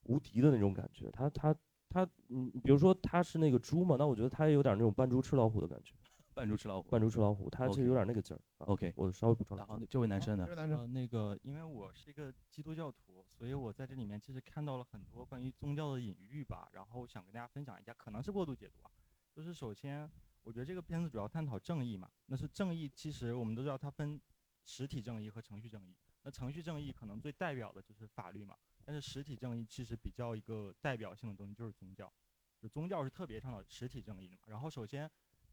[0.04, 1.54] 无敌的那种感觉，他他
[1.88, 5.94] 他，嗯，比如说他是那个猪嘛，那我觉得他也有点那种扮猪吃老虎的感觉，
[6.40, 8.40] 扮猪吃老虎，扮猪吃老虎，他其实有点那个劲儿。
[8.60, 9.58] OK，我稍微补充。
[9.58, 10.46] 然后这位男生呢？
[10.46, 18.92] 这位男生，那个，因为我是一个基督教徒，所以我在这里面其实看到了很多关于宗教的隐喻吧，然后想跟大家分享一下，可能是过度解读啊。
[19.34, 20.10] 就是首先，
[20.44, 24.20] 我觉得这个片子主要探讨正义嘛，那是正义，其实我们都知道它分
[24.64, 25.94] 实体正义和程序正义。
[26.24, 28.56] 那程序正义可能最代表的就是法律嘛，
[28.86, 32.12] 但是实体正义其实比较一个代表性的东西就是宗教，
[32.60, 34.42] 就宗教是特别倡导实体正义的嘛。
[34.48, 35.10] 然后首先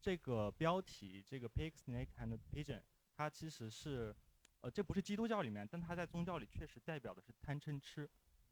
[0.07, 2.81] 这个标题这个 pig snake and pigeon，
[3.11, 4.15] 它其实是，
[4.61, 8.09] 呃，这不是基督教里面，但它在宗教里确实代表的是贪嗔痴，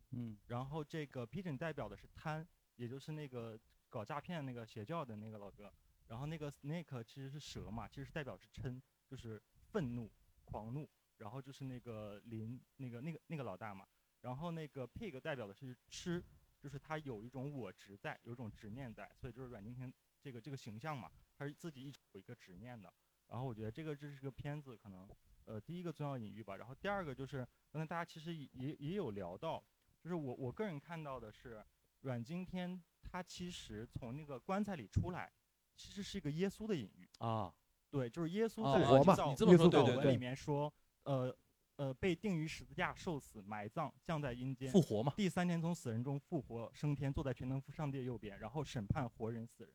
[0.09, 2.45] 嗯，然后这个 pigeon 代表的是贪，
[2.75, 3.57] 也就是那个
[3.89, 5.73] 搞诈骗那个邪教的那个老哥。
[6.07, 9.41] 然后那个 snake 其实是蛇嘛，其实是代表是嗔，就是
[9.71, 10.11] 愤怒、
[10.43, 10.89] 狂怒。
[11.19, 13.87] 然后就是那个林那个那个那个老大嘛。
[14.19, 16.21] 然后那个 pig 代表的是吃，
[16.59, 22.91] 就是他有一种我执在，有一种执念在，所以就是阮经天这个这个形象嘛，他是自己一直有一个执念的。
[23.27, 25.09] 然后我觉得这个这是个片子可能
[25.45, 26.55] 呃第一个重要隐喻吧。
[26.57, 28.47] 然后第二个就是刚才大家其实也
[28.79, 29.63] 也有聊到，
[29.99, 31.65] 就是我我个人看到的是
[32.01, 35.31] 阮经天他其实从那个棺材里出来。
[35.77, 37.53] 其实是一个耶稣的隐喻啊，
[37.89, 41.37] 对，就是耶稣在你这么说，对对对，里面说，呃
[41.75, 49.73] 呃，被钉于十字架受死，埋葬，降在阴间，复活嘛，第三天从死人中复活升天，坐在全能父上帝右边，然后审判活人死人，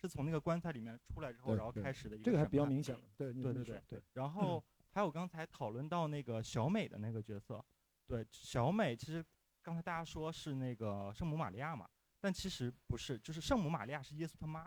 [0.00, 2.24] 是从那个棺材里面出来之后，然后开始的一个。
[2.24, 4.02] 这个还比较明显，对对对对对。
[4.12, 7.64] 然后还有刚才讨论到那个小美的那个角色，
[8.06, 9.24] 对，小美其实
[9.62, 11.88] 刚才大家说是那个圣母玛利亚嘛，
[12.20, 14.66] 但其实不是，就是圣母玛利亚是耶稣他妈。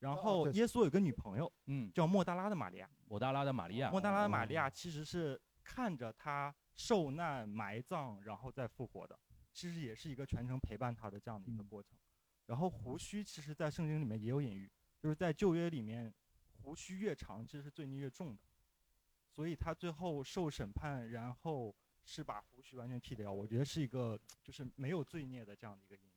[0.00, 2.90] 然后耶稣有个女朋友，嗯，叫莫大拉的玛利亚。
[3.06, 9.16] 莫大拉的玛利亚，莫大拉的玛利亚其实是看着他受难、埋葬，然后再复活的，
[9.52, 11.96] 其实也是一个全程陪伴他的这样的一个过程。
[12.46, 16.12] 然后胡须其实，在圣经里面也有隐喻，就是在旧约里面，
[16.62, 18.40] 胡须越长，其实是罪孽越重的，
[19.30, 21.74] 所以他最后受审判，然后
[22.04, 23.32] 是把胡须完全剃掉。
[23.32, 26.12] 我觉得是一个就是没有罪孽的这样的一个隐喻，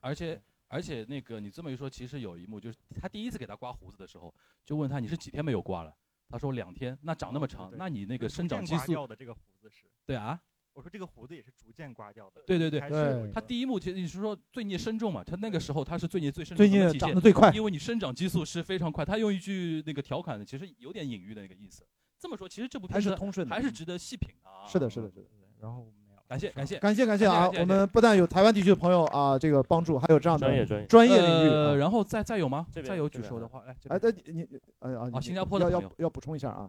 [0.00, 0.42] 而且。
[0.66, 4.34] 而且那个你这么一说，其实有一幕就是他第一次给他刮胡子的时候，
[4.64, 5.96] 就问他你是几天没有刮了？
[6.28, 6.98] 他说两天。
[7.02, 8.86] 那长那么长，那你那个生长激素？
[8.86, 9.84] 掉的这个胡子是？
[10.04, 10.42] 对啊。
[10.74, 12.42] 我说这个胡子也是逐渐刮掉的。
[12.46, 13.30] 对对对对。
[13.32, 15.24] 他第一幕其实你是说罪孽深重嘛？
[15.24, 16.66] 他那个时候他是罪孽最深重。
[16.66, 17.50] 罪孽长得最快。
[17.52, 19.04] 因为你生长激素是非常快。
[19.04, 21.82] 他用一句那个调侃的，其实有点隐喻的那个意思。
[22.18, 24.66] 这么说，其实这部片子还是值得细品啊。
[24.66, 25.26] 是的，是的，是的。
[25.60, 25.90] 然后。
[26.26, 27.50] 感谢感谢感谢感谢啊！
[27.58, 31.78] 我们不但有台湾地区的朋友啊，这个帮助，还有这样的专业专业专业领域。
[31.78, 32.66] 然后再再有吗？
[32.72, 34.48] 再有举手的话，来，哎，那你
[34.78, 36.68] 呃啊，新加坡的要要要补充一下啊，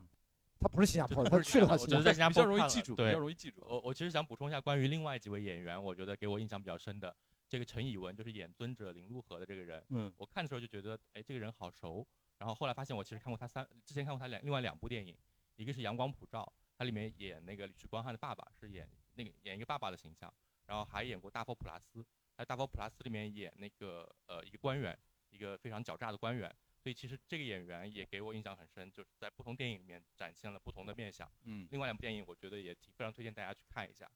[0.59, 3.61] 他不是新加坡的，他去了，他新加坡比较容易记住，比较容易记住。
[3.67, 7.15] 我我其实想补充一下关于另外几位演员，我觉得给我印象比较深的，
[7.47, 12.05] 这个陈以文就是演尊者林路河的这个人，嗯，我看的时候就觉得，哎，这个人好熟。
[12.37, 15.15] 然后后来发现我其实看过他三，之前看过他两另外两部电影，
[15.55, 16.41] 一个是《阳光普照》，
[16.77, 18.89] 他里面演那个许光汉的爸爸，是演。
[19.17, 20.29] 那个演一个爸爸的形象，
[20.65, 21.99] 然后还演过《大佛普拉斯》，
[22.35, 24.93] 在《大佛普拉斯》里面演那个呃一个官员，
[25.29, 26.53] 一个非常狡诈的官员。
[26.85, 31.27] 所以其实这个演员也给我印象很深，就是在不同电影里面展现了不同的面相。
[31.41, 34.07] 嗯，另外两部电影我觉得也挺非常推荐大家去看一下。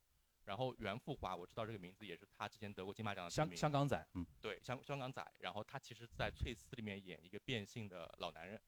[0.46, 5.34] 然后袁富华，我知道这个名字也是他之前得过金马奖的香香港仔，嗯，对，香香港仔。
[5.40, 8.62] 然后他其实在《翠丝》里面演一个变性的老男人。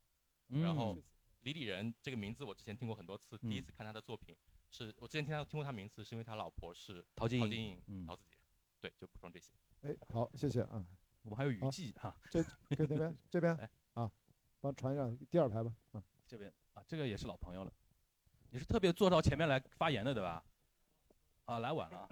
[0.47, 0.97] 嗯，然后
[1.41, 4.35] 李李仁这个名字我之前听过很多次，第一次看他的作品。
[4.71, 8.35] 是我之前听他听过他名字，是因为他老婆是陶晶莹，陶子姐，
[8.79, 9.53] 对，就补充这些。
[9.83, 10.83] 哎，好，谢谢啊。
[11.23, 13.55] 我们还有雨季哈，这这边这边
[13.93, 14.11] 啊，
[14.59, 15.73] 帮传一下第二排吧。
[15.91, 17.71] 啊，这边啊，这个也是老朋友了。
[18.49, 20.43] 你是特别坐到前面来发言的对吧？
[21.45, 22.09] 啊，来晚了。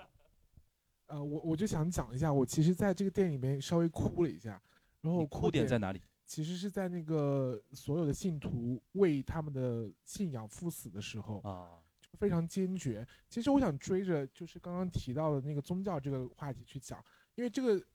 [1.08, 4.62] 呃，我我就想讲一下，我其实在这个电影里面稍微哭了一下，
[5.02, 6.02] 然后哭点在哪里？
[6.26, 11.80] 其实是在那个所有的信徒为他们的信仰赴死的时候啊。
[12.18, 13.08] 非常坚决。
[13.30, 17.02] 其实我想追着就是刚刚提到的那个宗教这个话题去讲，
[17.36, 17.86] 因为这个，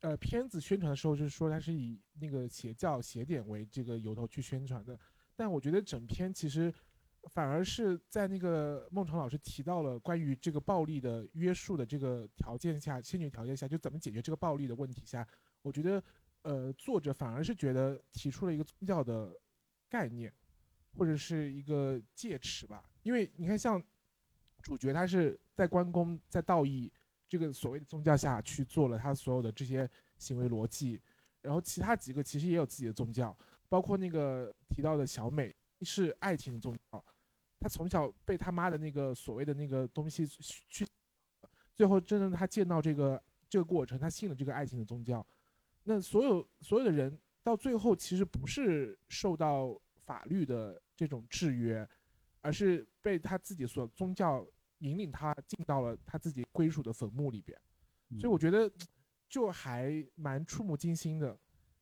[0.00, 4.98] 呃，片子宣传的时候就是说它是以那个邪教邪典为这个由头去宣传的。
[5.34, 6.72] 但我觉得整篇其实
[7.30, 15.26] 反而是在那个孟尝老师提到了关于这个暴力的约束的这个条件下，先决条件下，就怎么解决这个暴力的问题下，
[15.62, 16.02] 我觉得，
[16.42, 19.34] 呃，作者反而是觉得提出了一个宗教的
[19.88, 20.32] 概念，
[20.96, 22.88] 或者是一个戒尺吧。
[23.02, 23.82] 因为你看，像
[24.62, 26.92] 主角他是在关公在道义
[27.28, 29.88] 这个所谓的宗教下去做了他所有的这些
[30.18, 31.00] 行为逻辑，
[31.42, 33.36] 然后其他几个其实也有自己的宗教，
[33.68, 37.04] 包括那个提到的小美是爱情宗教，
[37.60, 40.86] 她从小被他妈的那个所谓的那个东西去，
[41.74, 45.26] 最后真正他见到这个这个过程，他信了这个爱情的宗教，
[45.84, 51.88] 那所有所有的人到最后其实不是受到法律的这种制约。
[52.42, 54.46] 而是被他自己所宗教
[54.78, 57.58] 引领他进到了他自己归属的坟墓里边，
[58.18, 58.70] 所以我觉得
[59.28, 61.38] 就还蛮触目惊心的，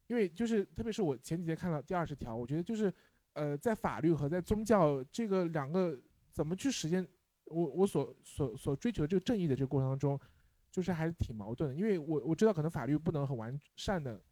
[0.06, 2.92] 因为就是特别是我前几天看到第二十条，我觉得就是
[3.32, 6.00] 呃在法律和在宗教这个两个
[6.30, 7.06] 怎么去实现
[7.46, 10.18] 我我所所所追求的这个正义的这个过程当中，
[10.70, 14.22] 就是还是挺矛盾的，因为我我知道可能法律不能很完善的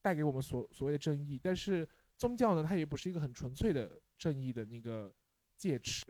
[0.00, 5.12] 带给我们所所谓的正义，但是宗教呢它也不是一个很纯粹的正义的那个。
[5.54, 6.04] 戒尺，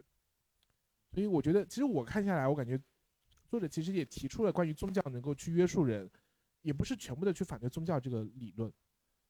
[1.12, 2.80] 所以我觉得，其实我看下来，我感觉
[3.46, 6.10] 作者其实也提出了关于宗教能够去约束人，
[6.62, 8.72] 也不是全部的去反对宗教这个理论，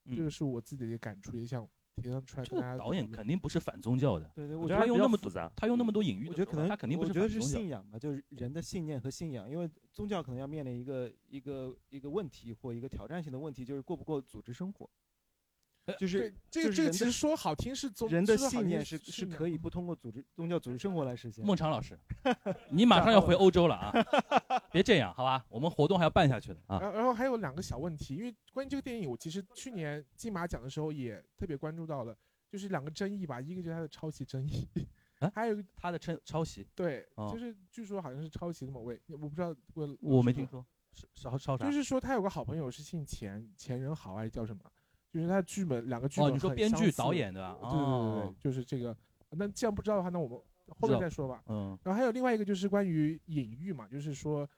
[0.05, 14.89] 嗯这个是我自己的一个感触，也想提上出来导演肯定不是反宗教的，对对，我我觉得他用那么复杂他用那么多隐喻我觉得可能他肯定不是我觉得是信仰吧，就是人的信念和信仰，因为宗教可能要面临一个一个一个问题或一个挑战性的问题，就是过不过组织生活。
[15.99, 21.45] 就是这个这个其实说好听是宗人的信念是是可以不通过组织宗教组织生活来实现。
[21.45, 21.99] 孟尝老师，
[22.71, 23.93] 你马上要回欧洲了啊！
[24.71, 25.45] 别这样，好吧？
[25.49, 26.79] 我们活动还要办下去的啊。
[26.79, 32.17] 然后然后还有两个小问题，因为关于这个电影，我其实去年金马奖的时候也特别关注到了，
[32.49, 34.69] 就是两个争议吧，一个就是它的抄袭争议，
[35.35, 40.65] 还有一个他的抄抄袭，对，哦就是据说好像是抄袭的某位，我不知道我我没听说，
[40.95, 41.65] 是抄抄啥？
[41.65, 44.63] 就是说他有个好朋友是姓钱，钱仁豪还是叫什么？
[45.13, 48.97] 就是他剧本两个剧本哦你说编剧导演对吧对对对对哦，就是这个。
[49.31, 50.39] 那既然不知道的话，那我们
[50.81, 51.43] 后面再说吧。
[51.49, 51.79] 嗯。
[51.83, 54.49] 然后还有另外一个就是关于隐喻嘛，就是说，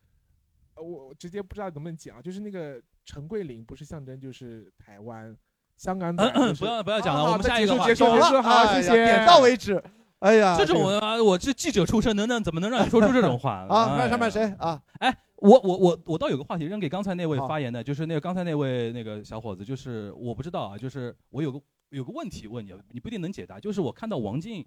[0.74, 5.36] 呃我我直接不知道能不能讲啊，就是那个陈桂林不是象征就是台湾、
[5.76, 9.82] 香港仔就是 不要不要讲了，好我们下一个话结束结束结束，好，谢谢，点到为止。
[10.20, 13.94] 哎呀，这种个啊，我是记者出身，能能怎么能让你说出这种话啊？
[13.94, 14.80] 哎看上面谁啊？
[15.00, 24.64] 哎，我我我我倒有个话题扔给刚才那位发言的，就是那个刚才那位那个小伙子，就是我不知道啊，就是我有个有个问题问你，你不一定能解答，就是我看到王静，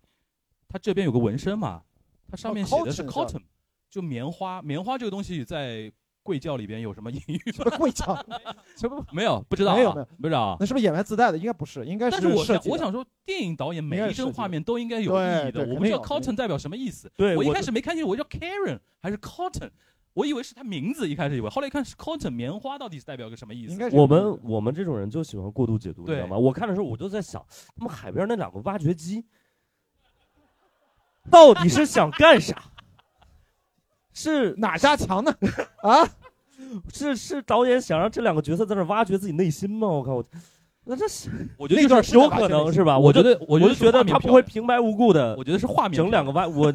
[0.67, 1.81] 他这边有个纹身嘛，
[2.29, 3.41] 他上面写的是哦 cotton
[3.89, 5.91] 就棉花，棉花这个东西在
[6.21, 7.77] 贵教里边有什么 隐喻吗？
[7.77, 8.05] 贵教
[8.75, 10.57] 什么没有，不知道啊，没有没有不知道啊。
[10.59, 11.37] 那是不是演员自带的？
[11.37, 15.65] 应该不是，应该但是我想我想说，电影导演每一帧画面都应该有意义的。
[15.65, 17.09] 我不知道 cotton 代表什么意思。
[17.17, 19.69] 我一开始没看清楚，我叫 Karen 还是 cotton，
[20.17, 23.89] 我以为是他名字，一开始以为，后来一看是 cotton 棉花，到底是代表个什么意思？
[23.91, 26.35] 我们我们这种人就喜欢过度解读，你知道吗？
[26.35, 27.39] 我看的时候我就在想，
[27.75, 29.23] 他们海边那两个挖掘机，
[31.29, 32.59] 到底是想干啥？
[34.11, 35.31] 是哪家强呢？
[35.83, 36.03] 啊？
[36.91, 39.87] 是是导演想让这两个角色在那挖掘自己内心吗？
[39.87, 40.25] 我靠，我
[40.83, 41.29] 那这是
[41.59, 42.97] 我觉得那就是段有可能是吧？
[42.97, 46.73] 我觉得我觉得就觉得他不会平白无故的，我觉得是画面整两个挖我。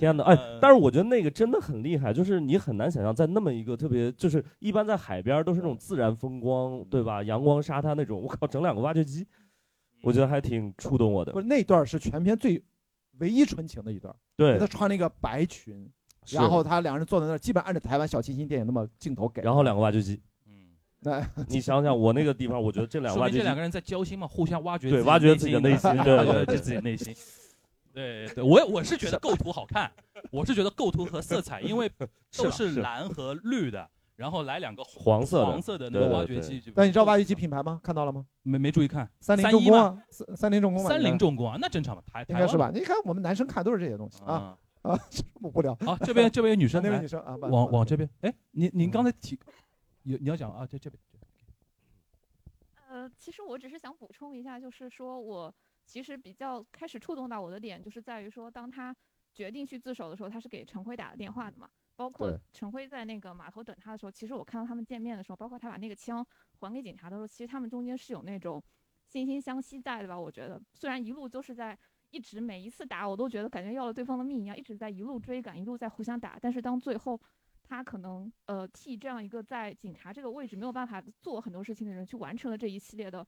[0.00, 0.24] 天哪！
[0.24, 7.22] 哎，呃但是我觉得那个真的很厉害，就是你很难想象，在那么一个特别，就是一般在海边都是那种自然风光，对吧？
[7.22, 9.26] 阳光沙滩那种，我靠，整两个挖掘机，
[10.02, 11.40] 我觉得还挺触动我的不。
[11.40, 12.60] 是那段是全片最
[13.18, 14.14] 唯一纯情的一段。
[14.36, 15.86] 对他穿了一个白裙，
[16.30, 19.42] 然后他两人坐在那儿，基本按照台湾小清新电影那么镜头给。
[19.42, 20.18] 然后两个挖掘机，
[21.00, 27.14] 那 你想想我那个地方，我觉得这两个 说明这两个人在交心嘛，互相挖掘对挖掘自己的内心，对 挖掘对对自己的内心。
[27.92, 29.90] 对对，我我是觉得构图好看，
[30.30, 31.90] 我是觉得构图和色彩，因为
[32.36, 36.62] 都是是蓝和绿的，然后来两个黄色的黄色的那个挖掘机。
[36.74, 37.80] 但你知道挖掘机品牌吗？
[37.82, 38.24] 看到了吗？
[38.42, 39.10] 没没注意看。
[39.20, 42.70] 三菱重工啊，三三菱重工吧，三菱重工啊，那正常嘛，台应该是吧？
[42.72, 45.74] 你看我们男生看都是这些东西啊啊， 这么无聊。
[45.80, 48.08] 好，这边这边有女生，那位女生啊，往往这边。
[48.20, 49.38] 哎，您您刚才提，
[50.04, 51.00] 有你要讲啊，这这边。
[52.88, 55.54] 呃，其实我只是想补充一下，就是说我
[55.90, 58.94] 其实比较开始触动到我的点，就是在于说，当他
[59.34, 61.68] 决定去自首的时候，他是给陈辉打了电话的嘛。
[61.96, 66.24] 包括陈辉在那个码头等他的时候，其实我看到他们见面的时候，包括他把那个枪
[66.60, 68.62] 还给警察的时候，其实他们中间是有那种
[69.10, 70.16] 惺惺相惜在的吧？
[70.16, 71.76] 我觉得，虽然一路都是在
[72.10, 77.20] 一直每一次打，我都觉得感觉要了对方的命一样，一直在一路追赶，一路在互相打，但是当最后。
[77.62, 83.24] 他可能呃替这样一个在警察这个位置没有办法做很多事情的人去完成了这一系列的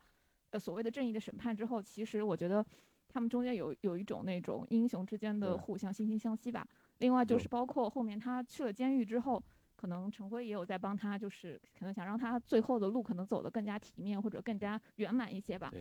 [0.53, 2.65] 呃所谓的正义的审判之后，其实我觉得
[3.09, 6.67] 他们中间有有一种那种英雄之间的互相惺惺相惜吧。
[6.99, 9.43] 另外就是包括后面他去了监狱之后，
[9.75, 15.73] 可能陈辉也有在帮他，就是可能想让他最后的路可能走得更加体面或者更加圆满一些吧。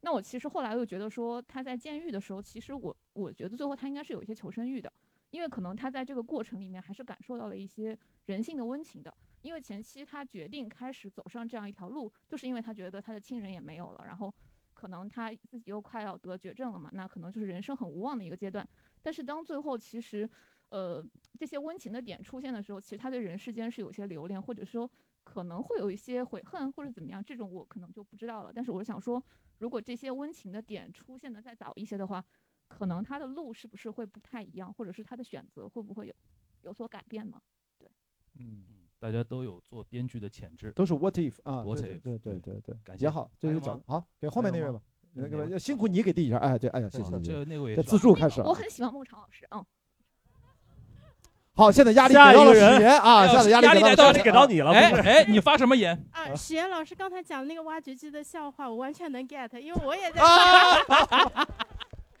[0.00, 4.90] 那我其实后来又觉得说他在监狱的时候，其实我我觉得最后他应该是有一些求生欲的。
[5.30, 7.96] 因为可能他在这个过程里面还是感受到了一些
[8.26, 9.14] 人性的温情的。
[9.42, 14.32] 因为前期他决定开始走上这样一条路，就是因为他觉得他的亲人也没有了，然后
[14.74, 18.66] 可能他自己又快要得绝症了嘛，那可能就是人生很无望的一个阶段。
[19.02, 20.28] 但是当最后其实，
[20.68, 21.04] 呃，
[21.38, 24.90] 这些温情的点出现的时候，其实他对人世间是有些留恋，或者说
[25.24, 28.52] 可能会有一些悔恨或者怎么样，这种我可能就不知道了。
[28.54, 29.22] 但是我想说，
[29.58, 32.24] 如果这些温情的点出现的再早一些的话，
[32.68, 36.14] 可能他的路是不是会不太一样，或者是他的选择会不会有
[36.62, 37.40] 有所改变呢？
[37.78, 37.90] 对，
[38.38, 38.64] 嗯，
[39.00, 44.78] 大家都有做编剧的潜质，都是 what if 啊，what 对 if，对对对对，感谢也好，这还有吗个讲好，给后面那位吧。
[45.14, 47.18] 那个辛苦你给递一下，哎，对，哎呀，谢谢。
[47.20, 48.46] 这那位这自助开始了。
[48.46, 49.64] 我很喜欢孟尝老师，嗯。
[51.52, 56.06] 好，现在压力给到了人史岩啊，现在压力给到了史岩给到你了哎哎你发什么言？
[56.12, 60.20] 啊，史岩老师刚才讲的那个挖掘机的笑话，我完全能 get，因为我也在。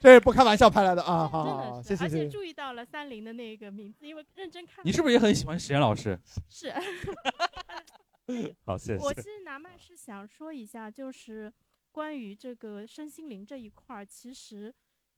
[0.00, 1.28] 这是不开玩笑拍来的啊！
[1.28, 2.28] 好真好好，的是，而且谢谢谢谢。
[2.30, 4.82] 注意到了三菱的那个名字，因为认真看。
[4.82, 6.18] 你是不是也很喜欢史岩老师？
[6.48, 6.72] 是。
[8.64, 9.04] 好，谢谢。
[9.04, 11.52] 我其实拿麦是想说一下，就是
[11.92, 14.74] 关于这个身心灵这一块儿，其实，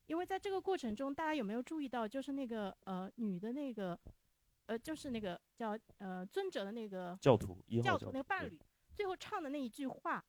[0.07, 3.97] 因为在这个过程中，大家有没有注意到，就是那个呃女的那个，
[4.67, 8.59] 呃，就是那个叫呃尊者的那个教徒教徒那个伴侣，
[8.97, 10.25] 最后唱的那一句话，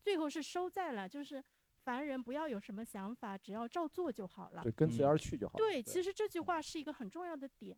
[0.00, 1.44] 最后是收在了就是
[1.88, 4.62] 凡人不要有什么想法，只要照做就好了。
[4.62, 5.56] 对，跟随而去就好了。
[5.56, 7.74] 对，其实这句话是一个很重要的点，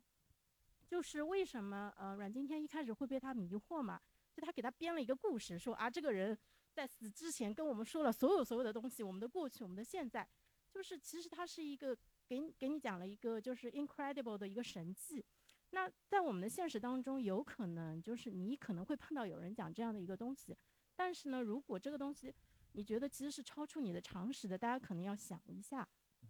[0.85, 4.01] 就是为什么呃阮经天一开始会被他迷惑嘛？
[4.35, 6.37] 就他给他编了一个故事，说啊这个人
[6.73, 10.27] 在死之前跟我们说了所有所有的东西，我们的过去，我们的现在，
[10.69, 11.97] 就是其实他是一个
[12.27, 15.25] 给你给你讲了一个就是 incredible 的一个神迹。
[15.69, 20.53] 那在我们的现实当中，有可能就是你可能会碰到有人讲这样的一个东西，
[20.97, 22.35] 但是呢，如果这个东西
[22.73, 25.87] 你觉得其实是超出你的常识的，大家可能要想一下。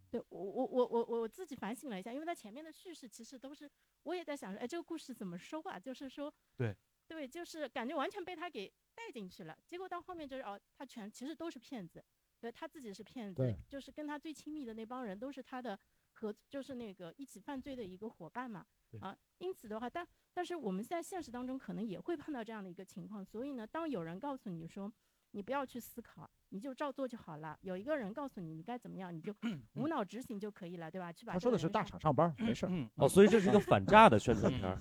[0.10, 3.70] 对我我我我我自己反省了一下，因为他前面的叙事其实都是
[4.04, 5.80] 我也在想说，哎，这个故事怎么收啊？
[5.80, 6.76] 就是说，对
[7.08, 9.58] 对，就是感觉完全被他给带进去了。
[9.66, 12.04] 结果到后面就是哦，他全其实都是骗子，
[12.40, 15.78] 对他自己是骗子，就是跟他最亲密的那帮人都是他的
[16.14, 18.66] 合，就是那个一起犯罪的一个伙伴嘛。
[19.00, 24.92] 啊，因此的话，但但是我们在现实当中可能也会碰到这样的一个情况，所以呢，当有人告诉你说
[25.32, 29.34] 你不要去思考，你就照做就好了，有一个人告诉你你该怎么样，你就
[29.76, 31.12] 无脑执行就可以了，对吧？
[31.12, 32.72] 去把他说的是大厂上班，没事儿。
[32.96, 34.78] 哦，所以这是一个反诈的宣传片儿。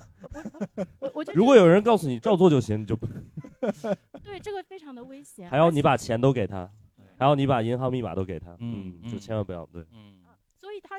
[0.99, 3.07] 我我就如果有人告诉你照做就行，你就不，
[4.23, 6.71] 对这个非常的危险，还要你把钱都给他，
[7.17, 9.83] 还要你把银行密码都给他，嗯嗯，就千万不要对。
[9.83, 10.20] 所以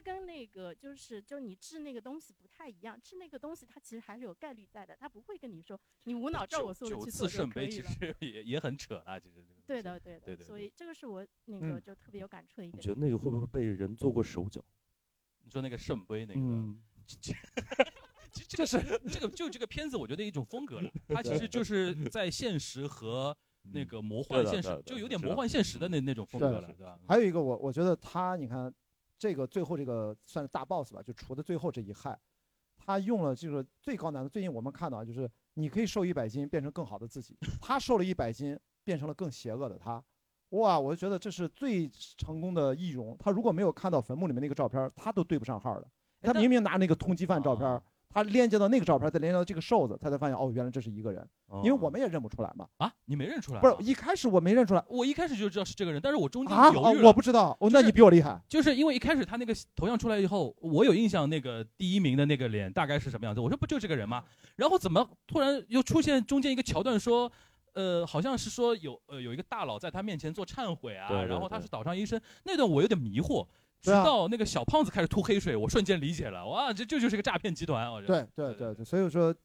[0.02, 8.16] 它跟那个就是就是你治那个东西不太一样，治那个东西它其实还是有概率在的，它不会跟你说你无脑照我说的九次去做就圣杯其可以了。
[8.20, 12.82] 实也也很扯啊，其实这个对的对的，对对所以这个是我那个嗯就特别有感触的一个点。
[12.82, 14.64] 你觉得那个会不会被人做过手脚？
[15.44, 18.80] 你说那个圣杯那个，嗯其实这个是
[19.10, 20.90] 这个就这个片子，我觉得一种风格了。
[21.10, 23.38] 它其实就是在现实和
[23.74, 26.98] 那个魔幻现实就有点魔幻现实的那那种风格了，对吧？
[27.08, 28.74] 还有一个我我觉得他，你看
[29.22, 32.20] 这个最后这个算是大 boss 吧，就除的最后这一害，
[32.76, 34.28] 他用了这个最高难度。
[34.28, 40.04] 最近我们看到啊就是你可以瘦一百斤变成更好的自己，他瘦了一百斤变成了更邪恶的他。
[40.50, 41.88] 哇，我就觉得这是最
[42.18, 43.16] 成功的易容。
[43.20, 45.88] 他如果没有看到坟墓里面那个照片，他都对不上号的。
[46.22, 47.82] 他明明拿那个通缉犯照片，
[48.14, 51.28] 他链接到那个照片，再连接到这个瘦子，他才发现哦，原来这是一个人。
[51.64, 52.68] 因为我们也认不出来嘛。
[52.78, 53.60] 啊，你没认出来？
[53.60, 54.84] 不是，一开始我没认出来。
[54.88, 58.42] 我一开始就知道是这个人，但是我中间啊犹豫我不知道哦那你比我厉害。
[58.48, 63.42] 就是因为一开始他那个头像出来以后，我有印象，那个第一名的那个脸大概是什么样子？
[63.42, 64.24] 我说不就这个人吗？
[64.56, 67.32] 然后怎么突然又出现中间一个桥段说？
[67.74, 73.48] 呃，好像是说有呃有一个大佬在他面前做忏悔啊，对对然后他是岛上医生，那段我有点迷惑，
[73.82, 78.24] 直到那个小胖子开始吐黑水，我瞬间理解了，哇，这这就是个诈骗集团，我觉得。
[78.36, 79.36] 对对对对，所以说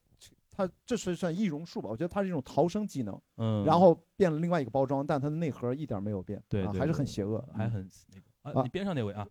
[0.50, 1.88] 他这是算易容术吧？
[1.88, 3.64] 我觉得它是一种逃生技能，嗯。
[3.64, 8.60] 然后变了另外一个包装，但它的内核一点没有变，啊，还是对对对很邪恶，还很那个。
[8.60, 9.26] 啊，你边上那位啊？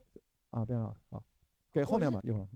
[0.52, 1.22] 啊边上啊，
[1.72, 2.48] 给后面吧，一会儿。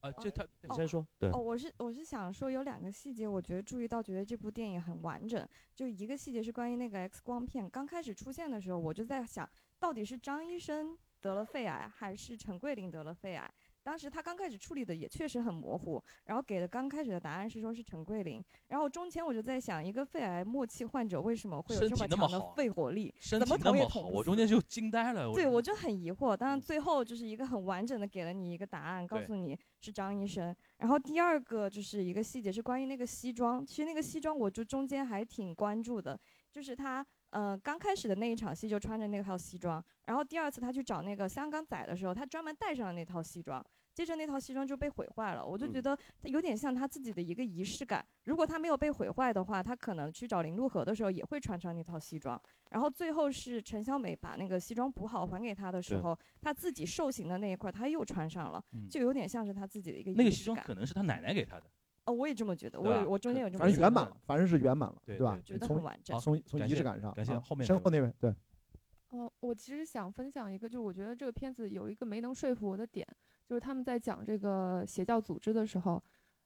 [0.00, 1.30] 啊，这他你先说，对。
[1.30, 5.46] 哦，我是我是想说有两个细节，我觉得注意到，觉得这部电影很完整。
[5.74, 9.48] 就一个细节是关于那个 X 光片刚开始出现的时候，我就在想，
[9.78, 13.50] 到底是张医生得了肺癌，还是陈桂林得了肺癌？
[13.82, 23.14] 当时他刚开始处理的也确实很模糊，然后给的刚开始的答案是说是陈桂林，然后中间我就在想，一个肺癌末期患者为什么会有这么强的肺活力？
[23.20, 25.30] 身怎么捅也体那么好，捅不死我中间就惊呆了。
[25.34, 26.36] 对，我就很疑惑。
[26.36, 30.54] 但是最后就是一个很完整的给了你一个答案，告诉你是张医生。
[30.78, 36.18] 然后第二个就是一个细节是关于那个西装，其实那个西装我就中间还挺关注的，
[36.50, 37.06] 就是他
[37.36, 43.62] 呃刚开始的那一场戏就穿着那套西装，然后第二次他去找那个香港仔的时候，他专门带上了那套西装。
[43.92, 48.04] 接着那套西装就被毁坏了，我就觉得他有点像他自己的一个仪式感。
[48.24, 52.40] 如果他没有被毁坏的话，他可能去找林陆河的时候也会穿上那套西装。
[52.70, 60.66] 然后最后是陈小美把那个西装补好还给他的时候，他自己受刑的那一块他又穿上了，嗯就有点像是他自己的一个那个西装仪式感。
[60.66, 61.64] 可能是他奶奶给他的。
[62.06, 65.38] 哦，我也这么觉得，我我中间有这么反正圆满了，反正是圆满了，对吧？
[65.44, 68.34] 觉得从很完整好从从仪式感上，感谢啊后面身后那位，对，
[69.10, 73.06] 哦，我其实想分享一个，就是我觉得这个片子有一个没能说服我的点，
[73.44, 76.02] 就是他们在讲这个邪教组织的时候，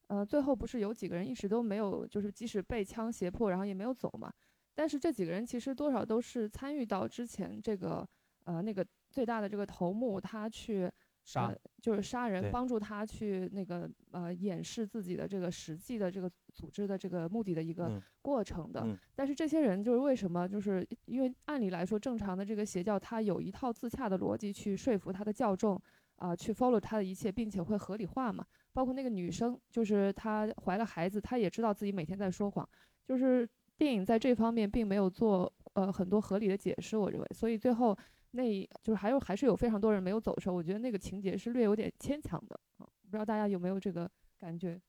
[0.06, 4.32] 呃，最后不是有几个人一直都没有，就是即使被枪胁迫，然后也没有走嘛。
[4.74, 8.08] 但是这几个人其实多少都是参与到之前这个
[8.44, 10.90] 呃那个最大的这个头目他去
[11.32, 18.82] 杀呃就是杀人，帮助他去那个呃掩饰自己的这个实际的这个组织的这个目的的一个嗯过程的。
[18.84, 20.48] 嗯但是这些人就是为什么？
[20.48, 25.80] 就是因为按理来说，正常的这个邪教，它有一套自洽的逻辑去说服他的教众
[26.16, 28.44] 啊、去 follow 他的一切，并且会合理化嘛。
[28.72, 32.68] 包括那个女生，就是她怀了孩子，她也知道自己每天在说谎，
[33.04, 33.48] 就是
[33.78, 37.96] 电影在这方面并没有做呃很多合理的解释，我认为，所以最后
[38.32, 44.80] 那就是还有还是有非常多人没有走的时候，我觉得那个情节是略有点牵强的啊，不知道大家有没有这个感觉？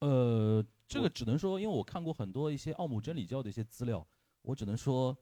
[0.00, 4.06] 呃，这个只能说，因为我看过很多一些奥姆真理教的一些资料，
[4.42, 5.16] 我只能说，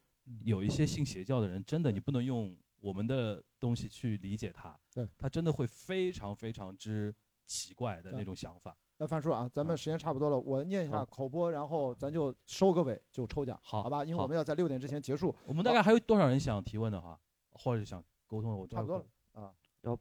[0.44, 7.14] 有一些信邪教的人，真的你不能用我们的东西去理解他，对他真的会非常非常之
[7.46, 8.76] 奇怪的那种想法。
[8.96, 14.04] 那范叔啊，咱们时间差不多了，我念一下口播，然后咱就收个尾，就抽奖，好好吧？
[14.04, 15.34] 因为我们要在六点之前结束。
[15.44, 17.18] 我们大概还有多少人想提问的话，
[17.52, 18.56] 或者是想沟通的？
[18.56, 19.50] 我差不多了啊。
[19.82, 19.98] 要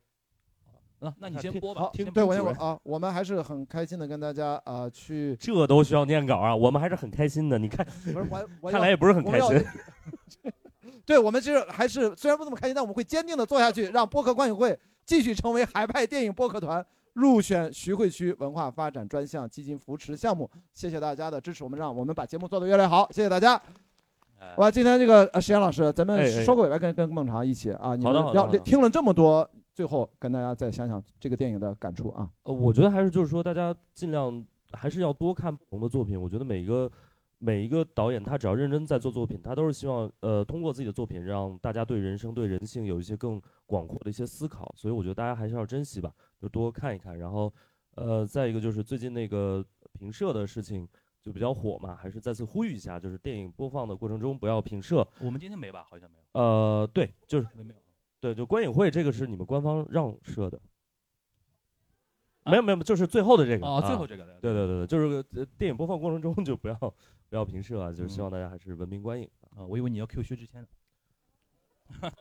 [1.00, 2.80] 那那你先播吧好，先对我先播啊。
[2.84, 5.36] 我们还是很开心的跟大家啊去。
[5.38, 7.58] 这都需要念稿啊，我们还是很开心的。
[7.58, 9.66] 你看，不是我，我看来也不是很开心。。
[11.06, 20.50] 对我们其实还是虽然不那么开心，但我们会坚定的做下去，让播客观影会继续成为海派电影播客团入选徐汇区文化发展专项基金扶持项目。
[20.74, 23.08] 谢谢大家的支持，我们让我们把节目做得越来越好。
[23.12, 23.62] 谢谢大家。
[24.58, 32.30] 哇，今天这个呃，石岩老师，咱们收个尾吧，跟跟孟尝一起啊，你好们要听了这么多，最后跟大家再想想这个电影的感触啊。
[32.44, 36.22] 呃，我觉得还是就是说，大家尽量还是要多看不同的作品。
[36.22, 36.92] 我觉得每一个
[37.46, 44.74] 每一个导演，他只要认真在做作品，他都是希望呃通过自己的作品让大家对人生、对人性有一些更广阔的一些思考。
[44.78, 46.10] 所以我觉得大家还是要珍惜吧，
[46.42, 47.20] 就多看一看。
[47.20, 47.54] 然后
[47.96, 49.62] 呃，再一个就是最近那个
[49.92, 50.88] 评社的事情
[51.22, 55.06] 就比较火嘛，还是再次呼吁一下，就是电影播放的过程中不要评社。
[55.20, 55.86] 我们今天没吧？
[55.90, 56.42] 好像没有。
[56.42, 57.80] 呃，对，就是没没有。
[58.22, 60.58] 对，就观影会这个是你们官方让设的。
[62.46, 66.94] 没有没有，就是最后的这个哦啊最后这个对对对对，就是呃电影播放过程中就不要
[67.34, 69.28] 不要评社啊，就是希望大家还是文明观影
[69.58, 69.66] 啊。
[69.66, 70.68] 我以为你要 Q 薛之谦呢。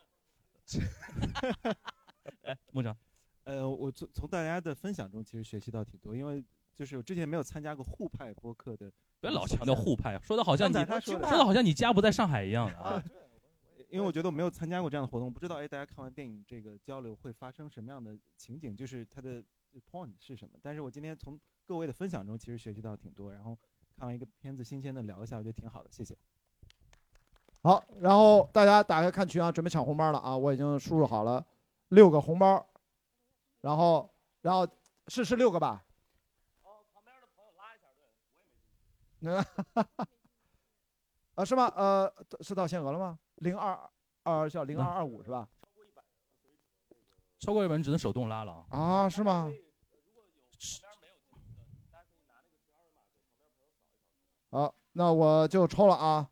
[2.44, 2.96] 哎，孟尝，
[3.44, 6.42] 呃，我从从大家的分享中其实学习到挺多，因为
[6.74, 8.90] 就是我之前没有参加过沪派播客的，
[9.20, 13.04] 不要老强调沪派，说的好像你刚才他说的说的好像你家不在上海一样的啊。
[13.90, 19.44] 因为我觉得我没有参加过这样的活动，不知道哎，大家看完电影这个交流会发生什么样的情景，就是它的
[19.90, 20.58] point 是什么。
[20.62, 23.58] 但是我今天从各位的分享中其实学习到挺多，然后
[24.02, 26.18] 看完一个片子，新鲜的聊一下，我觉得挺好的，谢谢。
[27.62, 30.36] 好，然后大家打开看群啊，准备抢红包了啊！
[30.36, 31.46] 我已经输入好了
[31.90, 32.66] 六个红包，
[33.60, 34.66] 然后然后
[35.06, 35.84] 是是六个吧？
[39.20, 39.36] 嗯，
[41.36, 41.72] 啊是吗？
[41.76, 43.16] 呃，是到限额了吗？
[43.36, 43.88] 零二
[44.24, 45.48] 二叫零二二五是吧？
[47.38, 48.76] 超过一本只能手动拉了啊。
[48.76, 49.48] 啊，是吗？
[54.50, 56.28] 好，那我就抽了啊，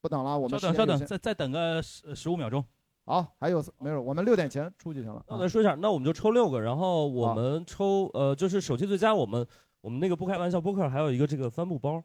[0.00, 2.64] 不等了，我们稍等稍等，再再等个十十五秒钟。
[3.04, 4.00] 好，还有没有？
[4.00, 5.22] 我们六点前出就行了。
[5.28, 9.46] 那我再说一下，那我们就抽六个，然后我们抽呃，就是手气最佳，我们
[9.80, 12.02] 我们那个不开玩笑播客还有一个这个帆布包。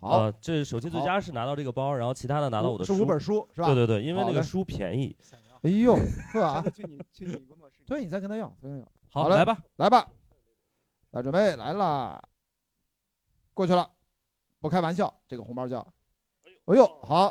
[0.00, 5.16] 好呃，这手气最佳是拿到这个包，然后其他的拿到我的书是五本书是吧对对对，因为那个书便宜。
[5.62, 5.96] 哎呦，
[6.34, 6.62] 呵啊！
[6.74, 7.76] 去你去你工作室。
[7.88, 8.82] 对，你再跟他要，再跟他要。
[8.82, 10.06] 嘞好来吧，来吧，
[11.12, 12.22] 来准备来啦，
[13.54, 13.88] 过去了，
[14.64, 15.86] 不开玩笑，这个红包叫，
[16.64, 17.30] 哎呦，好，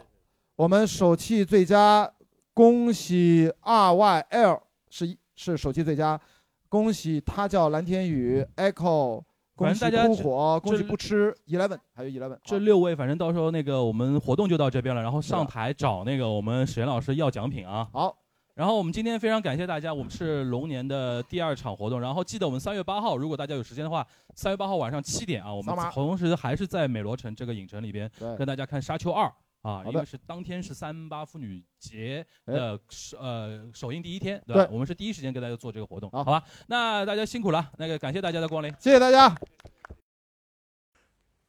[0.56, 2.08] 我们手气最佳，
[2.54, 4.62] 恭喜 R Y L
[4.92, 6.22] 是是手气最佳，
[6.70, 9.24] 恭喜他叫蓝天宇 Echo，
[9.56, 17.90] 恭喜反正大家篝火，恭喜不吃 Eleven，还有 Eleven，这六位，反正到时候那个我们活动就到这边了，然后上台找那个我们史岩老师要奖品啊。
[17.92, 18.16] 好。
[18.56, 24.06] 然后我们今天非常感谢大家，我们是龙年的第二场活动，然后记得我们三月八号，如果大家有时间的话，
[24.36, 28.08] 三月八号晚上七点啊，我们同时还是在美罗城这个影城里边
[28.38, 29.26] 跟大家看《沙丘二》
[29.68, 34.70] 啊，因为是当天是三八妇女节哎的首呃首映第一天，对对吧？
[34.72, 36.44] 我们是第一时间跟大家做这个活动，好吧？
[36.68, 39.36] 那大家辛苦了，那个感谢大家的光临，谢谢大家。